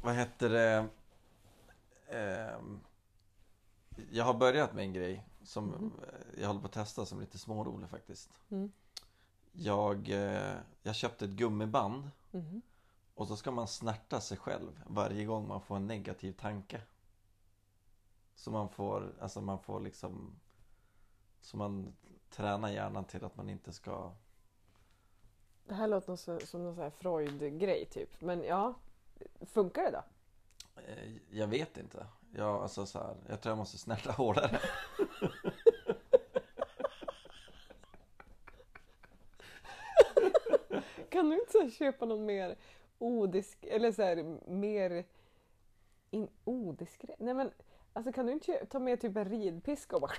Vad 0.02 0.16
heter 0.16 0.50
det? 0.50 0.88
Ehm, 2.10 2.80
jag 4.12 4.26
har 4.26 4.34
börjat 4.34 4.74
med 4.74 4.84
en 4.84 4.94
grej 4.94 5.28
som 5.44 5.66
Mhm. 5.66 5.92
jag 6.38 6.48
håller 6.48 6.60
på 6.62 6.66
att 6.68 6.72
testa 6.74 7.06
som 7.06 7.20
lite 7.20 7.38
smårolig 7.38 7.90
faktiskt. 7.90 8.40
Mm. 8.50 8.72
Jag, 9.52 10.10
eh, 10.10 10.56
jag 10.84 10.96
köpte 10.96 11.26
ett 11.26 11.32
gummiband 11.32 12.10
Mhm. 12.32 12.62
och 13.16 13.28
så 13.28 13.36
ska 13.36 13.52
man 13.52 13.68
snärta 13.68 14.22
sig 14.22 14.38
själv 14.38 14.82
varje 14.88 15.26
gång 15.26 15.48
man 15.48 15.62
får 15.62 15.76
en 15.76 15.88
negativ 15.88 16.34
tanke. 16.34 16.82
Så 18.36 18.52
man 18.52 18.70
får, 18.70 19.14
alltså 19.20 19.42
man 19.42 19.60
får 19.60 19.80
liksom 19.80 20.40
Så 21.44 21.58
man 21.58 21.94
tränar 22.30 22.70
hjärnan 22.70 23.06
till 23.06 23.24
att 23.26 23.38
man 23.38 23.50
inte 23.50 23.74
ska 23.74 24.12
Det 25.66 25.74
här 25.74 25.88
låter 25.88 26.16
som 26.16 26.34
någon 26.64 26.76
sån 26.76 26.84
här 26.84 26.90
Freud-grej 26.90 27.86
typ. 27.86 28.22
Men 28.22 28.44
ja, 28.44 28.74
funkar 29.54 29.84
det 29.84 29.92
då? 29.92 30.04
eh, 30.82 31.12
Jag 31.30 31.48
vet 31.48 31.78
inte. 31.78 32.06
Jag, 32.36 32.62
alltså 32.62 32.86
så 32.86 33.00
här, 33.00 33.16
jag 33.30 33.42
tror 33.42 33.52
jag 33.52 33.58
måste 33.58 33.78
snärta 33.78 34.12
hårdare. 34.12 34.60
Kan 41.10 41.30
du 41.30 41.36
inte 41.40 41.52
så 41.52 41.70
köpa 41.70 42.06
någon 42.06 42.26
mer 42.26 42.56
odisk 43.00 43.58
eller 43.66 43.92
så 43.92 44.02
här 44.04 44.38
mer 44.50 45.06
in, 46.12 46.28
odiskret? 46.44 47.20
Nej 47.20 47.34
men 47.34 47.52
alltså 47.94 48.12
kan 48.12 48.26
du 48.26 48.32
inte 48.32 48.66
ta 48.66 48.80
med 48.80 49.02
typ 49.02 49.18
en 49.18 49.30
ridpiska 49.30 49.96
och 49.96 50.02
bara 50.02 50.12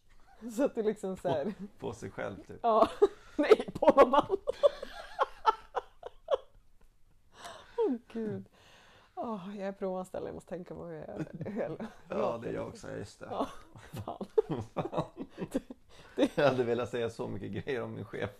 så 0.56 0.64
att 0.64 0.74
du 0.74 0.82
liksom 0.82 1.16
så 1.16 1.28
här, 1.28 1.54
På 1.78 1.92
sig 1.92 2.10
själv 2.10 2.36
typ. 2.46 2.60
ja, 2.62 2.88
nej 3.36 3.70
på 3.74 3.86
någon 3.86 4.14
annan. 4.14 4.38
Gud. 8.12 8.48
Åh, 9.14 9.48
jag 9.58 9.68
är 9.68 9.72
provanställd, 9.72 10.26
jag 10.26 10.34
måste 10.34 10.48
tänka 10.48 10.74
på 10.74 10.84
hur 10.84 10.94
jag 10.94 11.08
gör. 11.56 11.86
Ja, 12.08 12.38
det 12.42 12.48
är 12.48 12.52
jag 12.52 12.68
också. 12.68 12.90
Just 12.96 13.20
det. 13.20 13.26
Ja, 13.30 13.48
fan. 13.92 14.26
Jag 16.34 16.44
hade 16.44 16.64
velat 16.64 16.88
säga 16.90 17.10
så 17.10 17.28
mycket 17.28 17.50
grejer 17.64 17.82
om 17.82 17.94
min 17.94 18.04
chef. 18.04 18.30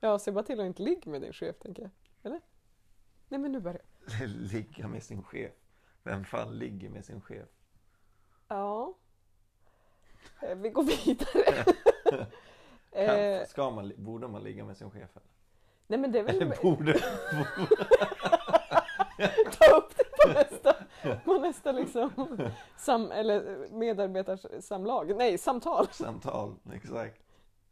Ja, 0.00 0.18
se 0.18 0.30
bara 0.32 0.44
till 0.44 0.60
att 0.60 0.66
inte 0.66 0.82
ligga 0.82 1.10
med 1.10 1.22
din 1.22 1.32
chef 1.32 1.58
tänker 1.58 1.82
jag. 1.82 1.90
Eller? 2.22 2.40
Nej 3.28 3.40
men 3.40 3.52
nu 3.52 3.60
börjar 3.60 3.80
Ligga 4.26 4.88
med 4.88 5.02
sin 5.02 5.22
chef. 5.22 5.52
Vem 6.02 6.24
fan 6.24 6.58
ligger 6.58 6.90
med 6.90 7.04
sin 7.04 7.20
chef? 7.20 7.48
Ja. 8.48 8.94
Eh, 10.42 10.54
Vi 10.56 10.70
går 10.70 10.82
vidare. 10.82 11.64
eh, 12.92 13.38
Kan, 13.38 13.46
ska 13.46 13.70
man, 13.70 13.92
borde 13.96 14.28
man 14.28 14.42
ligga 14.42 14.64
med 14.64 14.76
sin 14.76 14.90
chef? 14.90 15.10
Eller, 15.16 15.28
nej 15.88 15.98
men 15.98 16.12
det 16.12 16.18
är 16.18 16.22
väl 16.22 16.42
eller 16.42 16.62
borde... 16.62 16.92
ta 19.58 19.76
upp 19.76 19.96
det 19.96 20.04
på 20.22 20.28
nästa, 20.32 20.74
på 21.24 21.38
nästa 21.38 21.72
liksom 21.72 22.10
sam, 22.76 23.10
eller 23.10 23.68
medarbetarsamlag. 23.72 25.16
Nej, 25.16 25.38
samtal. 25.38 25.86
Samtal, 25.90 26.54
exakt. 26.72 27.22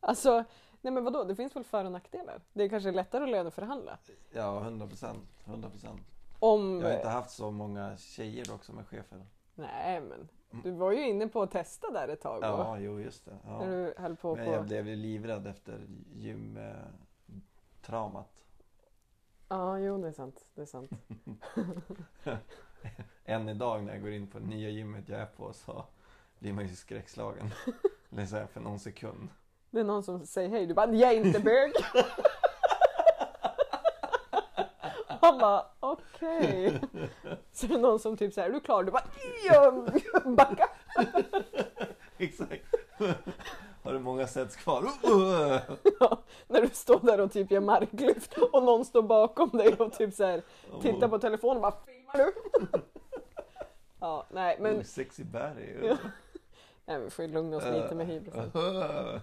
Alltså, 0.00 0.44
nej 0.80 0.92
men 0.92 1.04
vadå, 1.04 1.24
det 1.24 1.34
finns 1.36 1.56
väl 1.56 1.64
för 1.64 1.84
och 1.84 1.92
nackdelar? 1.92 2.40
Det 2.52 2.64
är 2.64 2.68
kanske 2.68 2.90
lättare 2.92 3.24
att 3.24 3.30
löneförhandla. 3.30 3.98
Ja, 4.32 4.60
100 4.60 4.86
procent. 4.86 5.28
100 5.44 5.70
procent. 5.70 6.00
Om... 6.38 6.80
Jag 6.80 6.88
har 6.88 6.96
inte 6.96 7.08
haft 7.08 7.30
så 7.30 7.50
många 7.50 7.96
tjejer 7.96 8.54
också 8.54 8.72
med 8.72 8.86
chefer. 8.86 9.26
Nej 9.54 10.00
men, 10.00 10.28
du 10.62 10.70
var 10.70 10.92
ju 10.92 11.08
inne 11.08 11.28
på 11.28 11.42
att 11.42 11.50
testa 11.50 11.90
där 11.90 12.08
ett 12.08 12.20
tag. 12.20 12.38
Ja, 12.42 12.78
jo 12.78 13.00
just 13.00 13.24
det. 13.24 13.38
När 13.44 13.52
Ja. 13.52 13.66
du 13.66 13.94
höll 13.96 14.16
på 14.16 14.36
Men 14.36 14.46
på... 14.46 14.52
jag 14.52 14.64
blev 14.64 14.88
ju 14.88 14.96
livrädd 14.96 15.46
efter 15.46 15.80
gymtraumat. 17.86 18.44
Ja, 19.48 19.78
jo 19.78 19.98
det 20.02 20.08
är 20.08 20.12
sant. 20.12 20.44
Det 20.54 20.62
är 20.62 20.66
sant. 20.66 20.90
Än 23.24 23.48
idag 23.48 23.84
när 23.84 23.92
jag 23.92 24.02
går 24.02 24.10
in 24.10 24.26
på 24.26 24.38
det 24.38 24.46
nya 24.46 24.68
gymmet 24.68 25.08
jag 25.08 25.20
är 25.20 25.26
på 25.26 25.52
så 25.52 25.84
blir 26.38 26.52
man 26.52 26.66
ju 26.66 26.74
skräckslagen. 26.74 27.50
Eller 28.10 28.26
så 28.26 28.36
här 28.36 28.46
för 28.46 28.60
någon 28.60 28.78
sekund. 28.78 29.28
Det 29.70 29.80
är 29.80 29.84
någon 29.84 30.02
som 30.02 30.26
säger 30.26 30.48
hej, 30.48 30.66
du 30.66 30.74
bara 30.74 30.92
jag 30.92 31.12
är 31.12 31.26
inte 31.26 31.40
bög. 31.40 31.72
Han 35.20 35.38
bara 35.38 35.66
okej. 35.80 36.80
Så 37.52 37.66
är 37.66 37.70
det 37.70 37.78
någon 37.78 37.98
som 37.98 38.16
typ 38.16 38.34
säger 38.34 38.48
är 38.48 38.52
du 38.52 38.60
klar? 38.60 38.84
Du 38.84 38.90
bara 38.90 39.04
backa. 40.36 40.70
Exakt. 42.18 42.64
Har 43.86 43.92
du 43.92 43.98
många 43.98 44.26
sets 44.26 44.56
kvar? 44.56 44.82
Ja, 46.00 46.18
när 46.48 46.60
du 46.62 46.68
står 46.68 47.00
där 47.00 47.20
och 47.20 47.32
typ 47.32 47.50
gör 47.50 47.60
marklyft 47.60 48.38
och 48.38 48.62
någon 48.62 48.84
står 48.84 49.02
bakom 49.02 49.48
dig 49.48 49.74
och 49.74 49.92
typ 49.92 50.14
så 50.14 50.24
här 50.24 50.42
tittar 50.82 51.08
på 51.08 51.18
telefonen 51.18 51.56
och 51.56 51.62
bara 51.62 51.74
filmar 51.86 52.14
du? 52.16 52.32
Ja, 54.00 54.26
nej 54.30 54.56
men 54.60 54.76
Oh, 54.76 54.82
sexy 54.82 55.24
berry. 55.24 55.86
Ja. 55.86 55.96
nej, 56.84 57.00
vi 57.00 57.10
får 57.10 57.24
ju 57.24 57.30
lugna 57.32 57.56
oss 57.56 57.64
lite 57.64 57.94
med 57.94 58.06
hybrisen. 58.06 58.50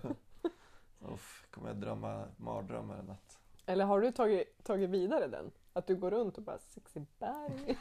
Uff, 1.13 1.45
kommer 1.51 1.67
jag 1.67 1.77
drömma 1.77 2.23
mardrömmar 2.37 2.97
en 2.97 3.05
natt. 3.05 3.37
Eller 3.65 3.85
har 3.85 4.01
du 4.01 4.11
tagit, 4.11 4.63
tagit 4.63 4.89
vidare 4.89 5.27
den? 5.27 5.51
Att 5.73 5.87
du 5.87 5.95
går 5.95 6.11
runt 6.11 6.37
och 6.37 6.43
bara 6.43 6.57
sexy 6.57 6.99
berg. 7.19 7.77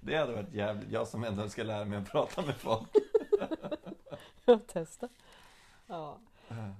Det 0.00 0.16
hade 0.16 0.32
varit 0.32 0.52
jävligt. 0.52 0.90
Jag 0.90 1.08
som 1.08 1.24
ändå 1.24 1.48
ska 1.48 1.62
lära 1.62 1.84
mig 1.84 1.98
att 1.98 2.10
prata 2.10 2.42
med 2.42 2.56
folk. 2.56 2.88
Ja, 4.44 4.58
testa. 4.66 5.08
Ja, 5.90 6.20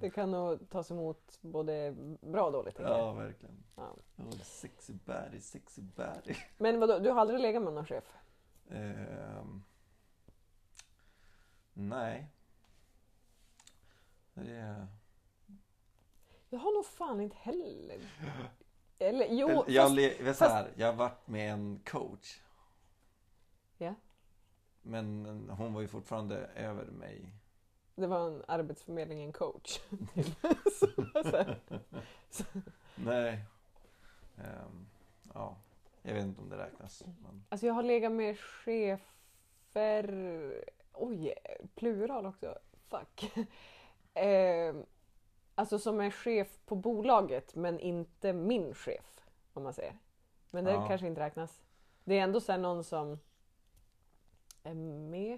det 0.01 0.09
kan 0.09 0.31
nog 0.31 0.69
tas 0.69 0.91
emot 0.91 1.37
både 1.41 1.95
bra 2.21 2.45
och 2.45 2.51
dåligt. 2.51 2.79
jag. 2.79 2.89
Ja, 2.89 3.11
verkligen. 3.13 3.63
Ja. 3.75 3.95
Oh, 4.17 4.31
sexy 4.43 4.93
berry, 5.05 5.39
sexy 5.39 5.81
berry. 5.81 6.35
Men 6.57 6.79
vadå, 6.79 6.99
du 6.99 7.09
har 7.09 7.21
aldrig 7.21 7.39
legat 7.39 7.63
med 7.63 7.73
någon 7.73 7.85
chef? 7.85 8.03
Ehm, 8.69 9.63
nej. 11.73 12.27
Det. 14.33 14.87
Jag 16.49 16.59
har 16.59 16.73
nog 16.75 16.85
fan 16.85 17.21
inte 17.21 17.35
heller. 17.39 17.99
Eller 18.99 19.27
jo, 19.29 19.63
jag, 19.67 19.83
fast, 19.83 19.95
le- 19.95 20.23
vet 20.23 20.37
så 20.37 20.43
fast- 20.45 20.55
här, 20.55 20.71
jag 20.75 20.87
har 20.87 20.93
varit 20.93 21.27
med 21.27 21.53
en 21.53 21.79
coach. 21.85 22.39
Ja. 23.77 23.93
Men 24.81 25.25
hon 25.49 25.73
var 25.73 25.81
ju 25.81 25.87
fortfarande 25.87 26.35
över 26.37 26.85
mig. 26.85 27.33
Det 28.01 28.07
var 28.07 28.27
en 28.27 28.43
arbetsförmedling, 28.47 29.23
en 29.23 29.33
coach. 29.33 29.79
Så 31.23 31.37
här. 31.37 31.59
Nej. 32.95 33.39
Ehm, 34.37 34.85
ja, 35.33 35.57
jag 36.01 36.13
vet 36.13 36.23
inte 36.23 36.41
om 36.41 36.49
det 36.49 36.57
räknas. 36.57 37.03
Men... 37.05 37.43
Alltså 37.49 37.67
jag 37.67 37.73
har 37.73 37.83
legat 37.83 38.11
med 38.11 38.39
chefer, 38.39 40.05
oj, 40.93 41.33
plural 41.75 42.25
också, 42.25 42.57
fuck. 42.89 43.31
Eh, 44.13 44.75
alltså 45.55 45.79
som 45.79 45.99
är 46.01 46.11
chef 46.11 46.59
på 46.65 46.75
bolaget 46.75 47.55
men 47.55 47.79
inte 47.79 48.33
min 48.33 48.73
chef, 48.73 49.21
om 49.53 49.63
man 49.63 49.73
säger. 49.73 49.97
Men 50.51 50.63
det 50.65 50.71
Ja. 50.71 50.87
kanske 50.87 51.07
inte 51.07 51.21
räknas. 51.21 51.61
Det 52.03 52.19
är 52.19 52.23
ändå 52.23 52.39
så 52.41 52.57
någon 52.57 52.83
som 52.83 53.19
är 54.63 54.73
med. 54.73 55.37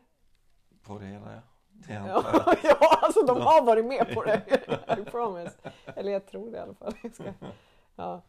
På 0.82 1.00
det 1.00 1.06
hela 1.06 1.34
ja. 1.34 1.42
Ja, 1.90 2.24
ja, 2.64 3.00
alltså 3.02 3.26
de 3.26 3.42
har 3.42 3.66
varit 3.66 3.86
med 3.86 4.14
på 4.14 4.24
det. 4.24 4.42
I 5.00 5.06
promise. 5.12 5.58
Eller 5.86 6.12
jag 6.12 6.26
tror 6.26 6.52
det 6.52 6.58
i 6.58 6.62
alla 6.62 6.74
fall. 6.74 6.94
Ja. 7.96 8.22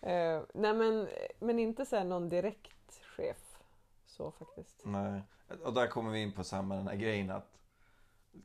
Eh, 0.00 0.42
nej 0.54 0.74
men, 0.74 1.08
men 1.38 1.58
inte 1.58 1.86
så 1.86 2.04
någon 2.04 2.28
direkt 2.28 3.00
chef. 3.16 3.58
Så 4.06 4.30
faktiskt. 4.30 4.82
Nej. 4.84 5.22
Och 5.64 5.74
där 5.74 5.86
kommer 5.86 6.10
vi 6.10 6.22
in 6.22 6.32
på 6.32 6.44
samma 6.44 6.76
den 6.76 6.88
här 6.88 6.96
grejen 6.96 7.30
att 7.30 7.58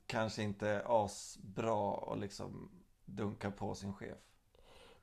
kanske 0.06 0.44
inte 0.44 0.84
asbra 0.86 1.92
och 1.92 2.18
liksom 2.18 2.70
dunka 3.06 3.52
på 3.52 3.76
sin 3.76 3.94
chef. 3.94 4.18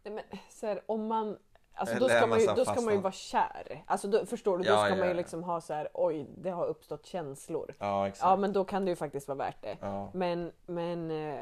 Nej, 0.02 0.14
men 0.14 0.38
så 0.50 0.66
här, 0.66 0.82
om 0.86 1.06
man... 1.06 1.38
Alltså, 1.76 1.96
Eller 1.96 2.08
då 2.08 2.14
ska, 2.14 2.26
man 2.26 2.40
ju, 2.40 2.46
då 2.46 2.64
ska 2.64 2.80
man 2.80 2.94
ju 2.94 3.00
vara 3.00 3.12
kär. 3.12 3.84
Alltså, 3.86 4.08
då, 4.08 4.26
förstår 4.26 4.58
du? 4.58 4.64
Då 4.64 4.70
Ja, 4.70 4.76
ska 4.76 4.88
ja, 4.88 4.96
man 4.96 5.06
ju 5.06 5.12
ja. 5.12 5.16
liksom 5.16 5.42
ha 5.42 5.60
så 5.60 5.74
här, 5.74 5.88
oj, 5.94 6.26
det 6.36 6.50
har 6.50 6.66
uppstått 6.66 7.06
känslor. 7.06 7.74
Ja, 7.78 8.08
exakt. 8.08 8.22
Ja, 8.22 8.36
men 8.36 8.52
då 8.52 8.64
kan 8.64 8.84
det 8.84 8.90
ju 8.90 8.96
faktiskt 8.96 9.28
vara 9.28 9.38
värt 9.38 9.62
det. 9.62 9.76
Ja. 9.80 10.10
Men, 10.14 10.52
men... 10.66 11.10
Eh, 11.10 11.40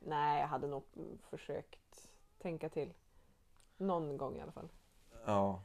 nej, 0.00 0.40
jag 0.40 0.48
hade 0.48 0.66
nog 0.66 0.84
försökt 1.30 2.08
tänka 2.38 2.68
till. 2.68 2.92
Någon 3.76 4.16
gång 4.16 4.36
i 4.36 4.40
alla 4.40 4.52
fall. 4.52 4.68
Ja. 5.26 5.62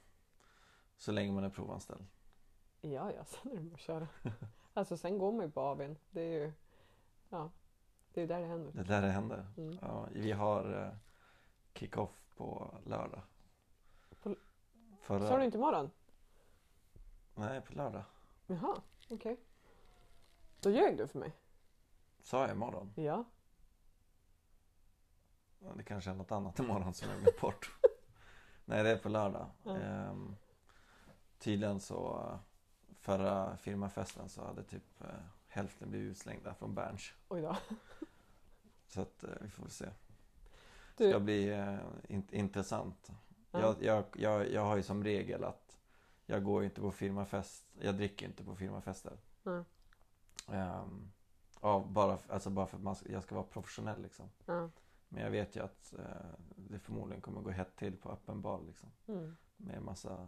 Så 0.97 1.11
länge 1.11 1.31
man 1.31 1.43
är 1.43 1.49
provanställd. 1.49 2.05
Ja, 2.81 3.11
ja, 3.11 3.23
sen 3.25 3.51
är 3.51 3.55
det 3.55 3.61
bara 3.61 3.73
att 3.73 3.79
köra. 3.79 4.07
Alltså 4.73 4.97
sen 4.97 5.17
går 5.17 5.31
man 5.31 5.45
ju 5.45 5.51
på 5.51 5.61
AWn. 5.61 5.97
Det 6.11 6.21
är 6.21 6.39
ju, 6.39 6.51
ja, 7.29 7.49
det 8.13 8.21
är 8.21 8.27
där 8.27 8.39
det 8.39 8.47
händer. 8.47 8.71
Det 8.73 8.79
är 8.79 8.83
där 8.83 9.01
det 9.01 9.13
händer. 9.13 9.45
Mm. 9.57 9.77
Ja, 9.81 10.07
vi 10.11 10.31
har 10.31 10.83
eh, 10.85 10.93
kick-off 11.73 12.20
på 12.41 12.71
lördag. 12.85 13.21
På- 14.21 14.35
Förra... 15.01 15.27
Sa 15.27 15.37
du 15.37 15.45
inte 15.45 15.57
imorgon? 15.57 15.91
Nej, 17.35 17.61
på 17.61 17.73
lördag. 17.73 18.03
Jaha, 18.47 18.81
okej. 19.09 19.39
Då 20.59 20.69
ljög 20.69 20.97
du 20.97 21.07
för 21.07 21.19
mig. 21.19 21.35
Sa 22.21 22.41
jag 22.41 22.51
imorgon? 22.51 22.93
Ja. 22.95 23.23
Det 25.75 25.83
kanske 25.83 26.09
är 26.09 26.15
något 26.15 26.31
annat 26.31 26.59
imorgon 26.59 26.93
som 26.93 27.09
jag 27.09 27.19
glömt 27.21 27.41
bort. 27.41 27.71
Nej, 28.65 28.83
det 28.83 28.89
är 28.89 28.97
på 28.97 29.09
lördag. 29.09 29.47
Ja. 29.63 29.77
Ehm, 29.77 30.35
tydligen 31.39 31.79
så 31.79 32.29
förra 32.99 33.57
firmafesten 33.57 34.29
så 34.29 34.45
hade 34.45 34.63
typ 34.63 35.01
eh, 35.01 35.07
hälften 35.47 35.89
blivit 35.89 36.11
utslängda 36.11 36.53
från 36.53 36.75
Berns. 36.75 37.13
Oj 37.29 37.41
då. 37.41 37.57
Så 38.87 39.01
att 39.01 39.23
eh, 39.23 39.29
vi 39.41 39.49
får 39.49 39.63
väl 39.63 39.71
se. 39.71 39.89
Du, 40.97 41.09
ska 41.09 41.19
bli 41.19 41.49
eh, 41.49 41.77
in, 42.07 42.27
intressant. 42.31 43.11
Ja. 43.51 43.59
Jag, 43.59 43.75
jag, 43.83 44.05
jag, 44.13 44.51
jag 44.51 44.61
har 44.61 44.75
ju 44.75 44.83
som 44.83 45.03
regel 45.03 45.43
att 45.43 45.77
jag 46.25 46.43
går 46.43 46.63
inte 46.63 46.81
på 46.81 46.91
firmafest, 46.91 47.65
jag 47.81 47.95
dricker 47.95 48.25
inte 48.25 48.43
på 48.43 48.55
firmafester. 48.55 49.17
Ja. 49.43 49.63
Ehm, 50.47 51.11
ja, 51.61 51.85
bara, 51.89 52.17
alltså 52.27 52.49
bara 52.49 52.65
för 52.67 52.77
att 52.77 52.83
man, 52.83 52.95
jag 53.09 53.23
ska 53.23 53.35
vara 53.35 53.45
professionell 53.45 54.01
liksom. 54.01 54.29
ja. 54.45 54.69
Men 55.09 55.23
jag 55.23 55.31
vet 55.31 55.55
ju 55.55 55.63
att 55.63 55.93
eh, 55.93 56.05
det 56.55 56.79
förmodligen 56.79 57.21
kommer 57.21 57.41
gå 57.41 57.49
hett 57.49 57.75
till 57.75 57.97
på 57.97 58.11
öppen 58.11 58.41
bar 58.41 58.61
liksom. 58.67 58.89
Mm. 59.07 59.37
Med 59.57 59.81
massa 59.81 60.27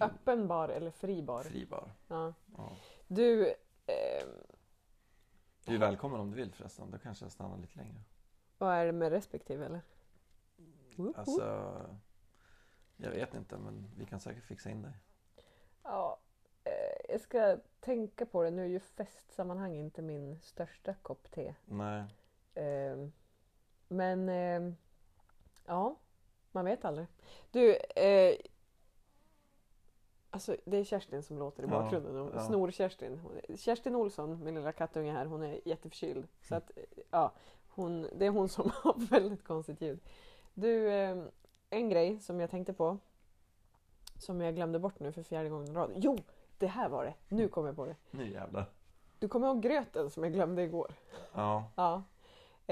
Öppen 0.00 0.48
bar 0.48 0.68
eller 0.68 0.90
fri 0.90 1.22
bar? 1.22 1.42
fri 1.42 1.66
bar. 1.66 1.92
Ja. 2.08 2.34
Ja. 2.56 2.76
Du, 3.08 3.46
ehm, 3.86 4.28
Du 5.64 5.74
är 5.74 5.78
välkommen 5.78 6.20
om 6.20 6.30
du 6.30 6.36
vill 6.36 6.52
förresten, 6.52 6.90
då 6.90 6.98
kanske 6.98 7.24
jag 7.24 7.32
stannar 7.32 7.58
lite 7.58 7.78
längre. 7.78 8.00
Vad 8.58 8.74
är 8.74 8.86
det 8.86 8.92
med 8.92 9.10
respektive 9.12 9.66
eller? 9.66 9.80
Woop. 10.96 11.18
Alltså, 11.18 11.80
jag 12.96 13.10
vet 13.10 13.34
inte 13.34 13.58
men 13.58 13.90
vi 13.96 14.04
kan 14.06 14.20
säkert 14.20 14.44
fixa 14.44 14.70
in 14.70 14.82
dig. 14.82 14.92
Ja, 15.82 16.18
eh, 16.64 16.72
jag 17.12 17.20
ska 17.20 17.58
tänka 17.80 18.26
på 18.26 18.42
det. 18.42 18.50
Nu 18.50 18.62
är 18.62 18.66
ju 18.68 18.80
festsammanhang 18.80 19.74
inte 19.74 20.02
min 20.02 20.40
största 20.40 20.94
kopp 20.94 21.30
te. 21.30 21.54
Nej, 21.64 22.04
Ehm, 22.54 23.12
men 23.88 24.28
ehm, 24.28 24.76
ja, 25.66 25.96
man 26.52 26.64
vet 26.64 26.84
aldrig. 26.84 27.06
Du, 27.50 27.76
eh, 27.76 28.36
alltså 30.30 30.56
det 30.64 30.76
är 30.76 30.84
Kerstin 30.84 31.22
som 31.22 31.38
låter 31.38 31.62
i 31.62 31.66
bakgrunden. 31.66 32.16
och 32.16 32.34
ja. 32.34 32.40
Snor-Kerstin. 32.40 33.18
Hon- 33.18 33.56
Kerstin 33.56 33.94
Olsson, 33.96 34.44
min 34.44 34.54
lilla 34.54 34.72
kattunge 34.72 35.12
här, 35.12 35.26
hon 35.26 35.42
är 35.42 35.68
jätteförkyld. 35.68 36.28
Så 36.42 36.54
att, 36.54 36.70
eh, 36.76 36.84
ja, 37.10 37.32
hon, 37.76 38.08
det 38.12 38.26
är 38.26 38.30
hon 38.30 38.48
som 38.48 38.70
har 38.82 38.94
väldigt 39.10 39.44
konstigt 39.44 39.80
ljud. 39.80 40.00
Du, 40.54 40.90
eh, 40.92 41.16
en 41.70 41.88
grej 41.88 42.20
som 42.20 42.40
jag 42.40 42.50
tänkte 42.50 42.72
på. 42.72 42.98
Som 44.18 44.40
jag 44.40 44.54
glömde 44.54 44.78
bort 44.78 45.00
nu 45.00 45.12
för 45.12 45.22
fjärde 45.22 45.48
gången 45.48 45.68
i 45.68 45.74
rad. 45.74 45.92
Jo, 45.96 46.18
det 46.58 46.66
här 46.66 46.88
var 46.88 47.04
det. 47.04 47.14
Nu 47.28 47.48
kom 47.48 47.66
jag 47.66 47.76
på 47.76 47.86
det. 47.86 47.96
nu 48.10 48.30
jävlar. 48.32 48.70
Du 49.18 49.28
kommer 49.28 49.46
ihåg 49.46 49.62
gröten 49.62 50.10
som 50.10 50.24
jag 50.24 50.32
glömde 50.32 50.62
igår? 50.62 50.92
Ja, 51.34 51.64
Ja. 51.76 52.02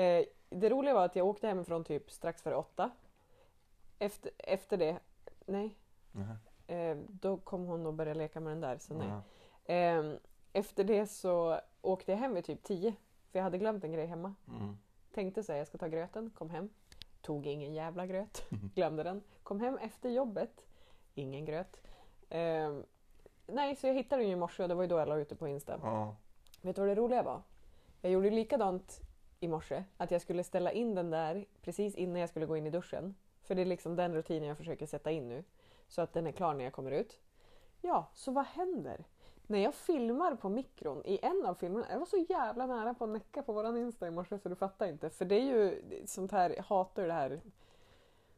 Eh, 0.03 0.25
det 0.51 0.69
roliga 0.71 0.95
var 0.95 1.05
att 1.05 1.17
jag 1.17 1.27
åkte 1.27 1.47
hemifrån 1.49 1.85
typ 1.85 2.11
strax 2.11 2.43
före 2.43 2.55
åtta. 2.57 2.91
Efter, 3.99 4.31
efter 4.39 4.77
det, 4.77 4.99
nej, 5.47 5.75
eh, 6.67 6.97
då 7.09 7.37
kom 7.37 7.65
hon 7.67 7.87
och 7.87 7.95
började 7.95 8.19
leka 8.19 8.41
med 8.41 8.53
den 8.53 8.61
där. 8.61 8.79
Så 8.79 8.95
nej. 8.95 9.11
Eh, 9.79 10.13
efter 10.53 10.85
det 10.85 11.07
så 11.07 11.61
åkte 11.83 12.13
jag 12.13 12.19
hem 12.19 12.35
vid 12.35 12.45
typ 12.45 12.63
tio. 12.63 12.95
För 13.31 13.39
jag 13.39 13.45
hade 13.45 13.59
glömt 13.59 13.85
en 13.85 13.93
grej 13.93 14.07
hemma. 14.07 14.35
Mm. 14.49 14.79
Tänkte 15.15 15.43
säga 15.43 15.59
jag 15.59 15.67
ska 15.67 15.79
ta 15.79 15.89
gröten, 15.89 16.31
kom 16.31 16.51
hem. 16.51 16.69
Tog 17.21 17.47
ingen 17.47 17.75
jävla 17.75 18.07
gröt, 18.07 18.45
glömde 18.75 19.03
den. 19.03 19.23
Kom 19.43 19.61
hem 19.61 19.79
efter 19.79 20.11
jobbet, 20.11 20.65
ingen 21.15 21.45
gröt. 21.45 21.81
Eh, 22.29 22.79
nej, 23.47 23.77
så 23.77 23.87
jag 23.87 23.95
hittade 23.95 24.23
den 24.23 24.29
ju 24.29 24.33
i 24.33 24.37
morse 24.37 24.63
och 24.63 24.69
det 24.69 24.75
var 24.75 24.83
ju 24.83 24.89
då 24.89 24.99
jag 24.99 25.09
la 25.09 25.17
ut 25.17 25.29
det 25.29 25.37
på 25.37 25.49
Insta. 25.49 25.81
Ja. 25.83 26.17
Vet 26.63 26.77
du 26.77 26.83
vad 26.83 26.89
det 26.89 26.95
roliga 26.95 27.23
var? 27.23 27.43
Jag 28.01 28.13
gjorde 28.13 28.31
likadant 28.31 29.01
i 29.41 29.49
morse. 29.49 29.85
Att 29.97 30.11
jag 30.11 30.21
skulle 30.21 30.45
ställa 30.45 30.73
in 30.73 30.95
den 30.95 31.11
där 31.11 31.47
precis 31.63 31.95
innan 31.95 32.21
jag 32.21 32.29
skulle 32.29 32.47
gå 32.47 32.57
in 32.57 32.67
i 32.67 32.71
duschen. 32.71 33.15
För 33.43 33.55
det 33.55 33.63
är 33.63 33.67
liksom 33.67 33.97
den 33.97 34.15
rutinen 34.15 34.49
jag 34.49 34.59
försöker 34.59 34.87
sätta 34.87 35.11
in 35.11 35.29
nu. 35.29 35.45
Så 35.89 36.03
att 36.03 36.13
den 36.13 36.27
är 36.27 36.33
klar 36.33 36.55
när 36.55 36.65
jag 36.65 36.73
kommer 36.73 36.91
ut. 36.91 37.21
Ja, 37.81 38.11
så 38.15 38.33
vad 38.33 38.47
händer? 38.47 39.05
När 39.47 39.59
jag 39.59 39.75
filmar 39.75 40.35
på 40.35 40.49
mikron 40.49 41.03
i 41.05 41.19
en 41.23 41.47
av 41.47 41.55
filmerna, 41.55 41.87
jag 41.91 41.99
var 41.99 42.07
så 42.07 42.27
jävla 42.29 42.67
nära 42.67 42.95
på 42.95 43.05
att 43.05 43.11
näcka 43.11 43.43
på 43.43 43.53
våran 43.53 43.77
Insta 43.77 44.07
i 44.07 44.11
morse 44.11 44.39
så 44.39 44.49
du 44.49 44.57
fattar 44.57 44.87
inte. 44.87 45.11
För 45.11 45.25
det 45.25 45.35
är 45.35 45.45
ju 45.45 45.83
sånt 46.07 46.33
här, 46.33 46.51
jag 46.51 46.63
hatar 46.63 47.03
ju 47.03 47.09
det 47.09 47.15
här 47.15 47.41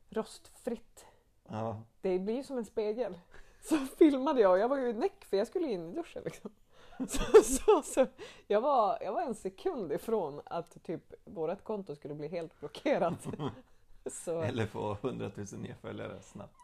rostfritt. 0.09 1.07
ja. 1.49 1.83
Det 2.01 2.19
blir 2.19 2.35
ju 2.35 2.43
som 2.43 2.59
en 2.59 2.65
spegel. 2.65 3.19
Så 3.63 3.77
filmade 3.77 4.41
jag 4.41 4.53
och 4.53 4.59
jag 4.59 4.69
var 4.69 4.77
ju 4.77 4.93
näck 4.93 5.25
för 5.25 5.37
jag 5.37 5.47
skulle 5.47 5.69
in 5.69 5.91
i 5.91 5.95
duschen 5.95 6.23
liksom. 6.25 6.51
Så, 7.09 7.43
så, 7.43 7.83
så, 7.83 8.07
jag, 8.47 8.61
var, 8.61 8.99
jag 9.01 9.13
var 9.13 9.23
en 9.23 9.35
sekund 9.35 9.93
ifrån 9.93 10.41
att 10.45 10.83
typ 10.83 11.15
vårt 11.25 11.65
konto 11.65 11.97
skulle 11.97 12.15
bli 12.15 12.29
helt 12.29 12.61
blockerat. 12.61 13.27
Så 14.07 14.43
Eller 14.43 14.67
få 14.67 14.93
100 14.93 15.31
000 15.35 15.47
nya 15.61 15.75
följare 15.75 16.23
snabbt. 16.23 16.57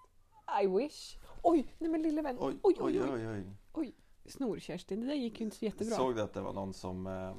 I 0.63 0.67
wish. 0.67 1.17
Oj, 1.43 1.75
nej 1.79 1.91
men 1.91 2.03
lille 2.03 2.23
vän. 2.23 2.37
Oj, 2.41 2.59
oj, 2.63 2.77
oj, 2.81 3.01
oj. 3.03 3.29
oj. 3.29 3.45
oj. 3.73 3.95
Oj. 4.25 4.31
Snor-Kerstin, 4.31 5.01
det 5.01 5.07
där 5.07 5.15
gick 5.15 5.41
ju 5.41 5.45
inte 5.45 5.57
så 5.57 5.65
jättebra. 5.65 5.97
Såg 5.97 6.17
du 6.17 6.23
att 6.23 6.35
det 6.35 6.41
var 6.41 6.53
någon 6.53 6.75
som 6.75 7.07
eh, 7.07 7.35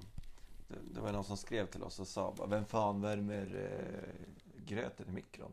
det, 0.67 1.01
var 1.01 1.11
någon 1.11 1.23
som 1.23 1.38
skrev 1.38 1.65
till 1.65 1.84
oss 1.84 1.99
och 1.99 2.07
sa 2.07 2.36
Vem 2.47 2.65
fan 2.65 3.01
värmer 3.01 3.55
eh, 3.55 4.63
gröten 4.65 5.07
i 5.09 5.11
mikron? 5.11 5.51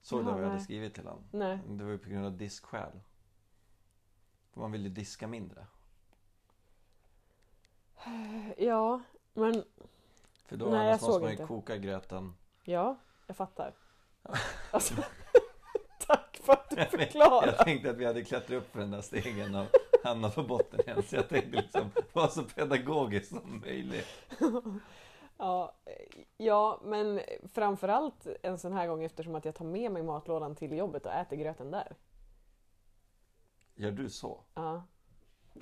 Såg 0.00 0.20
du 0.20 0.24
vad 0.24 0.42
jag 0.42 0.48
hade 0.48 0.60
skrivit 0.60 0.94
till 0.94 1.04
honom? 1.06 1.24
Nej. 1.30 1.58
Det 1.68 1.84
var 1.84 1.90
ju 1.90 1.98
på 1.98 2.08
grund 2.10 2.26
av 2.26 2.36
diskskäl. 2.36 3.00
För 4.52 4.60
man 4.60 4.72
vill 4.72 4.82
ju 4.82 4.88
diska 4.88 5.26
mindre. 5.26 5.66
Ja, 8.58 9.00
men 9.34 9.64
För 10.46 10.56
då 10.56 10.64
Nej, 10.66 10.74
jag 10.74 10.86
annars 10.86 11.00
måste 11.00 11.12
såg 11.12 11.20
man 11.20 11.30
ju 11.30 11.34
inte. 11.34 11.46
koka 11.46 11.76
gröten. 11.76 12.34
ja, 12.64 12.96
jag 13.26 13.36
fattar. 13.36 13.74
Alltså, 14.70 14.94
tack 16.06 16.40
för 16.42 16.52
att 16.52 16.70
du 16.70 16.76
förklarar. 16.76 17.46
Jag 17.46 17.58
tänkte 17.58 17.90
att 17.90 17.96
vi 17.96 18.04
hade 18.04 18.24
klättrat 18.24 18.50
upp 18.62 18.72
för 18.72 18.80
den 18.80 18.90
där 18.90 19.00
stegen 19.00 19.54
och 19.54 19.66
hamnat 20.04 20.34
på 20.34 20.42
botten 20.42 20.80
igen. 20.80 21.02
Så 21.02 21.16
jag 21.16 21.28
tänkte 21.28 21.56
liksom 21.56 21.90
vara 22.12 22.28
så 22.28 22.42
pedagogisk 22.44 23.28
som 23.28 23.60
möjligt. 23.60 24.06
Ja, 25.36 25.74
ja, 26.36 26.80
men 26.84 27.20
framförallt 27.52 28.26
en 28.42 28.58
sån 28.58 28.72
här 28.72 28.86
gång 28.86 29.04
eftersom 29.04 29.34
att 29.34 29.44
jag 29.44 29.54
tar 29.54 29.64
med 29.64 29.92
mig 29.92 30.02
matlådan 30.02 30.54
till 30.56 30.72
jobbet 30.72 31.06
och 31.06 31.12
äter 31.12 31.36
gröten 31.36 31.70
där. 31.70 31.96
Gör 33.74 33.90
du 33.92 34.10
så? 34.10 34.40
Ja. 34.54 34.82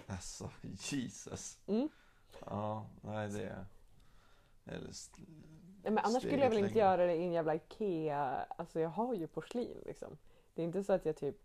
Alltså, 0.06 0.50
Jesus. 0.60 1.58
Mm. 1.66 1.88
Ja, 2.46 2.86
nej 3.00 3.28
det... 3.28 3.66
Eller, 4.64 4.88
st- 4.90 5.22
Nej, 5.82 5.92
men 5.92 5.98
annars 5.98 6.22
skulle 6.22 6.42
jag 6.42 6.48
väl 6.50 6.58
inte 6.58 6.68
längre. 6.74 6.78
göra 6.86 7.06
det 7.06 7.14
i 7.14 7.24
en 7.24 7.32
jävla 7.32 7.54
IKEA. 7.54 8.46
Alltså 8.58 8.80
jag 8.80 8.88
har 8.88 9.14
ju 9.14 9.26
porslin 9.26 9.82
liksom. 9.86 10.18
Det 10.54 10.62
är 10.62 10.66
inte 10.66 10.84
så 10.84 10.92
att 10.92 11.04
jag 11.04 11.16
typ... 11.16 11.36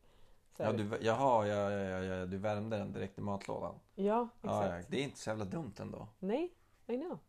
Ja, 0.58 0.72
du, 0.72 0.90
jaha, 1.02 1.48
ja, 1.48 1.72
ja, 1.72 1.80
ja, 1.80 2.04
ja, 2.04 2.26
du 2.26 2.38
värmde 2.38 2.78
den 2.78 2.92
direkt 2.94 3.18
i 3.18 3.22
matlådan. 3.22 3.76
ja, 3.96 4.04
Ja, 4.42 4.64
exakt. 4.64 4.86
ja, 4.86 4.88
det 4.90 5.00
är 5.00 5.04
inte 5.04 5.20
så 5.20 5.30
jävla 5.30 5.46
dumt 5.46 5.74
ändå, 5.80 6.08
Nej, 6.20 6.54
I 6.88 6.98
know. 6.98 7.20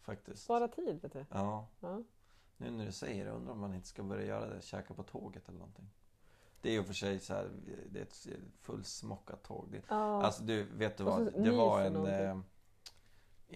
faktiskt. 0.00 0.42
Spara 0.42 0.68
tid 0.68 1.02
vet 1.02 1.12
du. 1.12 1.24
Ja, 1.30 1.66
Ja. 1.80 2.02
nu 2.56 2.70
när 2.70 2.86
du 2.86 2.92
säger 2.92 3.24
det, 3.24 3.30
undrar 3.30 3.52
om 3.52 3.60
man 3.60 3.74
inte 3.74 3.88
ska 3.88 4.02
börja 4.02 4.26
göra 4.26 4.46
det, 4.46 4.62
käka 4.62 4.94
på 4.94 5.02
tåget 5.02 5.48
eller 5.48 5.58
någonting. 5.58 5.90
Det 6.62 6.68
är 6.68 6.72
ju 6.72 6.84
för 6.84 6.94
sig 6.94 7.20
så 7.20 7.34
här, 7.34 7.50
det 7.90 7.98
är 7.98 8.02
ett 8.02 8.26
fullsmockat 8.62 9.42
tåg. 9.42 9.68
Det, 9.72 9.82
Ja. 9.88 10.22
Alltså 10.22 10.42
du, 10.42 10.62
vet 10.64 10.96
du 10.96 11.04
vad? 11.04 11.42
Det 11.44 11.50
var 11.50 11.80
en... 11.80 12.06
Eh, 12.06 12.38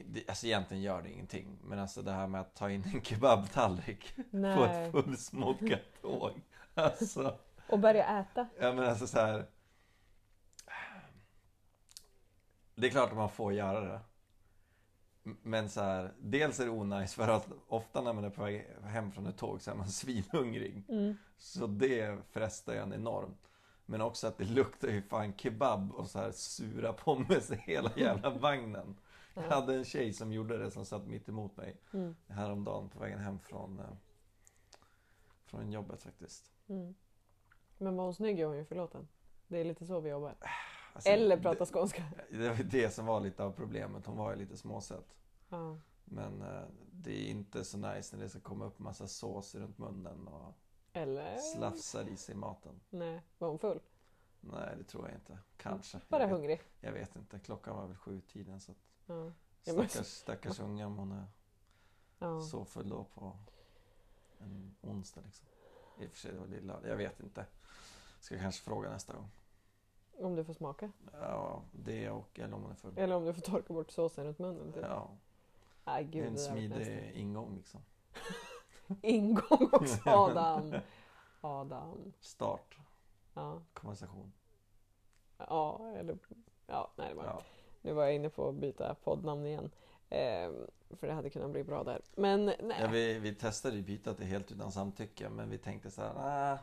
det, 0.07 0.29
alltså 0.29 0.47
egentligen 0.47 0.83
gör 0.83 1.03
det 1.03 1.11
ingenting. 1.13 1.59
Men 1.63 1.79
alltså 1.79 2.03
det 2.03 2.13
här 2.13 2.27
med 2.27 2.41
att 2.41 2.55
ta 2.55 2.71
in 2.71 2.85
en 2.95 3.03
kebabtallrik 3.03 4.15
på 4.31 4.65
ett 4.65 4.93
fullsmockat 4.93 5.81
tåg. 6.03 6.31
Alltså, 6.75 7.39
Och 7.69 7.79
börja 7.79 8.21
äta. 8.21 8.47
ja 8.61 8.73
men 8.73 8.85
alltså 8.85 9.07
så 9.07 9.19
här. 9.19 9.47
Det 12.75 12.87
är 12.87 12.91
klart 12.91 13.11
att 13.11 13.17
man 13.17 13.29
får 13.31 13.53
göra 13.53 13.81
det. 13.81 14.01
Men 15.23 15.69
så 15.71 15.81
här, 15.81 16.13
dels 16.21 16.61
är 16.61 16.65
det 16.65 16.71
onajs 16.71 17.15
för 17.15 17.29
att 17.29 17.49
ofta 17.69 18.01
när 18.01 18.13
man 18.13 18.25
är 18.25 18.31
på 18.31 18.43
väg 18.43 18.67
hem 18.85 19.13
från 19.13 19.27
ett 19.27 19.37
tåg 19.37 19.63
så 19.63 19.71
är 19.71 19.75
man 19.75 19.89
svinhungrig. 19.91 20.85
Mm. 20.89 21.17
Så 21.39 21.67
det 21.67 22.19
frestar 22.31 22.73
ju 22.73 22.79
en 22.79 22.93
enormt. 22.93 23.49
Men 23.87 24.01
också 24.01 24.27
att 24.27 24.39
det 24.39 24.45
luktar 24.45 24.89
ju 24.89 25.03
fan 25.03 25.33
kebab 25.37 25.93
och 25.93 26.11
så 26.11 26.19
här 26.19 26.31
sura 26.33 26.93
pommes 26.93 27.51
i 27.51 27.57
hela 27.57 27.91
jävla 27.97 28.31
vagnen. 28.31 28.97
Jag 29.35 29.43
hade 29.43 29.75
en 29.75 29.85
tjej 29.85 30.13
som 30.13 30.33
gjorde 30.33 30.59
det 30.59 30.71
som 30.71 30.85
satt 30.85 31.07
mitt 31.07 31.29
emot 31.29 31.57
mig 31.57 31.77
Mm. 31.93 32.17
häromdagen 32.29 32.89
på 32.89 32.99
vägen 32.99 33.19
hem 33.19 33.39
från, 33.39 33.79
eh, 33.81 33.87
från 35.45 35.73
jobbet 35.73 36.03
faktiskt. 36.03 36.53
Mm. 36.69 36.95
Men 37.83 37.97
var 37.97 38.05
hon 38.05 38.15
snygg 38.15 38.41
är 38.41 38.47
hon 38.47 38.57
ju 38.57 38.65
förlåten. 38.65 39.09
Det 39.49 39.59
är 39.59 39.65
lite 39.65 39.87
så 39.87 40.01
vi 40.01 40.11
jobbar. 40.11 40.35
Alltså, 40.93 41.11
Eller 41.11 41.37
prata 41.37 41.67
skånska. 41.67 42.05
Det, 42.31 42.49
var 42.49 42.57
det 42.65 42.91
som 42.91 43.07
var 43.07 43.21
lite 43.21 43.45
av 43.45 43.53
problemet. 43.53 44.07
Hon 44.07 44.17
var 44.17 44.31
ju 44.31 44.37
lite 44.39 44.57
småsöt. 44.57 45.15
Ja. 45.49 45.79
Men 46.05 46.43
eh, 46.43 46.63
det 46.93 47.11
är 47.13 47.31
inte 47.31 47.65
så 47.65 47.79
nice 47.79 48.17
när 48.17 48.23
det 48.25 48.29
ska 48.31 48.41
komma 48.41 48.65
upp 48.65 48.79
massa 48.79 49.07
sås 49.07 49.55
runt 49.55 49.79
munnen 49.79 50.29
och 50.29 50.55
Eller? 50.93 51.37
slafsar 51.39 52.09
i 52.09 52.17
sig 52.17 52.35
maten. 52.35 52.81
Nej, 52.91 53.23
var 53.39 53.49
hon 53.49 53.59
full? 53.59 53.81
Nej, 54.41 54.75
det 54.79 54.85
tror 54.85 55.09
jag 55.09 55.15
inte. 55.17 55.39
Kanske. 55.57 56.01
Bara 56.09 56.23
jag 56.23 56.29
vet, 56.29 56.37
hungrig? 56.37 56.61
jag 56.81 56.93
vet 56.93 57.17
inte. 57.17 57.39
Klockan 57.39 57.77
var 57.77 57.87
väl 57.87 57.97
sju 57.97 58.21
tiden 58.21 58.61
så 58.61 58.73
att 58.73 58.79
Ja. 59.07 59.33
Stackars, 59.63 60.07
stackars 60.07 60.61
unga 60.61 60.87
om 60.87 60.99
hon 60.99 61.13
är 61.13 61.27
Ja. 62.19 62.41
så 62.41 62.65
full 62.65 62.89
då 62.89 63.05
på 63.05 63.37
en 64.39 64.75
onsdag 64.81 65.21
liksom. 65.25 65.47
I 66.01 66.07
och 66.07 66.11
för 66.11 66.19
sig, 66.19 66.33
det 66.33 66.39
var 66.39 66.47
lilla. 66.47 66.81
Jag 66.89 66.97
vet 66.97 67.21
inte. 67.21 67.47
Ska 68.23 68.39
kanske 68.39 68.65
fråga 68.65 68.91
nästa 68.91 69.13
gång. 69.13 69.31
Om 70.19 70.37
du 70.37 70.45
får 70.45 70.55
smaka. 70.55 70.91
Ja, 71.13 71.63
det 71.73 72.11
och 72.11 72.39
eller 72.41 72.55
om 72.55 72.63
hon 72.63 72.71
är 72.71 72.75
full. 72.77 72.99
Eller 72.99 73.15
om 73.17 73.25
du 73.25 73.33
får 73.33 73.41
torka 73.43 73.73
bort 73.73 73.91
såsen 73.91 74.25
runt 74.27 74.39
munnen. 74.39 74.73
Typ. 74.73 74.85
Ja, 74.89 75.11
det 75.85 76.03
gud, 76.03 76.23
är 76.25 76.27
en 76.29 76.35
det 76.35 76.41
var 76.49 76.55
nästan. 76.57 76.57
smidig 76.57 77.13
ingång 77.15 77.57
liksom. 77.57 77.81
Ingång 79.03 79.69
också, 79.73 80.01
Adam. 80.11 80.75
Adam. 81.41 82.13
Start, 82.21 82.77
Ja, 83.35 83.63
konversation. 83.73 84.33
ja 85.39 85.93
eller... 85.97 86.19
Ja, 86.67 86.93
nej, 86.97 87.09
det 87.09 87.15
var... 87.15 87.25
Ja. 87.25 87.43
Nu 87.83 87.93
var 87.93 88.03
jag 88.05 88.15
inne 88.15 88.29
på 88.31 88.49
att 88.49 88.55
byta 88.55 88.95
poddnamn 88.95 89.47
igen. 89.47 89.71
Ehm, 90.11 90.67
för 90.91 91.07
det 91.07 91.13
hade 91.13 91.31
kunnat 91.31 91.51
bli 91.51 91.65
bra 91.65 91.85
där. 91.85 92.01
Men 92.17 92.45
nej. 92.45 92.77
Ja, 92.81 92.87
vi, 92.89 93.19
vi 93.19 93.35
testade 93.35 93.77
ju 93.77 93.83
byta 93.83 94.15
till 94.15 94.27
helt 94.27 94.53
utan 94.53 94.73
samtycke 94.73 95.29
men 95.29 95.51
vi 95.51 95.59
tänkte 95.59 95.91
så 95.91 96.03
här, 96.03 96.15
nej. 96.15 96.59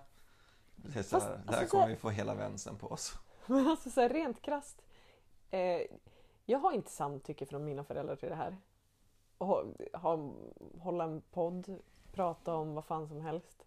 Här, 0.94 1.04
Fast, 1.04 1.28
det 1.28 1.54
här 1.54 1.60
alltså, 1.60 1.78
kommer 1.78 1.88
vi 1.88 1.96
få 1.96 2.10
hela 2.10 2.36
vänstern 2.36 2.78
på 2.78 2.88
oss. 2.88 3.16
Men 3.46 3.68
alltså 3.68 3.90
så 3.90 4.02
här, 4.02 4.10
rent 4.10 4.42
krasst. 4.42 4.82
Eh, 5.50 5.82
jag 6.46 6.60
har 6.60 6.72
inte 6.72 6.92
samtycke 6.92 7.46
från 7.46 7.66
mina 7.66 7.84
föräldrar 7.84 8.16
till 8.16 8.30
det 8.30 8.36
här. 8.36 8.58
Och 9.38 9.64
ha, 9.94 10.32
hålla 10.80 11.04
en 11.04 11.22
podd, 11.22 11.80
prata 12.12 12.56
om 12.56 12.74
vad 12.74 12.86
fan 12.86 13.08
som 13.08 13.22
helst. 13.22 13.66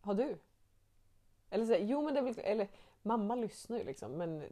Har 0.00 0.14
du? 0.14 0.38
Eller 1.50 1.66
så 1.66 1.72
här, 1.72 1.80
jo 1.80 2.02
men 2.02 2.14
det 2.14 2.20
är 2.20 2.24
väl, 2.24 2.38
eller 2.38 2.68
mamma 3.02 3.34
lyssnar 3.34 3.78
ju 3.78 3.84
liksom 3.84 4.12
men 4.12 4.44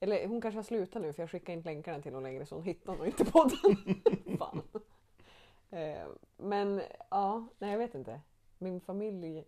eller 0.00 0.26
hon 0.26 0.40
kanske 0.40 0.58
har 0.58 0.62
slutat 0.62 1.02
nu 1.02 1.12
för 1.12 1.22
jag 1.22 1.30
skickar 1.30 1.52
inte 1.52 1.68
länkarna 1.68 2.02
till 2.02 2.14
hon 2.14 2.22
längre 2.22 2.46
så 2.46 2.54
hon 2.54 2.64
hittar 2.64 2.96
nog 2.96 3.06
inte 3.06 3.24
podden. 3.24 3.76
fan. 4.38 4.62
Eh, 5.70 6.08
men 6.36 6.82
ja, 7.10 7.46
nej 7.58 7.70
jag 7.70 7.78
vet 7.78 7.94
inte. 7.94 8.20
Min 8.58 8.80
familj 8.80 9.44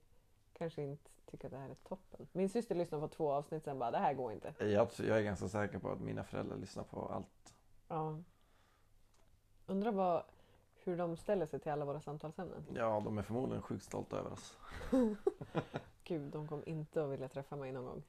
kanske 0.52 0.82
inte 0.82 1.10
tycker 1.32 1.46
att 1.46 1.52
det 1.52 1.58
här 1.58 1.70
är 1.70 1.74
toppen. 1.74 2.26
Min 2.32 2.48
syster 2.48 2.74
lyssnade 2.74 3.08
på 3.08 3.14
två 3.14 3.32
avsnitt 3.32 3.64
sen 3.64 3.78
bara, 3.78 3.90
det 3.90 3.98
här 3.98 4.14
går 4.14 4.32
inte. 4.32 4.54
Jag, 4.58 4.88
jag 4.98 5.18
är 5.18 5.22
ganska 5.22 5.48
säker 5.48 5.78
på 5.78 5.90
att 5.90 6.00
mina 6.00 6.24
föräldrar 6.24 6.56
lyssnar 6.56 6.84
på 6.84 7.06
allt. 7.06 7.54
Ja. 7.88 8.18
Undrar 9.66 9.92
vad, 9.92 10.22
hur 10.84 10.96
de 10.96 11.16
ställer 11.16 11.46
sig 11.46 11.60
till 11.60 11.72
alla 11.72 11.84
våra 11.84 12.00
samtalsämnen. 12.00 12.66
Ja, 12.74 13.02
de 13.04 13.18
är 13.18 13.22
förmodligen 13.22 13.62
sjukt 13.62 13.84
stolta 13.84 14.16
över 14.16 14.32
oss. 14.32 14.58
Gud, 16.04 16.32
de 16.32 16.48
kommer 16.48 16.68
inte 16.68 17.04
att 17.04 17.10
vilja 17.10 17.28
träffa 17.28 17.56
mig 17.56 17.72
någon 17.72 17.84
gång. 17.84 18.02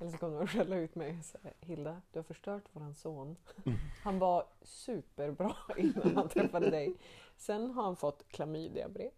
Eller 0.00 0.10
så 0.10 0.18
kommer 0.18 0.36
de 0.36 0.44
att 0.44 0.50
skälla 0.50 0.76
ut 0.76 0.94
mig. 0.94 1.22
Så 1.22 1.38
här, 1.42 1.52
Hilda, 1.60 2.02
du 2.12 2.18
har 2.18 2.24
förstört 2.24 2.62
våran 2.72 2.94
son. 2.94 3.36
Han 4.02 4.18
var 4.18 4.46
superbra 4.62 5.54
innan 5.76 6.16
han 6.16 6.28
träffade 6.28 6.70
dig. 6.70 6.96
Sen 7.36 7.70
har 7.70 7.82
han 7.82 7.96
fått 7.96 8.28
klamydiabrev. 8.28 9.10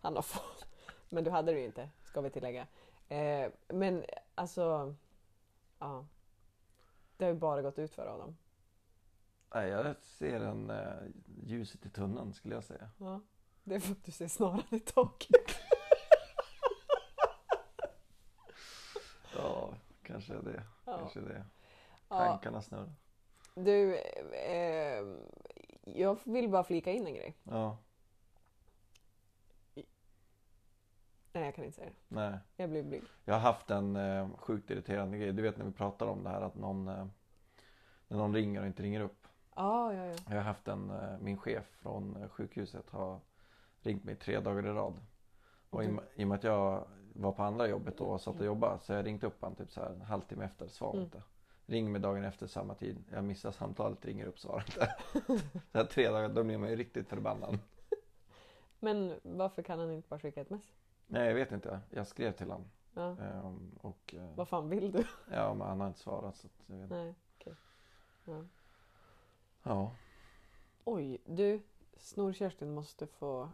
Han 0.00 0.14
har 0.14 0.22
fått... 0.22 0.66
Men 1.08 1.24
du 1.24 1.30
hade 1.30 1.52
det 1.52 1.58
ju 1.58 1.66
inte, 1.66 1.88
ska 2.04 2.20
vi 2.20 2.30
tillägga. 2.30 2.66
Eh, 3.08 3.50
men 3.68 4.04
alltså... 4.34 4.94
Ja. 5.78 6.06
Det 7.16 7.24
har 7.24 7.32
ju 7.32 7.38
bara 7.38 7.62
gått 7.62 7.78
ut 7.78 7.94
för 7.94 8.06
honom. 8.06 8.36
Nej, 9.54 9.68
jag 9.68 9.96
ser 10.02 10.40
en 10.40 10.70
eh, 10.70 10.94
ljuset 11.44 11.86
i 11.86 11.90
tunneln 11.90 12.32
skulle 12.32 12.54
jag 12.54 12.64
säga. 12.64 12.90
Ja. 12.98 13.20
Det 13.64 13.74
är 13.74 13.80
för 13.80 13.92
att 13.92 14.04
du 14.04 14.12
ser 14.12 14.28
snaran 14.28 14.62
i 14.70 14.80
taket. 14.80 15.56
Ja, 19.36 19.74
kanske 20.02 20.34
det. 20.34 20.62
Ja. 20.84 20.98
Kanske 20.98 21.20
det. 21.20 21.44
Ja. 22.08 22.18
Tankarna 22.18 22.62
snurrar. 22.62 22.92
Du, 23.54 23.96
eh, 24.32 25.04
jag 25.84 26.18
vill 26.24 26.48
bara 26.48 26.64
flika 26.64 26.92
in 26.92 27.06
en 27.06 27.14
grej. 27.14 27.36
Ja, 27.42 27.78
Nej, 31.38 31.46
jag 31.46 31.54
kan 31.54 31.64
inte 31.64 31.76
säga 31.76 31.88
det. 31.90 32.14
nej. 32.14 32.38
Jag 32.56 32.70
blir 32.70 32.82
blyg. 32.82 33.02
Jag 33.24 33.34
har 33.34 33.40
haft 33.40 33.70
en 33.70 33.96
eh, 33.96 34.28
sjukt 34.36 34.70
irriterande 34.70 35.18
grej. 35.18 35.32
Du 35.32 35.42
vet 35.42 35.56
när 35.58 35.64
vi 35.64 35.72
pratar 35.72 36.06
om 36.06 36.24
det 36.24 36.30
här 36.30 36.40
att 36.40 36.54
någon, 36.54 36.88
eh, 36.88 37.06
när 38.08 38.18
någon 38.18 38.34
ringer 38.34 38.60
och 38.60 38.66
inte 38.66 38.82
ringer 38.82 39.00
upp. 39.00 39.26
Ja, 39.56 39.94
ja, 39.94 40.04
ja. 40.06 40.14
Jag 40.28 40.34
har 40.36 40.42
haft 40.42 40.68
en, 40.68 40.90
eh, 40.90 41.18
min 41.20 41.38
chef 41.38 41.64
från 41.82 42.16
eh, 42.22 42.28
sjukhuset 42.28 42.90
har 42.90 43.20
ringt 43.80 44.04
mig 44.04 44.16
tre 44.16 44.40
dagar 44.40 44.66
i 44.66 44.70
rad. 44.70 44.94
Och 45.70 45.84
i, 45.84 45.96
i 46.14 46.24
och 46.24 46.28
med 46.28 46.36
att 46.36 46.44
jag 46.44 46.84
var 47.14 47.32
på 47.32 47.42
andra 47.42 47.68
jobbet 47.68 47.98
då 47.98 48.04
och 48.04 48.20
satt 48.20 48.40
och 48.40 48.46
jobbade 48.46 48.78
så 48.80 48.92
jag 48.92 49.06
ringt 49.06 49.24
upp 49.24 49.36
han 49.40 49.54
typ 49.54 49.70
så 49.72 49.80
här 49.80 49.90
en 49.90 50.00
halvtimme 50.00 50.44
efter, 50.44 50.68
svarar 50.68 50.92
Mm. 50.92 51.04
inte. 51.04 51.22
Ring 51.66 51.92
mig 51.92 52.00
dagen 52.00 52.24
efter 52.24 52.46
samma 52.46 52.74
tid. 52.74 53.04
Jag 53.12 53.24
missar 53.24 53.50
samtalet, 53.52 54.04
ringer 54.04 54.26
upp, 54.26 54.38
svarar 54.38 54.64
inte. 54.66 54.94
så 55.72 55.78
här 55.78 55.84
tre 55.84 56.08
dagar, 56.10 56.28
då 56.28 56.44
blir 56.44 56.58
man 56.58 56.70
ju 56.70 56.76
riktigt 56.76 57.08
förbannad. 57.08 57.58
Men 58.80 59.14
varför 59.22 59.62
kan 59.62 59.78
han 59.78 59.92
inte 59.92 60.08
bara 60.08 60.20
skicka 60.20 60.40
ett 60.40 60.50
mess? 60.50 60.62
Nej, 61.10 61.28
jag 61.28 61.34
vet 61.34 61.52
inte. 61.52 61.80
Jag 61.90 62.06
skrev 62.06 62.32
till 62.32 62.46
honom. 62.46 62.70
Ja. 62.94 63.10
Ehm, 63.10 63.78
och 63.80 64.14
eh, 64.14 64.34
Vad 64.36 64.48
fan 64.48 64.68
vill 64.68 64.92
du? 64.92 65.04
ja, 65.30 65.54
men 65.54 65.68
han 65.68 65.80
har 65.80 65.88
inte 65.88 65.98
svarat 65.98 66.36
så 66.36 66.46
att 66.46 66.52
jag 66.66 66.74
vet 66.74 66.82
inte. 66.82 66.96
Nej, 66.96 67.14
okej. 67.38 67.54
Ja. 68.24 68.44
Ja. 69.62 69.90
Oj, 70.84 71.18
du. 71.24 71.60
Snor-Kerstin 71.96 72.74
måste 72.74 73.06
få... 73.06 73.48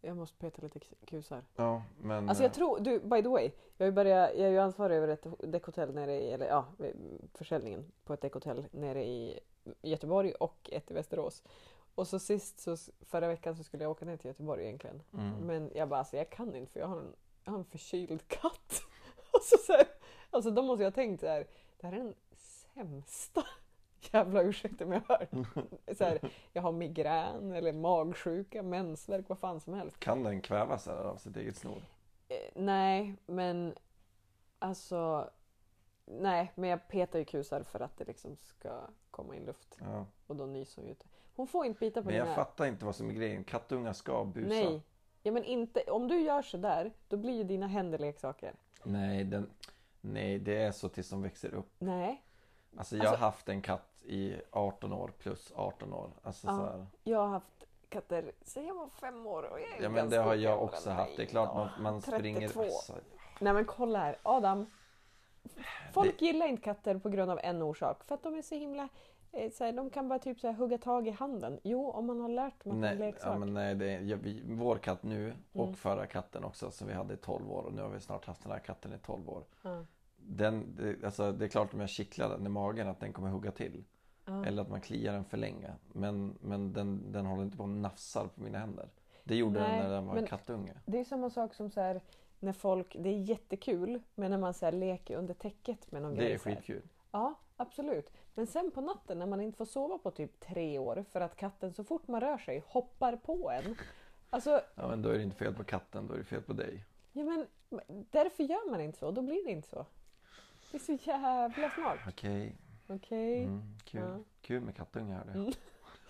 Jag 0.00 0.16
måste 0.16 0.38
peta 0.38 0.62
lite 0.62 0.80
kusar. 1.04 1.42
Ja, 1.56 1.82
men... 2.00 2.28
Alltså 2.28 2.42
eh, 2.42 2.46
jag 2.46 2.54
tror, 2.54 2.80
du, 2.80 3.00
by 3.00 3.22
the 3.22 3.28
way. 3.28 3.50
Jag 3.76 3.94
börjat, 3.94 4.30
jag 4.34 4.46
är 4.46 4.50
ju 4.50 4.58
ansvarig 4.58 4.96
över 4.96 5.08
ett 5.08 5.26
däckhotell 5.38 5.94
nere 5.94 6.20
i, 6.20 6.30
eller 6.32 6.46
ja, 6.46 6.66
försäljningen 7.34 7.92
på 8.04 8.14
ett 8.14 8.20
däckhotell 8.20 8.66
nere 8.70 9.04
i 9.04 9.40
Göteborg 9.82 10.32
och 10.32 10.70
ett 10.72 10.90
i 10.90 10.94
Västerås. 10.94 11.42
Och 11.94 12.08
så 12.08 12.18
sist, 12.18 12.60
så 12.60 12.76
förra 13.00 13.28
veckan 13.28 13.56
så 13.56 13.64
skulle 13.64 13.84
jag 13.84 13.90
åka 13.90 14.04
ner 14.04 14.16
till 14.16 14.28
Göteborg 14.28 14.64
egentligen. 14.64 15.02
Mm. 15.14 15.32
Men 15.32 15.70
jag 15.74 15.88
bara, 15.88 15.98
alltså 15.98 16.16
jag 16.16 16.30
kan 16.30 16.54
inte 16.54 16.72
för 16.72 16.80
jag 16.80 16.86
har 16.86 16.98
en, 16.98 17.16
jag 17.44 17.52
har 17.52 17.58
en 17.58 17.64
förkyld 17.64 18.28
katt. 18.28 18.82
Alltså, 19.34 19.56
så 19.66 19.72
här, 19.72 19.86
alltså 20.30 20.50
då 20.50 20.62
måste 20.62 20.82
jag 20.82 20.90
ha 20.90 20.94
tänkt 20.94 21.20
så 21.20 21.26
här, 21.26 21.46
det 21.80 21.86
här 21.86 21.92
är 21.92 21.98
den 21.98 22.14
sämsta 22.36 23.44
jävla 24.12 24.42
ursäkten 24.42 24.92
jag 24.92 25.00
har 25.08 25.18
hört. 25.18 25.28
Så 25.98 26.04
här, 26.04 26.18
jag 26.52 26.62
har 26.62 26.72
migrän 26.72 27.52
eller 27.52 27.72
magsjuka, 27.72 28.62
mensvärk, 28.62 29.28
vad 29.28 29.38
fan 29.38 29.60
som 29.60 29.74
helst. 29.74 30.00
Kan 30.00 30.22
den 30.22 30.40
kvävas 30.40 30.86
här 30.86 30.96
av 30.96 31.16
sitt 31.16 31.36
eget 31.36 31.56
snor? 31.56 31.82
Eh, 32.28 32.36
nej, 32.54 33.16
men 33.26 33.74
alltså... 34.58 35.30
Nej, 36.06 36.52
men 36.54 36.70
jag 36.70 36.88
petar 36.88 37.18
ju 37.18 37.24
kusar 37.24 37.62
för 37.62 37.80
att 37.80 37.96
det 37.96 38.04
liksom 38.04 38.36
ska 38.36 38.80
komma 39.10 39.36
in 39.36 39.44
luft. 39.44 39.78
Ja. 39.80 40.06
Och 40.26 40.36
då 40.36 40.46
nyser 40.46 40.82
hon 40.82 40.84
ju 40.84 40.90
inte. 40.90 41.06
Hon 41.36 41.46
får 41.46 41.66
inte 41.66 41.80
bita 41.80 42.02
på 42.02 42.06
Men 42.08 42.16
jag 42.16 42.24
mina... 42.24 42.34
fattar 42.34 42.66
inte 42.66 42.84
vad 42.84 42.96
som 42.96 43.10
är 43.10 43.14
grejen. 43.14 43.44
Kattungar 43.44 43.92
ska 43.92 44.24
busa. 44.24 44.48
Nej. 44.48 44.82
Ja, 45.22 45.32
men 45.32 45.44
inte... 45.44 45.80
Om 45.82 46.08
du 46.08 46.20
gör 46.20 46.42
så 46.42 46.56
där, 46.56 46.92
då 47.08 47.16
blir 47.16 47.32
ju 47.34 47.44
dina 47.44 47.66
händer 47.66 47.98
leksaker. 47.98 48.54
Nej, 48.82 49.24
den... 49.24 49.50
Nej, 50.00 50.38
det 50.38 50.56
är 50.62 50.72
så 50.72 50.88
tills 50.88 51.10
de 51.10 51.22
växer 51.22 51.54
upp. 51.54 51.70
Nej. 51.78 52.22
Alltså 52.76 52.96
jag 52.96 53.04
har 53.04 53.08
Alltså- 53.10 53.24
haft 53.24 53.48
en 53.48 53.62
katt 53.62 53.90
i 54.04 54.34
18 54.50 54.92
år 54.92 55.10
plus 55.18 55.52
18 55.56 55.92
år. 55.92 56.10
Alltså 56.22 56.46
Ja. 56.46 56.52
så 56.56 56.62
här. 56.64 56.86
Jag 57.04 57.18
har 57.18 57.28
haft 57.28 57.64
katter 57.88 58.32
sedan 58.42 58.66
jag 58.66 58.74
var 58.74 58.88
fem 58.88 59.26
år 59.26 59.42
och 59.42 59.60
jag 59.60 59.68
är 59.78 59.82
Ja 59.82 59.88
men 59.88 60.10
det 60.10 60.16
har 60.16 60.34
jag 60.34 60.62
också 60.62 60.90
haft. 60.90 61.16
Det 61.16 61.22
är 61.22 61.26
klart 61.26 61.54
man, 61.54 61.68
man 61.82 62.00
32. 62.00 62.18
springer... 62.18 62.64
Alltså, 62.64 62.94
Nej 63.40 63.52
men 63.52 63.64
kolla 63.64 63.98
här, 63.98 64.18
Adam. 64.22 64.66
Folk 65.92 66.22
gillar 66.22 66.46
inte 66.46 66.62
katter 66.62 66.98
på 66.98 67.08
grund 67.08 67.30
av 67.30 67.38
en 67.42 67.62
orsak. 67.62 68.04
För 68.04 68.14
att 68.14 68.22
de 68.22 68.34
är 68.34 68.42
så 68.42 68.54
himla... 68.54 68.88
eh, 69.36 69.50
Så 69.50 69.64
här, 69.64 69.72
de 69.72 69.90
kan 69.90 70.08
bara 70.08 70.18
typ 70.18 70.40
så 70.40 70.46
här, 70.46 70.54
hugga 70.54 70.78
tag 70.78 71.06
i 71.08 71.10
handen. 71.10 71.60
Jo, 71.62 71.90
om 71.90 72.06
man 72.06 72.20
har 72.20 72.28
lärt 72.28 72.64
dem 72.64 72.72
att 72.72 72.76
är 72.76 72.80
nej, 72.80 72.96
leksak. 72.98 73.34
ja, 73.34 73.38
men 73.38 73.54
nej 73.54 73.74
det 73.74 73.90
är, 73.90 74.00
ja, 74.00 74.16
vi, 74.22 74.42
vår 74.46 74.76
katt 74.76 75.02
nu 75.02 75.34
och 75.52 75.64
Mm. 75.64 75.74
förra 75.76 76.06
katten 76.06 76.44
också 76.44 76.70
som 76.70 76.86
vi 76.88 76.94
hade 76.94 77.14
i 77.14 77.16
12 77.16 77.50
år 77.52 77.62
och 77.62 77.72
nu 77.72 77.82
har 77.82 77.88
vi 77.88 78.00
snart 78.00 78.24
haft 78.26 78.42
den 78.42 78.52
här 78.52 78.58
katten 78.58 78.92
i 78.92 78.98
12 78.98 79.28
år. 79.28 79.42
Ja. 79.62 79.84
Den, 80.16 80.76
det, 80.76 81.04
alltså, 81.04 81.32
det 81.32 81.44
är 81.44 81.48
klart 81.48 81.74
om 81.74 81.80
jag 81.80 81.88
kittlar 81.88 82.28
den 82.28 82.46
i 82.46 82.48
magen 82.48 82.88
att 82.88 83.00
den 83.00 83.12
kommer 83.12 83.28
hugga 83.28 83.50
till. 83.50 83.84
Ja. 84.26 84.44
Eller 84.46 84.62
att 84.62 84.70
man 84.70 84.80
kliar 84.80 85.12
den 85.12 85.24
för 85.24 85.36
länge. 85.36 85.70
Men, 85.92 86.38
men 86.40 86.72
den, 86.72 87.12
den 87.12 87.26
håller 87.26 87.42
inte 87.42 87.56
på 87.56 87.62
och 87.62 87.68
nafsar 87.68 88.26
på 88.34 88.42
mina 88.42 88.58
händer. 88.58 88.88
Det 89.24 89.36
gjorde 89.36 89.60
Nej, 89.60 89.70
den 89.70 89.78
när 89.88 89.94
den 89.94 90.06
var 90.06 90.14
men- 90.14 90.26
kattunge. 90.26 90.72
Det 90.86 90.98
är 91.00 91.04
samma 91.04 91.30
sak 91.30 91.54
som 91.54 91.70
så 91.70 91.80
här, 91.80 92.00
när 92.40 92.52
folk... 92.52 92.96
Det 93.00 93.08
är 93.08 93.18
jättekul, 93.18 94.02
men 94.14 94.30
när 94.30 94.38
man 94.38 94.54
så 94.54 94.70
leker 94.70 95.16
under 95.16 95.34
täcket 95.34 95.92
med 95.92 96.02
någon 96.02 96.14
Det 96.14 96.16
är 96.16 96.20
grej. 96.22 96.30
här. 96.32 96.38
skitkul. 96.38 96.82
Ja, 97.10 97.34
absolut. 97.56 98.10
Men 98.34 98.46
sen 98.46 98.70
på 98.70 98.80
natten 98.80 99.18
när 99.18 99.26
man 99.26 99.40
inte 99.40 99.56
får 99.58 99.64
sova 99.64 99.98
på 99.98 100.10
typ 100.10 100.40
tre 100.40 100.78
år 100.78 101.04
för 101.10 101.20
att 101.20 101.36
katten 101.36 101.72
så 101.72 101.84
fort 101.84 102.08
man 102.08 102.20
rör 102.20 102.38
sig 102.38 102.62
hoppar 102.66 103.16
på 103.16 103.50
en. 103.50 103.76
Alltså, 104.30 104.60
Ja, 104.74 104.88
men 104.88 105.02
då 105.02 105.08
är 105.08 105.14
det 105.14 105.22
inte 105.22 105.36
fel 105.36 105.54
på 105.54 105.64
katten, 105.64 106.06
då 106.06 106.14
är 106.14 106.18
det 106.18 106.24
fel 106.24 106.42
på 106.42 106.52
dig. 106.52 106.84
ja 107.12 107.24
men 107.24 107.46
därför 108.10 108.44
gör 108.44 108.70
man 108.70 108.80
inte 108.80 108.98
så. 108.98 109.10
Då 109.10 109.22
blir 109.22 109.44
det 109.44 109.50
inte 109.50 109.68
så. 109.68 109.86
Det 110.70 110.76
är 110.76 110.80
så 110.80 110.92
jävla 111.10 111.70
smart. 111.70 111.98
Okej, 112.08 112.56
Okej? 112.88 113.42
mm, 113.44 113.62
kul. 113.84 114.00
Ja. 114.00 114.18
Kul 114.40 114.60
med 114.60 114.76
kattungar. 114.76 115.24
Det. 115.24 115.32
Mm. 115.32 115.52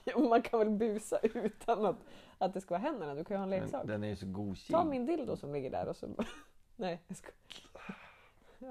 Ja, 0.06 0.18
man 0.18 0.42
kan 0.42 0.58
väl 0.58 0.70
busa 0.70 1.18
utan 1.22 1.84
att, 1.84 1.96
att 2.38 2.54
det 2.54 2.60
ska 2.60 2.74
vara 2.74 2.82
händerna. 2.82 3.14
Du 3.14 3.24
kan 3.24 3.34
ju 3.34 3.38
ha 3.38 3.44
en 3.44 3.50
leksak. 3.50 3.80
Men 3.84 3.86
den 3.86 4.04
är 4.04 4.08
ju 4.08 4.16
så 4.16 4.26
gosig. 4.26 4.74
Ta 4.76 4.84
min 4.84 5.06
dildo 5.06 5.36
som 5.36 5.52
ligger 5.52 5.70
där 5.70 5.88
och 5.88 5.96
så... 5.96 6.08
Nej, 6.76 7.00
jag 7.06 7.16
ska... 7.16 7.30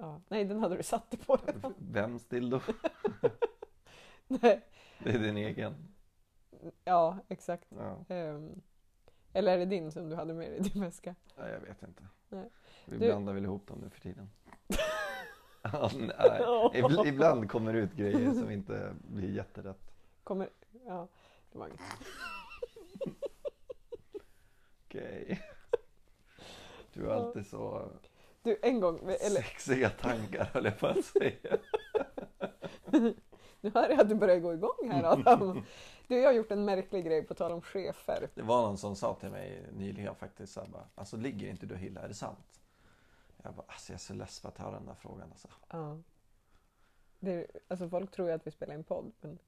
Ja, 0.02 0.22
nej, 0.28 0.46
den 0.46 0.60
hade 0.60 0.78
du 0.78 0.84
satt 0.84 1.12
dig 1.12 1.20
på 1.20 1.36
redan. 1.36 1.74
Vems 1.78 2.26
dildo? 2.30 2.60
Nej. 4.28 4.62
Det 5.04 5.10
är 5.10 5.20
din 5.20 5.38
egen. 5.38 5.74
Ja, 6.84 7.18
exakt. 7.28 7.68
Ja. 7.78 8.06
Ehm, 8.16 8.62
eller 9.34 9.54
är 9.54 9.58
det 9.58 9.66
din 9.66 9.92
som 9.92 10.10
du 10.10 10.16
hade 10.16 10.34
med 10.34 10.52
dig 10.52 10.60
i 10.60 10.62
din 10.62 10.82
väska? 10.82 11.16
Nej, 11.38 11.52
jag 11.52 11.60
vet 11.60 11.84
inte. 11.84 12.04
Nej. 12.30 12.50
Vi 12.86 12.98
Du- 12.98 13.06
blandar 13.08 13.34
väl 13.34 13.44
ihop 13.44 13.68
dem 13.68 13.80
nu 13.80 13.90
för 13.90 14.00
tiden. 14.02 14.30
Ja, 15.62 15.90
nej. 15.98 16.42
Ibl- 16.82 17.08
Ibland 17.08 17.50
kommer 17.52 17.74
det 17.74 17.80
ut 17.80 17.94
grejer 17.94 18.34
som 18.34 18.52
inte 18.52 18.96
blir 19.08 19.30
jätterätt. 19.36 19.92
Kommer... 20.24 20.50
Ja, 20.86 21.08
det 21.52 21.58
var 21.58 21.68
inget. 21.68 21.80
Okej. 24.86 25.42
Du 26.94 27.06
har 27.06 27.14
alltid 27.14 27.48
så 27.48 27.92
Du, 28.44 28.60
en 28.62 28.80
gång... 28.80 29.00
Eller, 29.00 29.42
sexiga 29.42 29.90
tankar 29.90 30.50
höll 30.54 30.66
jag 30.66 30.80
på 30.80 30.88
att 30.88 31.06
säga. 31.06 31.58
nu 33.62 33.72
hör 33.74 33.90
jag 33.90 34.00
att 34.00 34.10
du 34.10 34.16
börjar 34.16 34.40
gå 34.40 34.54
igång 34.54 34.90
här 34.90 35.04
Adam. 35.04 35.66
Du, 36.08 36.20
jag 36.20 36.30
har 36.30 36.34
gjort 36.34 36.52
en 36.52 36.66
märklig 36.66 37.06
grej 37.06 37.24
på 37.24 37.34
tal 37.34 37.52
om 37.52 37.62
chefer. 37.62 38.30
Det 38.36 38.42
var 38.42 38.62
någon 38.62 38.78
som 38.78 38.96
sa 38.96 39.14
till 39.14 39.30
mig 39.30 39.66
nyligen 39.72 40.16
faktiskt 40.16 40.54
så 40.54 40.60
här 40.60 40.68
bara, 40.68 40.88
alltså 40.96 41.18
ligger 41.18 41.50
inte 41.50 41.66
du 41.66 41.74
och 41.74 41.80
Hilla, 41.80 42.02
är 42.02 42.08
det 42.08 42.14
sant? 42.14 42.62
Jag 43.44 43.54
bara, 43.54 43.66
alltså 43.68 43.92
jag 43.92 43.98
är 43.98 44.00
så 44.00 44.14
less 44.14 44.42
på 44.42 44.48
att 44.48 44.58
höra 44.58 44.72
den 44.72 44.86
där 44.86 44.96
frågan 44.96 45.30
alltså. 45.32 45.48
Ja. 45.70 45.98
Det 47.20 47.48
alltså 47.68 47.90
folk 47.90 48.12
tror 48.12 48.28
ju 48.28 48.34
att 48.34 48.48
vi 48.48 48.52
spelar 48.52 48.76
in 48.76 48.84
podd. 48.84 49.12
Men... 49.22 49.40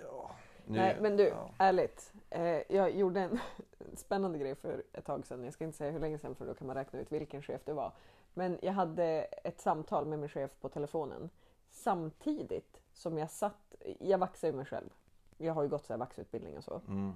Ja, 0.00 0.30
nu, 0.66 0.78
Nej, 0.78 0.96
men 1.00 1.16
du, 1.16 1.24
ja. 1.24 1.50
ärligt. 1.58 2.12
Eh, 2.30 2.62
jag 2.68 2.90
gjorde 2.90 3.20
en 3.20 3.38
spännande 3.96 4.38
grej 4.38 4.54
för 4.54 4.82
ett 4.92 5.04
tag 5.04 5.26
sedan. 5.26 5.44
Jag 5.44 5.52
ska 5.52 5.64
inte 5.64 5.76
säga 5.76 5.90
hur 5.90 6.00
länge 6.00 6.18
sedan 6.18 6.34
för 6.34 6.46
då 6.46 6.54
kan 6.54 6.66
man 6.66 6.76
räkna 6.76 6.98
ut 6.98 7.12
vilken 7.12 7.42
chef 7.42 7.60
det 7.64 7.72
var. 7.72 7.92
Men 8.38 8.58
jag 8.62 8.72
hade 8.72 9.04
ett 9.44 9.60
samtal 9.60 10.06
med 10.06 10.18
min 10.18 10.28
chef 10.28 10.60
på 10.60 10.68
telefonen 10.68 11.30
samtidigt 11.70 12.80
som 12.92 13.18
jag 13.18 13.30
satt... 13.30 13.74
Jag 13.98 14.18
vaxar 14.18 14.48
ju 14.48 14.54
mig 14.54 14.64
själv. 14.64 14.90
Jag 15.36 15.54
har 15.54 15.62
ju 15.62 15.68
gått 15.68 15.86
så 15.86 15.92
här 15.92 15.98
vaxutbildning 15.98 16.56
och 16.56 16.64
så. 16.64 16.80
Mm. 16.88 17.12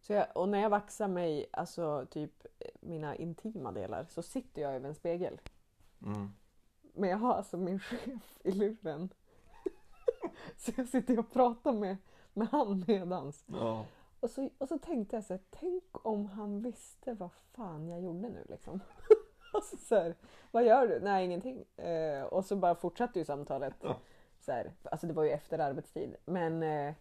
så 0.00 0.12
jag, 0.12 0.26
och 0.34 0.48
när 0.48 0.58
jag 0.58 0.70
vaxar 0.70 1.08
mig, 1.08 1.46
alltså 1.52 2.06
typ 2.10 2.46
mina 2.80 3.16
intima 3.16 3.72
delar, 3.72 4.06
så 4.10 4.22
sitter 4.22 4.62
jag 4.62 4.74
över 4.74 4.88
en 4.88 4.94
spegel. 4.94 5.40
Mm. 6.02 6.32
Men 6.94 7.10
jag 7.10 7.18
har 7.18 7.34
alltså 7.34 7.56
min 7.56 7.80
chef 7.80 8.38
i 8.44 8.52
luren. 8.52 9.08
så 10.56 10.72
jag 10.76 10.88
sitter 10.88 11.18
och 11.18 11.32
pratar 11.32 11.72
med, 11.72 11.96
med 12.32 12.48
han 12.48 12.84
medans. 12.86 13.44
Ja. 13.46 13.84
Och 14.20 14.30
så, 14.30 14.50
och 14.58 14.68
så 14.68 14.78
tänkte 14.78 15.16
jag 15.16 15.24
så 15.24 15.32
här, 15.32 15.42
tänk 15.50 16.06
om 16.06 16.26
han 16.26 16.62
visste 16.62 17.14
vad 17.14 17.30
fan 17.32 17.88
jag 17.88 18.02
gjorde 18.02 18.28
nu 18.28 18.46
liksom. 18.48 18.80
och 19.52 19.64
så, 19.88 19.94
här, 19.94 20.14
vad 20.50 20.64
gör 20.64 20.86
du? 20.86 21.00
Nej, 21.00 21.24
ingenting. 21.24 21.64
Eh, 21.76 22.22
och 22.22 22.44
så 22.44 22.56
bara 22.56 22.74
fortsatte 22.74 23.18
ju 23.18 23.24
samtalet. 23.24 23.74
Ja. 23.80 23.96
Så 24.40 24.52
här, 24.52 24.72
alltså 24.82 25.06
det 25.06 25.12
var 25.12 25.24
ju 25.24 25.30
efter 25.30 25.58
arbetstid. 25.58 26.16
Men 26.24 26.62
eh, 26.62 26.94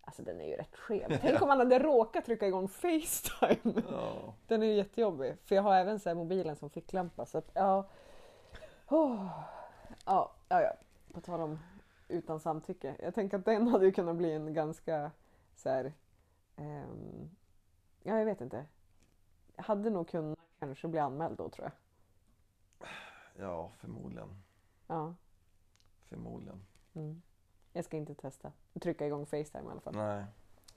alltså 0.00 0.22
den 0.22 0.40
är 0.40 0.48
ju 0.48 0.56
rätt 0.56 0.76
skev. 0.76 1.18
Tänk 1.20 1.42
om 1.42 1.48
han 1.48 1.58
hade 1.58 1.78
råkat 1.78 2.24
trycka 2.24 2.46
igång 2.46 2.68
Facetime. 2.68 3.82
Ja. 3.90 4.34
Den 4.46 4.62
är 4.62 4.66
ju 4.66 4.74
jättejobbig. 4.74 5.36
För 5.44 5.54
jag 5.54 5.62
har 5.62 5.74
även 5.74 6.00
så 6.00 6.08
här 6.08 6.16
mobilen 6.16 6.56
som 6.56 6.70
ficklampa. 6.70 7.26
Så 7.26 7.38
att, 7.38 7.50
ja. 7.54 7.88
Oh. 8.88 9.28
ja. 10.06 10.34
Ja, 10.48 10.62
ja. 10.62 10.72
På 11.12 11.20
tal 11.20 11.40
om 11.40 11.58
utan 12.08 12.40
samtycke. 12.40 12.96
Jag 13.02 13.14
tänker 13.14 13.38
att 13.38 13.44
den 13.44 13.68
hade 13.68 13.84
ju 13.86 13.92
kunnat 13.92 14.16
bli 14.16 14.32
en 14.32 14.54
ganska 14.54 15.10
så 15.54 15.68
här. 15.68 15.92
ehm, 16.56 17.30
ja, 18.02 18.18
jag 18.18 18.24
vet 18.24 18.40
inte. 18.40 18.64
Jag 19.56 19.64
hade 19.64 19.90
nog 19.90 20.08
kunnat 20.08 20.38
kanske 20.58 20.88
bli 20.88 21.00
anmäld 21.00 21.36
då 21.36 21.48
tror 21.48 21.64
jag. 21.64 21.72
Ja, 23.38 23.70
förmodligen. 23.78 24.42
Ja. 24.86 25.14
Förmodligen. 26.08 26.66
Mm. 26.94 27.22
Jag 27.72 27.84
ska 27.84 27.96
inte 27.96 28.14
testa. 28.14 28.52
Trycka 28.82 29.06
igång 29.06 29.26
Facetime 29.26 29.68
i 29.68 29.70
alla 29.70 29.80
fall. 29.80 29.96
Nej. 29.96 30.24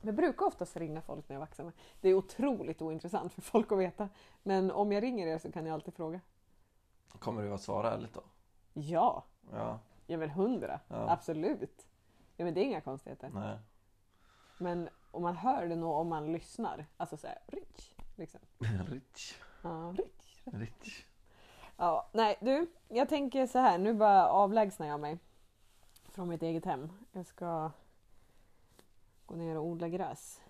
Jag 0.01 0.15
brukar 0.15 0.45
oftast 0.45 0.77
ringa 0.77 1.01
folk 1.01 1.29
när 1.29 1.35
jag 1.35 1.39
vaxar 1.39 1.63
mig. 1.63 1.73
Det 2.01 2.09
är 2.09 2.13
otroligt 2.13 2.81
ointressant 2.81 3.33
för 3.33 3.41
folk 3.41 3.71
att 3.71 3.77
veta. 3.77 4.09
Men 4.43 4.71
om 4.71 4.91
jag 4.91 5.03
ringer 5.03 5.27
er 5.27 5.37
så 5.37 5.51
kan 5.51 5.65
jag 5.65 5.73
alltid 5.73 5.93
fråga. 5.93 6.21
Kommer 7.19 7.41
du 7.43 7.53
att 7.53 7.61
svara 7.61 7.91
ärligt 7.93 8.13
då? 8.13 8.23
Ja, 8.73 9.23
Ja. 9.51 9.79
jag 10.07 10.17
vill 10.17 10.29
hundra. 10.29 10.79
Ja. 10.87 11.09
Absolut. 11.11 11.87
Ja, 12.35 12.45
men 12.45 12.53
det 12.53 12.59
är 12.61 12.63
inga 12.65 12.81
konstigheter. 12.81 13.29
Nej. 13.33 13.57
Men 14.59 14.89
om 15.11 15.21
man 15.23 15.35
hör 15.35 15.67
det 15.67 15.75
nog 15.75 15.91
om 15.91 16.07
man 16.09 16.31
lyssnar. 16.31 16.85
Alltså 16.97 17.17
såhär, 17.17 17.39
rich. 17.47 17.93
Liksom. 18.15 18.39
Rich. 18.87 19.35
Ja, 19.61 19.95
rich. 19.97 20.41
Rich. 20.45 21.05
Ja, 21.77 22.09
nej 22.11 22.37
du. 22.41 22.67
Jag 22.87 23.09
tänker 23.09 23.47
så 23.47 23.59
här. 23.59 23.77
Nu 23.77 23.93
bara 23.93 24.29
avlägsnar 24.29 24.87
jag 24.87 24.99
mig. 24.99 25.17
Från 26.09 26.29
mitt 26.29 26.41
eget 26.43 26.65
hem. 26.65 26.89
Jag 27.11 27.25
ska 27.25 27.71
gå 29.25 29.35
ner 29.35 29.57
och 29.57 29.65
odla 29.65 29.87
gräs. 29.89 30.41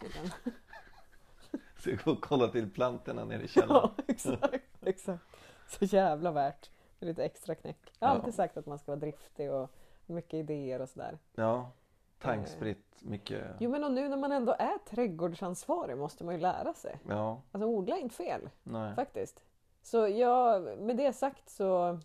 tydligen. 0.00 0.30
Så 1.78 1.90
jag 1.90 1.98
går 1.98 2.12
och 2.12 2.20
kollar 2.24 2.48
till 2.48 2.70
plantorna 2.70 3.24
nere 3.24 3.42
i 3.42 3.48
källaren. 3.48 3.90
Ja, 3.96 4.04
exakt. 4.08 4.54
exakt. 4.80 5.24
Så 5.68 5.84
jävla 5.84 6.30
värt. 6.30 6.70
Lite 7.00 7.24
extra 7.24 7.54
knäck. 7.54 7.92
Jag 7.98 8.08
har 8.08 8.14
Ja. 8.14 8.18
alltid 8.20 8.34
sagt 8.34 8.56
att 8.56 8.66
man 8.66 8.78
ska 8.78 8.92
vara 8.92 9.00
driftig 9.00 9.52
och 9.52 9.70
mycket 10.06 10.34
idéer 10.34 10.80
och 10.80 10.88
sådär. 10.88 11.18
Ja. 11.34 11.70
Tankspritt, 12.18 12.96
mycket. 13.02 13.46
Jo 13.58 13.70
men 13.70 13.84
och 13.84 13.92
nu 13.92 14.08
när 14.08 14.16
man 14.16 14.32
ändå 14.32 14.52
är 14.58 14.78
trädgårdsansvarig 14.88 15.98
måste 15.98 16.24
man 16.24 16.34
ju 16.34 16.40
lära 16.40 16.74
sig. 16.74 16.98
Ja. 17.08 17.40
Alltså 17.52 17.66
odla 17.68 17.96
är 17.96 18.00
inte 18.00 18.14
fel 18.14 18.50
Nej. 18.62 18.94
faktiskt. 18.94 19.40
Så 19.82 20.08
jag, 20.08 20.78
med 20.78 20.96
det 20.96 21.12
sagt 21.12 21.50
så 21.50 21.98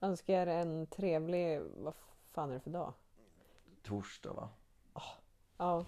önskar 0.00 0.32
jag 0.34 0.42
er 0.42 0.46
en 0.46 0.86
trevlig, 0.86 1.60
vad 1.76 1.94
fan 2.32 2.50
är 2.50 2.54
det 2.54 2.60
för 2.60 2.70
dag? 2.70 2.92
Torsdag 3.82 4.32
va? 4.32 4.48
Ja. 5.58 5.84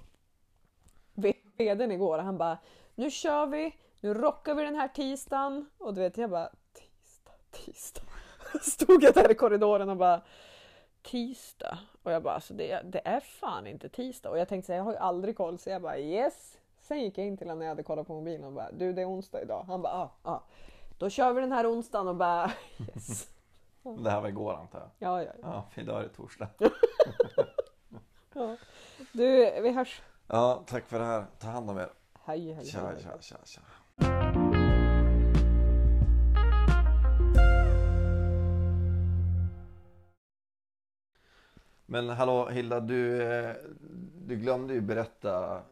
V- 1.14 1.34
Vdn 1.56 1.90
igår 1.92 2.18
han 2.18 2.38
bara, 2.38 2.58
nu 2.94 3.10
kör 3.10 3.46
vi, 3.46 3.76
nu 4.00 4.14
rockar 4.14 4.54
vi 4.54 4.62
den 4.62 4.74
här 4.74 4.88
tisdagen. 4.88 5.70
Och 5.78 5.94
du 5.94 6.00
vet 6.00 6.16
jag 6.18 6.30
bara, 6.30 6.50
tisdag, 6.72 7.32
tisdag. 7.50 8.02
Stod 8.62 9.02
jag 9.02 9.14
där 9.14 9.30
i 9.30 9.34
korridoren 9.34 9.88
och 9.88 9.96
bara, 9.96 10.20
tisdag. 11.02 11.78
Och 12.02 12.12
jag 12.12 12.22
bara, 12.22 12.34
alltså 12.34 12.54
det, 12.54 12.82
det 12.84 13.00
är 13.04 13.20
fan 13.20 13.66
inte 13.66 13.88
tisdag. 13.88 14.30
Och 14.30 14.38
jag 14.38 14.48
tänkte 14.48 14.66
säga, 14.66 14.76
jag 14.76 14.84
har 14.84 14.92
ju 14.92 14.98
aldrig 14.98 15.36
koll. 15.36 15.58
Så 15.58 15.70
jag 15.70 15.82
bara, 15.82 15.98
yes. 15.98 16.58
Sen 16.80 17.00
gick 17.00 17.18
jag 17.18 17.26
in 17.26 17.36
till 17.36 17.46
honom 17.46 17.58
när 17.58 17.66
jag 17.66 17.70
hade 17.70 17.82
kollat 17.82 18.06
på 18.06 18.14
mobilen 18.14 18.44
och 18.44 18.52
bara, 18.52 18.72
du 18.72 18.92
det 18.92 19.02
är 19.02 19.08
onsdag 19.10 19.42
idag. 19.42 19.64
Han 19.68 19.82
bara, 19.82 19.92
ja, 19.92 20.10
ja. 20.22 20.42
Då 20.98 21.10
kör 21.10 21.32
vi 21.32 21.40
den 21.40 21.52
här 21.52 21.72
onsdagen 21.72 22.08
och 22.08 22.16
bara, 22.16 22.50
yes. 22.78 23.28
Det 24.02 24.10
här 24.10 24.20
var 24.20 24.28
igår 24.28 24.54
antar 24.54 24.78
jag. 24.78 24.90
Ja, 24.98 25.22
ja, 25.24 25.32
ja. 25.42 25.66
Ja, 25.74 25.82
idag 25.82 25.98
är 25.98 26.02
det 26.02 26.08
torsdag. 26.08 26.48
ja. 28.34 28.56
Du, 29.12 29.60
vi 29.60 29.72
hörs. 29.72 30.02
Ja, 30.26 30.64
tack 30.66 30.86
för 30.86 30.98
det 30.98 31.04
här. 31.04 31.26
Ta 31.38 31.48
hand 31.48 31.70
om 31.70 31.78
er. 31.78 31.88
Hej, 32.24 32.52
hej, 32.52 32.66
Tja, 32.66 32.86
hej. 32.86 33.02
tja, 33.02 33.18
tja, 33.20 33.36
tja. 33.44 33.60
Men 41.86 42.08
hallå 42.08 42.48
Hilda, 42.48 42.80
du, 42.80 43.22
eh, 43.22 43.56
du 44.26 44.36
glömde 44.36 44.74
ju 44.74 44.80
berätta 44.80 45.62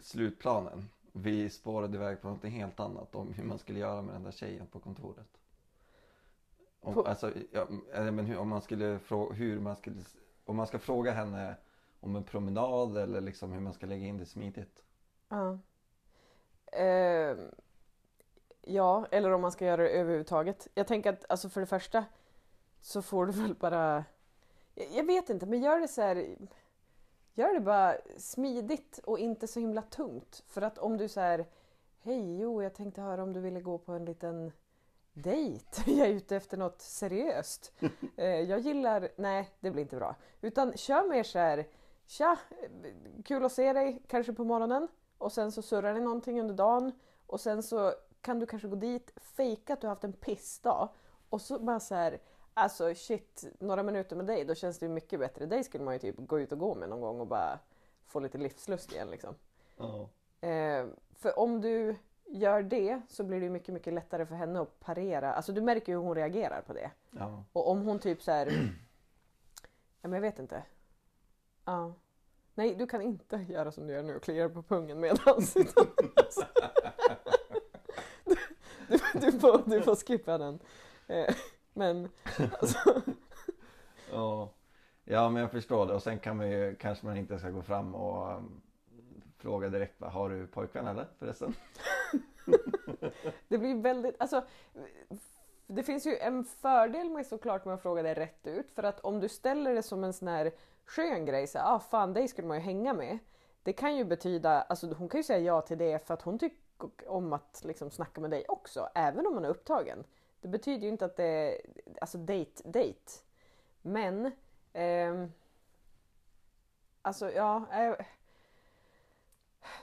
slutplanen. 0.00 0.88
Vi 1.12 1.50
spårade 1.50 1.96
iväg 1.96 2.20
på 2.20 2.28
något 2.28 2.44
helt 2.44 2.80
annat 2.80 3.14
om 3.14 3.32
hur 3.32 3.44
man 3.44 3.58
skulle 3.58 3.78
göra 3.78 4.02
med 4.02 4.14
den 4.14 4.22
där 4.22 4.30
tjejen 4.32 4.66
på 4.66 4.80
kontoret. 4.80 5.38
Om, 6.80 6.94
På- 6.94 7.02
alltså, 7.02 7.32
ja, 7.52 7.66
men 7.92 8.18
hur, 8.18 8.38
om 8.38 8.48
man 8.48 8.62
skulle 8.62 8.98
fråga, 8.98 9.34
hur 9.34 9.60
man 9.60 9.76
skulle, 9.76 9.96
om 10.44 10.56
man 10.56 10.66
ska 10.66 10.78
fråga 10.78 11.12
henne 11.12 11.54
om 12.00 12.16
en 12.16 12.24
promenad 12.24 12.96
eller 12.96 13.20
liksom 13.20 13.52
hur 13.52 13.60
man 13.60 13.72
ska 13.72 13.86
lägga 13.86 14.06
in 14.06 14.18
det 14.18 14.26
smidigt. 14.26 14.82
Ja. 15.28 15.58
Ehm, 16.72 17.38
ja, 18.62 19.06
eller 19.10 19.30
om 19.30 19.40
man 19.40 19.52
ska 19.52 19.66
göra 19.66 19.82
det 19.82 19.88
överhuvudtaget. 19.88 20.68
Jag 20.74 20.86
tänker 20.86 21.12
att 21.12 21.24
alltså 21.28 21.48
för 21.48 21.60
det 21.60 21.66
första 21.66 22.04
så 22.80 23.02
får 23.02 23.26
du 23.26 23.32
väl 23.32 23.54
bara... 23.54 24.04
Jag, 24.74 24.86
jag 24.92 25.06
vet 25.06 25.30
inte, 25.30 25.46
men 25.46 25.62
gör 25.62 25.80
det 25.80 25.88
så 25.88 26.02
här... 26.02 26.36
Gör 27.40 27.54
det 27.54 27.60
bara 27.60 27.96
smidigt 28.16 29.00
och 29.04 29.18
inte 29.18 29.46
så 29.46 29.60
himla 29.60 29.82
tungt. 29.82 30.42
För 30.46 30.62
att 30.62 30.78
om 30.78 30.96
du 30.96 31.08
så 31.08 31.20
här... 31.20 31.46
Hej, 32.02 32.40
jo, 32.40 32.62
jag 32.62 32.74
tänkte 32.74 33.00
höra 33.00 33.22
om 33.22 33.32
du 33.32 33.40
ville 33.40 33.60
gå 33.60 33.78
på 33.78 33.92
en 33.92 34.04
liten 34.04 34.52
dejt. 35.12 35.82
Jag 35.90 36.08
är 36.08 36.12
ute 36.12 36.36
efter 36.36 36.56
något 36.56 36.80
seriöst. 36.80 37.72
Eh, 38.16 38.40
jag 38.40 38.60
gillar... 38.60 39.08
Nej, 39.16 39.50
det 39.60 39.70
blir 39.70 39.82
inte 39.82 39.96
bra. 39.96 40.16
Utan 40.40 40.76
kör 40.76 41.08
mer 41.08 41.22
så 41.22 41.38
här... 41.38 41.66
Tja, 42.06 42.38
kul 43.24 43.44
att 43.44 43.52
se 43.52 43.72
dig, 43.72 44.02
kanske 44.08 44.32
på 44.32 44.44
morgonen. 44.44 44.88
och 45.18 45.32
sen 45.32 45.52
så 45.52 45.62
surrar 45.62 45.94
ni 45.94 46.00
någonting 46.00 46.40
under 46.40 46.54
dagen 46.54 46.92
och 47.26 47.40
sen 47.40 47.62
så 47.62 47.94
kan 48.20 48.38
du 48.38 48.46
kanske 48.46 48.68
gå 48.68 48.76
dit, 48.76 49.12
fejka 49.16 49.72
att 49.72 49.80
du 49.80 49.86
har 49.86 49.94
haft 49.94 50.04
en 50.04 50.12
pissdag 50.12 50.88
och 51.30 51.40
så 51.40 51.58
bara 51.58 51.80
så 51.80 51.94
här, 51.94 52.20
alltså 52.54 52.94
shit, 52.94 53.44
några 53.58 53.82
minuter 53.82 54.16
med 54.16 54.26
dig, 54.26 54.44
då 54.44 54.54
känns 54.54 54.78
det 54.78 54.86
ju 54.86 54.92
mycket 54.92 55.20
bättre. 55.20 55.46
Dig 55.46 55.64
skulle 55.64 55.84
man 55.84 55.94
ju 55.94 55.98
typ 56.00 56.14
gå 56.18 56.40
ut 56.40 56.52
och 56.52 56.58
gå 56.58 56.74
med 56.74 56.88
någon 56.88 57.00
gång 57.00 57.20
och 57.20 57.26
bara 57.26 57.58
få 58.06 58.20
lite 58.20 58.38
livslust 58.38 58.92
igen 58.92 59.10
liksom. 59.10 59.34
Ja. 59.76 60.08
Eh, 60.48 60.86
för 61.14 61.38
om 61.38 61.60
du 61.60 61.96
gör 62.26 62.62
det 62.62 63.00
så 63.08 63.24
blir 63.24 63.38
det 63.40 63.44
ju 63.44 63.50
mycket, 63.50 63.74
mycket 63.74 63.92
lättare 63.94 64.26
för 64.26 64.34
henne 64.34 64.60
att 64.60 64.80
parera. 64.80 65.32
Alltså 65.32 65.52
du 65.52 65.60
märker 65.60 65.92
ju 65.92 65.98
hur 65.98 66.04
hon 66.04 66.14
reagerar 66.14 66.62
på 66.62 66.72
det. 66.72 66.90
Ja. 67.10 67.44
Och 67.52 67.70
om 67.70 67.82
hon 67.86 67.98
typ 67.98 68.22
så 68.22 68.30
här. 68.30 68.46
ja 70.00 70.08
men 70.08 70.12
jag 70.12 70.20
vet 70.20 70.38
inte. 70.38 70.62
Ja. 71.64 71.94
Nej, 72.54 72.74
du 72.74 72.86
kan 72.86 73.02
inte 73.02 73.36
göra 73.48 73.72
som 73.72 73.86
du 73.86 73.92
gör 73.92 74.02
nu 74.02 74.16
och 74.16 74.22
klia 74.22 74.48
på 74.48 74.62
pungen 74.62 75.00
medans. 75.00 75.56
utan- 75.56 75.86
du, 78.24 78.34
du, 78.86 79.20
du, 79.20 79.32
får, 79.38 79.70
du 79.70 79.82
får 79.82 79.96
skippa 79.96 80.38
den. 80.38 80.58
Eh, 81.06 81.34
men 81.80 82.08
alltså, 82.60 83.02
Ja. 84.12 84.48
ja, 85.04 85.28
men 85.28 85.42
jag 85.42 85.50
förstår 85.50 85.86
det. 85.86 85.94
Och 85.94 86.02
sen 86.02 86.18
kan 86.18 86.36
man 86.36 86.50
ju, 86.50 86.74
kanske 86.74 87.06
man 87.06 87.16
inte 87.16 87.38
ska 87.38 87.50
gå 87.50 87.62
fram 87.62 87.94
och 87.94 88.36
um, 88.36 88.60
fråga 89.38 89.68
direkt. 89.68 90.00
Va? 90.00 90.08
Har 90.08 90.28
du 90.28 90.46
pojkvän 90.46 90.86
eller 90.86 91.06
förresten? 91.18 91.54
det 93.48 93.58
blir 93.58 93.82
väldigt, 93.82 94.16
alltså 94.18 94.44
det 95.66 95.82
finns 95.82 96.06
ju 96.06 96.16
en 96.16 96.44
fördel 96.44 97.10
med 97.10 97.26
såklart 97.26 97.64
med 97.64 97.74
att 97.74 97.82
fråga 97.82 98.02
det 98.02 98.14
rätt 98.14 98.46
ut 98.46 98.70
för 98.70 98.82
att 98.82 99.00
om 99.00 99.20
du 99.20 99.28
ställer 99.28 99.74
det 99.74 99.82
som 99.82 100.04
en 100.04 100.12
sån 100.12 100.28
här 100.28 100.52
skön 100.84 101.24
grej, 101.24 101.46
så 101.46 101.58
ah 101.58 101.80
fan 101.80 102.12
dig 102.12 102.28
skulle 102.28 102.48
man 102.48 102.56
ju 102.56 102.62
hänga 102.62 102.94
med. 102.94 103.18
Det 103.62 103.72
kan 103.72 103.96
ju 103.96 104.04
betyda, 104.04 104.62
alltså 104.62 104.94
hon 104.94 105.08
kan 105.08 105.18
ju 105.18 105.24
säga 105.24 105.38
ja 105.38 105.60
till 105.60 105.78
det 105.78 106.06
för 106.06 106.14
att 106.14 106.22
hon 106.22 106.38
tycker 106.38 106.58
om 107.06 107.32
att 107.32 107.62
liksom 107.64 107.90
snacka 107.90 108.20
med 108.20 108.30
dig 108.30 108.44
också, 108.48 108.88
även 108.94 109.26
om 109.26 109.34
man 109.34 109.44
är 109.44 109.48
upptagen. 109.48 110.04
Det 110.40 110.48
betyder 110.48 110.82
ju 110.82 110.88
inte 110.88 111.04
att 111.04 111.16
det 111.16 111.24
är, 111.24 111.60
alltså 112.00 112.18
date, 112.18 112.62
date. 112.64 113.12
Men, 113.82 114.26
eh, 114.72 115.26
alltså 117.02 117.30
ja, 117.30 117.66
eh, 117.72 118.06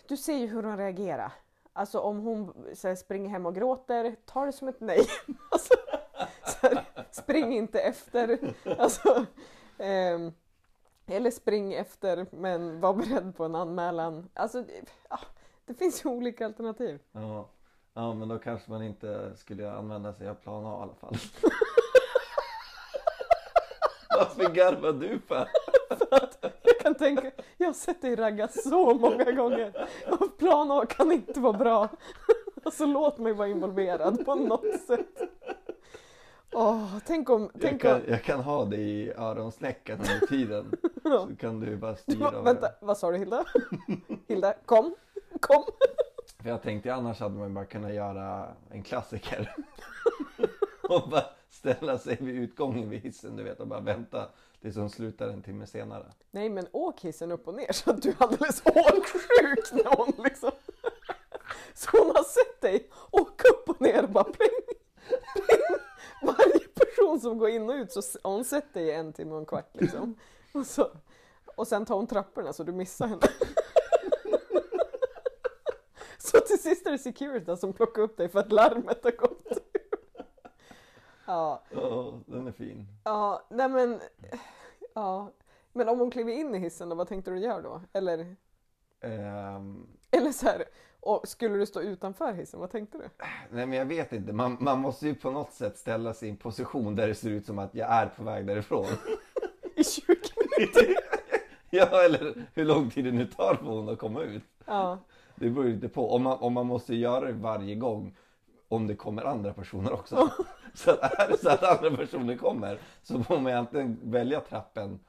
du 0.07 0.17
ser 0.17 0.37
ju 0.37 0.47
hur 0.47 0.63
hon 0.63 0.77
reagerar. 0.77 1.31
Alltså 1.73 1.99
om 1.99 2.19
hon 2.19 2.53
så 2.73 2.87
här, 2.87 2.95
springer 2.95 3.29
hem 3.29 3.45
och 3.45 3.55
gråter, 3.55 4.15
ta 4.25 4.45
det 4.45 4.51
som 4.51 4.67
ett 4.67 4.79
nej. 4.79 5.07
Alltså, 5.51 5.73
så 6.45 6.67
här, 6.67 6.85
spring 7.11 7.53
inte 7.53 7.79
efter. 7.79 8.53
Alltså, 8.77 9.25
eh, 9.77 10.31
eller 11.07 11.31
spring 11.31 11.73
efter 11.73 12.25
men 12.31 12.79
var 12.79 12.93
beredd 12.93 13.35
på 13.35 13.45
en 13.45 13.55
anmälan. 13.55 14.29
Alltså, 14.33 14.57
ja, 14.59 14.85
ah, 15.09 15.19
det 15.65 15.73
finns 15.73 16.05
ju 16.05 16.09
olika 16.09 16.45
alternativ. 16.45 16.99
Ja 17.11 17.49
ja, 17.97 18.13
men 18.13 18.27
då 18.27 18.39
kanske 18.39 18.71
man 18.71 18.83
inte 18.83 19.31
skulle 19.35 19.71
använda 19.71 20.13
sig 20.13 20.29
av 20.29 20.33
plan 20.33 20.65
A 20.65 20.77
i 20.79 20.81
alla 20.81 20.95
fall. 20.95 21.15
Varför 24.17 24.53
garvar 24.53 24.93
du 24.93 25.19
för? 25.27 25.47
Jag 26.63 26.79
kan 26.79 26.95
tänka, 26.95 27.31
jag 27.57 27.67
har 27.67 27.73
sett 27.73 28.01
dig 28.01 28.15
ragga 28.15 28.47
så 28.47 28.93
många 28.93 29.31
gånger. 29.31 29.87
Och 30.19 30.37
plan 30.37 30.71
A 30.71 30.85
kan 30.85 31.11
inte 31.11 31.39
vara 31.39 31.57
bra. 31.57 31.89
Alltså 32.63 32.85
låt 32.85 33.17
mig 33.17 33.33
vara 33.33 33.47
involverad 33.47 34.25
på 34.25 34.35
något 34.35 34.81
sätt. 34.87 35.21
Åh, 36.53 36.97
tänk 37.05 37.29
om... 37.29 37.49
Jag 37.53 37.61
Tänk 37.61 37.81
kan, 37.81 37.95
om 37.95 38.01
jag 38.07 38.23
kan 38.23 38.39
ha 38.39 38.65
dig 38.65 38.81
i 38.81 39.11
öronsnäckan 39.11 39.99
under 39.99 40.27
tiden. 40.27 40.71
Så 41.03 41.29
kan 41.39 41.59
du 41.59 41.75
bara 41.77 41.95
styra. 41.95 42.31
Va, 42.31 42.41
vänta, 42.41 42.67
vad 42.81 42.97
sa 42.97 43.11
du 43.11 43.17
Hilda? 43.17 43.45
Hilda, 44.27 44.53
kom, 44.65 44.95
kom. 45.39 45.63
För 46.39 46.49
jag 46.49 46.61
tänkte 46.61 46.93
annars 46.93 47.19
hade 47.19 47.35
man 47.35 47.53
bara 47.53 47.65
kunnat 47.65 47.93
göra 47.93 48.55
en 48.69 48.83
klassiker. 48.83 49.55
och 50.89 51.09
bara 51.09 51.25
ställa 51.49 51.97
sig 51.97 52.17
vid 52.19 52.35
utgången 52.35 52.89
vid 52.89 53.01
hissen 53.01 53.35
du 53.35 53.43
vet 53.43 53.59
och 53.59 53.67
bara 53.67 53.79
vänta 53.79 54.29
tills 54.61 54.75
hon 54.75 54.89
slutar 54.89 55.29
en 55.29 55.41
timme 55.41 55.67
senare. 55.67 56.05
Nej 56.31 56.49
men 56.49 56.67
åk 56.71 57.01
hissen 57.01 57.31
upp 57.31 57.47
och 57.47 57.53
ner 57.53 57.71
så 57.71 57.91
att 57.91 58.01
du 58.01 58.09
är 58.09 58.15
alldeles 58.17 58.61
åksjuk 58.65 59.71
när 59.71 59.97
hon 59.97 60.13
liksom... 60.23 60.51
Så 61.73 61.97
hon 61.97 62.07
har 62.15 62.23
sett 62.23 62.61
dig 62.61 62.89
åka 63.11 63.49
upp 63.49 63.69
och 63.69 63.81
ner 63.81 64.03
och 64.03 64.09
bara 64.09 64.23
pling, 64.23 64.49
pling. 65.33 65.77
Varje 66.21 66.67
person 66.67 67.19
som 67.19 67.37
går 67.37 67.49
in 67.49 67.69
och 67.69 67.73
ut 67.73 67.91
så 67.91 68.01
har 68.23 68.31
hon 68.31 68.45
sett 68.45 68.73
dig 68.73 68.87
i 68.87 68.91
en 68.91 69.13
timme 69.13 69.31
och 69.31 69.39
en 69.39 69.45
kvart 69.45 69.69
liksom. 69.73 70.15
Och, 70.53 70.65
så, 70.65 70.91
och 71.55 71.67
sen 71.67 71.85
tar 71.85 71.95
hon 71.95 72.07
trapporna 72.07 72.53
så 72.53 72.63
du 72.63 72.71
missar 72.71 73.07
henne. 73.07 73.27
Så 76.31 76.39
till 76.39 76.59
sist 76.59 76.87
är 76.87 76.91
det 76.91 76.97
Securitas 76.97 77.59
som 77.59 77.73
plockar 77.73 78.01
upp 78.01 78.17
dig 78.17 78.29
för 78.29 78.39
att 78.39 78.51
larmet 78.51 79.03
har 79.03 79.11
gått. 79.11 79.47
Ja, 81.25 81.63
Ja, 81.71 82.19
den 82.25 82.47
är 82.47 82.51
fin. 82.51 82.87
ja, 83.03 83.41
nej 83.49 83.69
men... 83.69 83.99
Ja. 84.93 85.31
Men 85.73 85.89
om 85.89 85.99
hon 85.99 86.11
kliver 86.11 86.31
in 86.33 86.55
i 86.55 86.59
hissen 86.59 86.89
då, 86.89 86.95
vad 86.95 87.07
tänkte 87.07 87.31
du 87.31 87.39
göra 87.39 87.61
då? 87.61 87.81
Eller, 87.93 88.35
Ehm, 89.01 89.87
eller 90.11 90.31
så 90.31 90.45
här, 90.45 90.63
och 90.99 91.27
skulle 91.27 91.57
du 91.57 91.65
stå 91.65 91.81
utanför 91.81 92.33
hissen, 92.33 92.59
vad 92.59 92.71
tänkte 92.71 92.97
du? 92.97 93.03
nej 93.51 93.65
men 93.65 93.73
jag 93.79 93.85
vet 93.85 94.13
inte, 94.13 94.33
man, 94.33 94.57
man 94.59 94.79
måste 94.79 95.07
ju 95.07 95.15
på 95.15 95.31
något 95.31 95.53
sätt 95.53 95.77
ställa 95.77 96.13
sig 96.13 96.27
i 96.27 96.31
en 96.31 96.37
position 96.37 96.95
där 96.95 97.07
det 97.07 97.15
ser 97.15 97.29
ut 97.29 97.45
som 97.45 97.59
att 97.59 97.75
jag 97.75 97.89
är 97.91 98.05
på 98.07 98.23
väg 98.23 98.47
därifrån. 98.47 98.85
I 99.75 99.83
20 99.83 100.07
minuter? 100.57 100.95
ja, 101.69 102.03
eller 102.05 102.47
hur 102.53 102.65
lång 102.65 102.89
tid 102.89 103.05
det 103.05 103.11
nu 103.11 103.25
tar 103.25 103.55
för 103.55 103.65
hon 103.65 103.89
att 103.89 103.99
komma 103.99 104.21
ut. 104.21 104.43
Ja. 104.65 104.97
Det 105.39 105.49
beror 105.49 105.67
ju 105.67 105.73
inte 105.73 105.89
på. 105.89 106.11
Om 106.15 106.23
man, 106.23 106.37
om 106.39 106.53
man 106.53 106.65
måste 106.65 106.95
göra 106.95 107.25
det 107.25 107.33
varje 107.33 107.75
gång 107.75 108.15
om 108.67 108.87
det 108.87 108.95
kommer 108.95 109.23
andra 109.23 109.53
personer 109.53 109.93
också. 109.93 110.29
så 110.73 110.91
att 110.91 111.19
är 111.19 111.27
det 111.27 111.37
så 111.37 111.49
att 111.49 111.63
andra 111.63 111.97
personer 111.97 112.37
kommer 112.37 112.79
så 113.01 113.23
får 113.23 113.39
man 113.39 113.51
ju 113.51 113.57
antingen 113.57 113.99
välja 114.03 114.39
trappen 114.39 114.99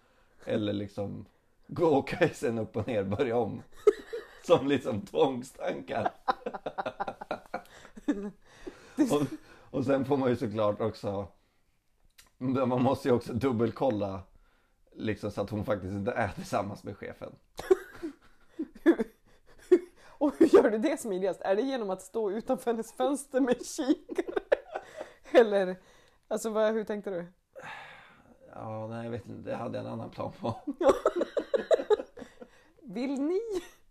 eller 0.45 0.73
liksom 0.73 1.27
gå 1.67 1.87
och 1.87 2.11
hissen 2.11 2.59
upp 2.59 2.77
och 2.77 2.87
ner, 2.87 3.05
börja 3.05 3.37
om. 3.37 3.63
Som 4.47 4.67
liksom 4.67 5.01
tvångstankar. 5.01 6.11
och, 8.97 9.23
och 9.71 9.85
sen 9.85 10.05
får 10.05 10.17
man 10.17 10.29
ju 10.29 10.37
såklart 10.37 10.81
också 10.81 11.29
man 12.39 12.83
måste 12.83 13.09
ju 13.09 13.15
också 13.15 13.33
dubbelkolla 13.33 14.23
liksom 14.93 15.31
så 15.31 15.41
att 15.41 15.51
hon 15.51 15.65
faktiskt 15.65 15.93
inte 15.93 16.13
är 16.13 16.29
tillsammans 16.29 16.85
med 16.85 16.97
chefen. 16.97 17.33
Och 20.19 20.33
hur 20.39 20.47
gör 20.47 20.71
du 20.71 20.79
det 20.79 21.01
smidigast? 21.01 21.41
Är 21.41 21.57
det 21.57 21.63
genom 21.63 21.91
att 21.91 22.03
stå 22.03 22.31
utanför 22.31 22.71
hennes 22.71 22.93
fönster 22.93 23.41
med 23.41 23.67
kikare? 23.67 24.41
Eller, 25.33 25.77
alltså 26.29 26.51
vad, 26.51 26.73
hur 26.73 26.85
tänkte 26.85 27.11
du? 27.11 27.27
Ja, 28.55 28.87
nej 28.87 29.05
jag 29.05 29.11
vet 29.11 29.27
inte, 29.27 29.51
det 29.51 29.57
hade 29.57 29.79
jag 29.79 29.87
en 29.87 29.93
annan 29.93 30.11
plan 30.11 30.33
på. 30.41 30.55
Vill 32.83 33.23
ni, 33.23 33.41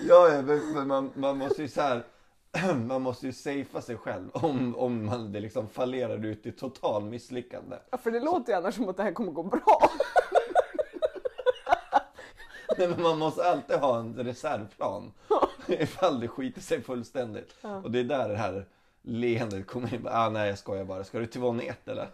Ja, 0.00 0.28
ja 0.28 0.42
men 0.42 0.88
man, 0.88 1.12
man 1.14 1.38
måste 1.38 1.62
ju 1.62 1.68
så 1.68 1.80
här. 1.80 2.04
Man 2.86 3.02
måste 3.02 3.26
ju 3.26 3.32
safea 3.32 3.80
sig 3.80 3.96
själv 3.96 4.30
om, 4.34 4.76
om 4.76 5.04
man 5.06 5.32
det 5.32 5.40
liksom 5.40 5.68
fallerar 5.68 6.24
ut 6.26 6.46
i 6.46 6.52
total 6.52 7.04
misslyckande. 7.04 7.76
Ja, 7.90 7.98
för 7.98 8.10
det 8.10 8.20
låter 8.20 8.52
ju 8.52 8.58
annars 8.58 8.74
som 8.74 8.88
att 8.88 8.96
det 8.96 9.02
här 9.02 9.12
kommer 9.12 9.32
gå 9.32 9.42
bra. 9.42 9.82
Nej, 12.78 12.88
men 12.88 13.02
man 13.02 13.18
måste 13.18 13.44
alltid 13.44 13.76
ha 13.76 13.98
en 13.98 14.14
reservplan. 14.14 15.12
Ifall 15.66 16.20
det 16.20 16.28
skiter 16.28 16.60
sig 16.60 16.82
fullständigt. 16.82 17.54
Ja. 17.60 17.76
Och 17.76 17.90
det 17.90 18.00
är 18.00 18.04
där 18.04 18.28
det 18.28 18.36
här 18.36 18.66
leendet 19.02 19.66
kommer 19.66 19.94
in. 19.94 20.08
Ah, 20.10 20.28
nej 20.28 20.48
jag 20.48 20.58
skojar 20.58 20.84
bara. 20.84 21.04
Ska 21.04 21.18
du 21.18 21.26
till 21.26 21.40
Våning 21.40 21.68
1 21.68 21.88
eller? 21.88 22.08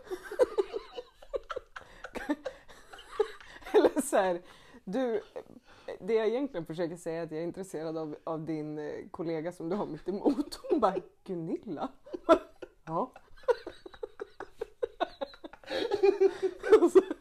Eller 3.73 4.01
så 4.01 4.17
här, 4.17 4.41
du, 4.85 5.23
det 6.01 6.15
jag 6.15 6.29
egentligen 6.29 6.67
försöker 6.67 6.97
säga 6.97 7.21
är 7.21 7.25
att 7.25 7.31
jag 7.31 7.41
är 7.41 7.45
intresserad 7.45 7.97
av, 7.99 8.17
av 8.25 8.45
din 8.45 8.79
eh, 8.79 8.85
kollega 9.11 9.53
som 9.53 9.69
du 9.69 9.77
har 9.77 9.87
mitt 9.87 10.09
emot. 10.09 10.61
Hon 10.71 10.81
bara, 10.81 10.95
Gunilla? 11.25 11.89
Ja. 12.85 13.13
Så- 16.93 17.01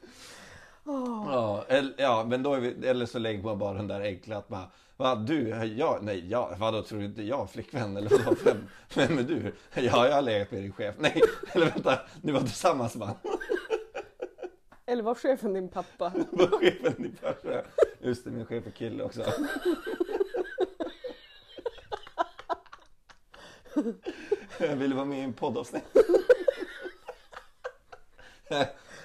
Ja, 1.26 1.66
eller, 1.68 1.94
ja 1.98 2.26
men 2.30 2.44
då 2.44 2.54
är 2.54 2.60
vi, 2.60 2.88
eller 2.88 3.06
så 3.06 3.20
lägger 3.20 3.44
man 3.44 3.60
bara 3.60 3.74
den 3.74 3.88
där 3.88 4.02
enkla 4.02 4.38
att 4.38 4.48
bara, 4.48 4.72
va 4.98 5.16
du, 5.16 5.50
jag, 5.78 6.04
nej, 6.04 6.30
jag, 6.30 6.56
vadå 6.58 6.82
tror 6.82 7.00
du 7.00 7.06
inte 7.06 7.24
jag 7.24 7.38
har 7.38 7.46
flickvän 7.48 7.98
eller 7.98 8.10
vadå, 8.10 8.36
vem, 8.46 8.58
vem 8.96 9.18
är 9.18 9.24
du? 9.24 9.54
Ja, 9.74 10.08
jag 10.08 10.16
har 10.16 10.22
legat 10.22 10.52
med 10.52 10.62
din 10.64 10.72
chef. 10.74 10.96
Nej, 10.98 11.22
eller 11.52 11.66
vänta, 11.66 12.00
ni 12.22 12.32
var 12.32 12.40
tillsammans 12.40 12.96
va? 12.96 13.16
Eller 14.90 15.04
var 15.04 15.16
chefen 15.16 15.54
din 15.54 15.70
pappa? 15.70 16.14
Var 16.32 16.60
chefen 16.60 16.94
din 17.04 17.16
farsa? 17.16 17.64
Just 18.00 18.24
det, 18.24 18.32
min 18.32 18.46
chef 18.46 18.68
är 18.68 18.72
kille 18.72 19.04
också. 19.04 19.24
Jag 24.60 24.76
ville 24.76 24.96
vara 24.96 25.06
med 25.06 25.20
i 25.20 25.22
en 25.22 25.34
poddavsnitt. 25.34 25.84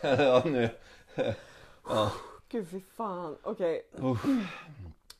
Ja, 0.02 0.42
nu. 0.44 0.68
Ja, 1.88 2.12
Gud 2.48 2.68
fy 2.68 2.80
fan. 2.80 3.36
Okej, 3.42 3.82
Uff. 3.92 4.24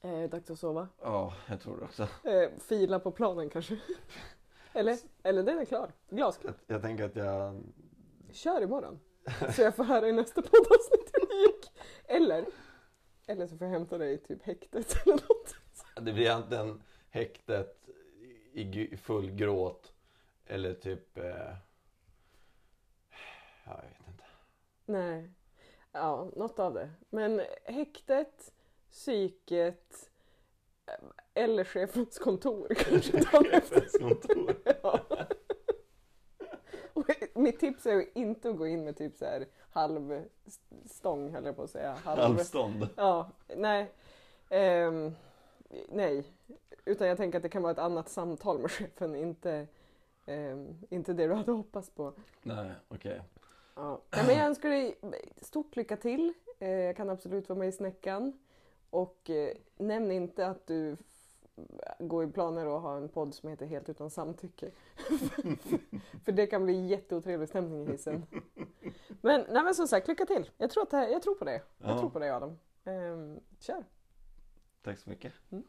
eh, 0.02 0.30
dags 0.30 0.50
att 0.50 0.58
sova. 0.58 0.88
ja, 1.02 1.34
jag 1.46 1.60
tror 1.60 1.76
det 1.76 1.84
också. 1.84 2.02
Eh, 2.02 2.50
fila 2.68 2.98
på 2.98 3.10
planen 3.10 3.50
kanske. 3.50 3.76
Eller? 4.72 4.98
Eller 5.22 5.42
den 5.42 5.58
är 5.58 5.64
klar. 5.64 5.92
Glasklar. 6.10 6.54
Jag, 6.66 6.74
jag 6.76 6.82
tänker 6.82 7.04
att 7.04 7.16
jag... 7.16 7.62
Kör 8.32 8.60
imorgon. 8.60 9.00
Så 9.54 9.62
jag 9.62 9.76
får 9.76 9.84
höra 9.84 10.08
i 10.08 10.12
nästa 10.12 10.42
poddavsnitt 10.42 11.10
hur 11.12 11.26
det 11.26 11.34
gick. 11.34 11.72
Eller, 12.04 12.46
eller 13.26 13.46
så 13.46 13.56
får 13.58 13.66
jag 13.66 13.72
hämta 13.72 13.98
dig 13.98 14.12
i 14.14 14.18
typ 14.18 14.42
häktet 14.42 14.96
eller 15.06 15.14
något. 15.14 15.54
Det 15.96 16.12
blir 16.12 16.30
antingen 16.30 16.82
häktet 17.10 17.88
i 18.52 18.96
full 18.96 19.30
gråt 19.30 19.92
eller 20.46 20.74
typ... 20.74 21.18
Eh, 21.18 21.24
ja, 23.64 23.82
jag 23.82 23.82
vet 23.82 24.08
inte. 24.08 24.24
Nej. 24.86 25.30
Ja, 25.92 26.30
något 26.36 26.58
av 26.58 26.74
det. 26.74 26.90
Men 27.10 27.42
häktet, 27.64 28.52
psyket 28.90 30.10
eh, 30.86 30.94
eller 31.34 31.64
chefens 31.64 32.18
kontor 32.18 32.74
kanske. 32.74 33.18
FNs 33.52 33.98
kontor. 33.98 34.56
Ja. 34.82 35.00
Mitt 37.34 37.60
tips 37.60 37.86
är 37.86 38.18
inte 38.18 38.50
att 38.50 38.56
gå 38.56 38.66
in 38.66 38.84
med 38.84 38.96
typ 38.96 39.16
så 39.16 39.24
här 39.24 39.46
halv 39.70 40.24
stång 40.86 41.34
höll 41.34 41.44
jag 41.44 41.56
på 41.56 41.62
att 41.62 41.70
säga. 41.70 41.92
Halv, 42.04 42.20
Halvstånd. 42.20 42.88
Ja, 42.96 43.30
nej. 43.56 43.92
Ehm, 44.50 45.14
nej. 45.88 46.24
Utan 46.84 47.08
jag 47.08 47.16
tänker 47.16 47.38
att 47.38 47.42
det 47.42 47.48
kan 47.48 47.62
vara 47.62 47.72
ett 47.72 47.78
annat 47.78 48.08
samtal 48.08 48.58
med 48.58 48.70
chefen, 48.70 49.16
inte, 49.16 49.66
ehm, 50.26 50.78
inte 50.90 51.12
det 51.12 51.26
du 51.26 51.34
hade 51.34 51.52
hoppats 51.52 51.90
på. 51.90 52.12
Nej, 52.42 52.70
okej. 52.88 53.22
Ja. 53.74 54.00
Nej, 54.10 54.26
men 54.26 54.36
jag 54.36 54.46
önskar 54.46 54.68
dig 54.68 54.98
stort 55.40 55.76
lycka 55.76 55.96
till. 55.96 56.32
Eh, 56.58 56.70
jag 56.70 56.96
kan 56.96 57.10
absolut 57.10 57.48
vara 57.48 57.58
med 57.58 57.68
i 57.68 57.72
snäckan. 57.72 58.38
Och 58.90 59.30
eh, 59.30 59.56
nämn 59.76 60.10
inte 60.10 60.46
att 60.46 60.66
du 60.66 60.96
går 61.98 62.24
i 62.24 62.26
planer 62.32 62.76
att 62.76 62.82
ha 62.82 62.96
en 62.96 63.08
podd 63.08 63.34
som 63.34 63.48
heter 63.48 63.66
Helt 63.66 63.88
utan 63.88 64.10
samtycke. 64.10 64.70
För 66.24 66.32
det 66.32 66.46
kan 66.46 66.64
bli 66.64 66.86
jätteotrevlig 66.86 67.48
stämning 67.48 67.82
i 67.88 67.90
hissen. 67.92 68.26
Men, 69.20 69.44
nej, 69.48 69.64
men 69.64 69.74
som 69.74 69.88
sagt, 69.88 70.08
lycka 70.08 70.26
till. 70.26 70.50
Jag 70.58 70.70
tror, 70.70 70.82
att 70.82 70.90
det 70.90 70.96
här, 70.96 71.08
jag 71.08 71.22
tror 71.22 71.34
på 71.34 71.44
det. 71.44 71.62
Jag 71.78 71.90
Ja. 71.90 71.98
tror 71.98 72.10
på 72.10 72.18
dig 72.18 72.30
Adam. 72.30 72.58
Ehm, 72.84 73.40
kör! 73.58 73.84
Tack 74.82 74.98
så 74.98 75.10
mycket. 75.10 75.32
Mm. 75.50 75.64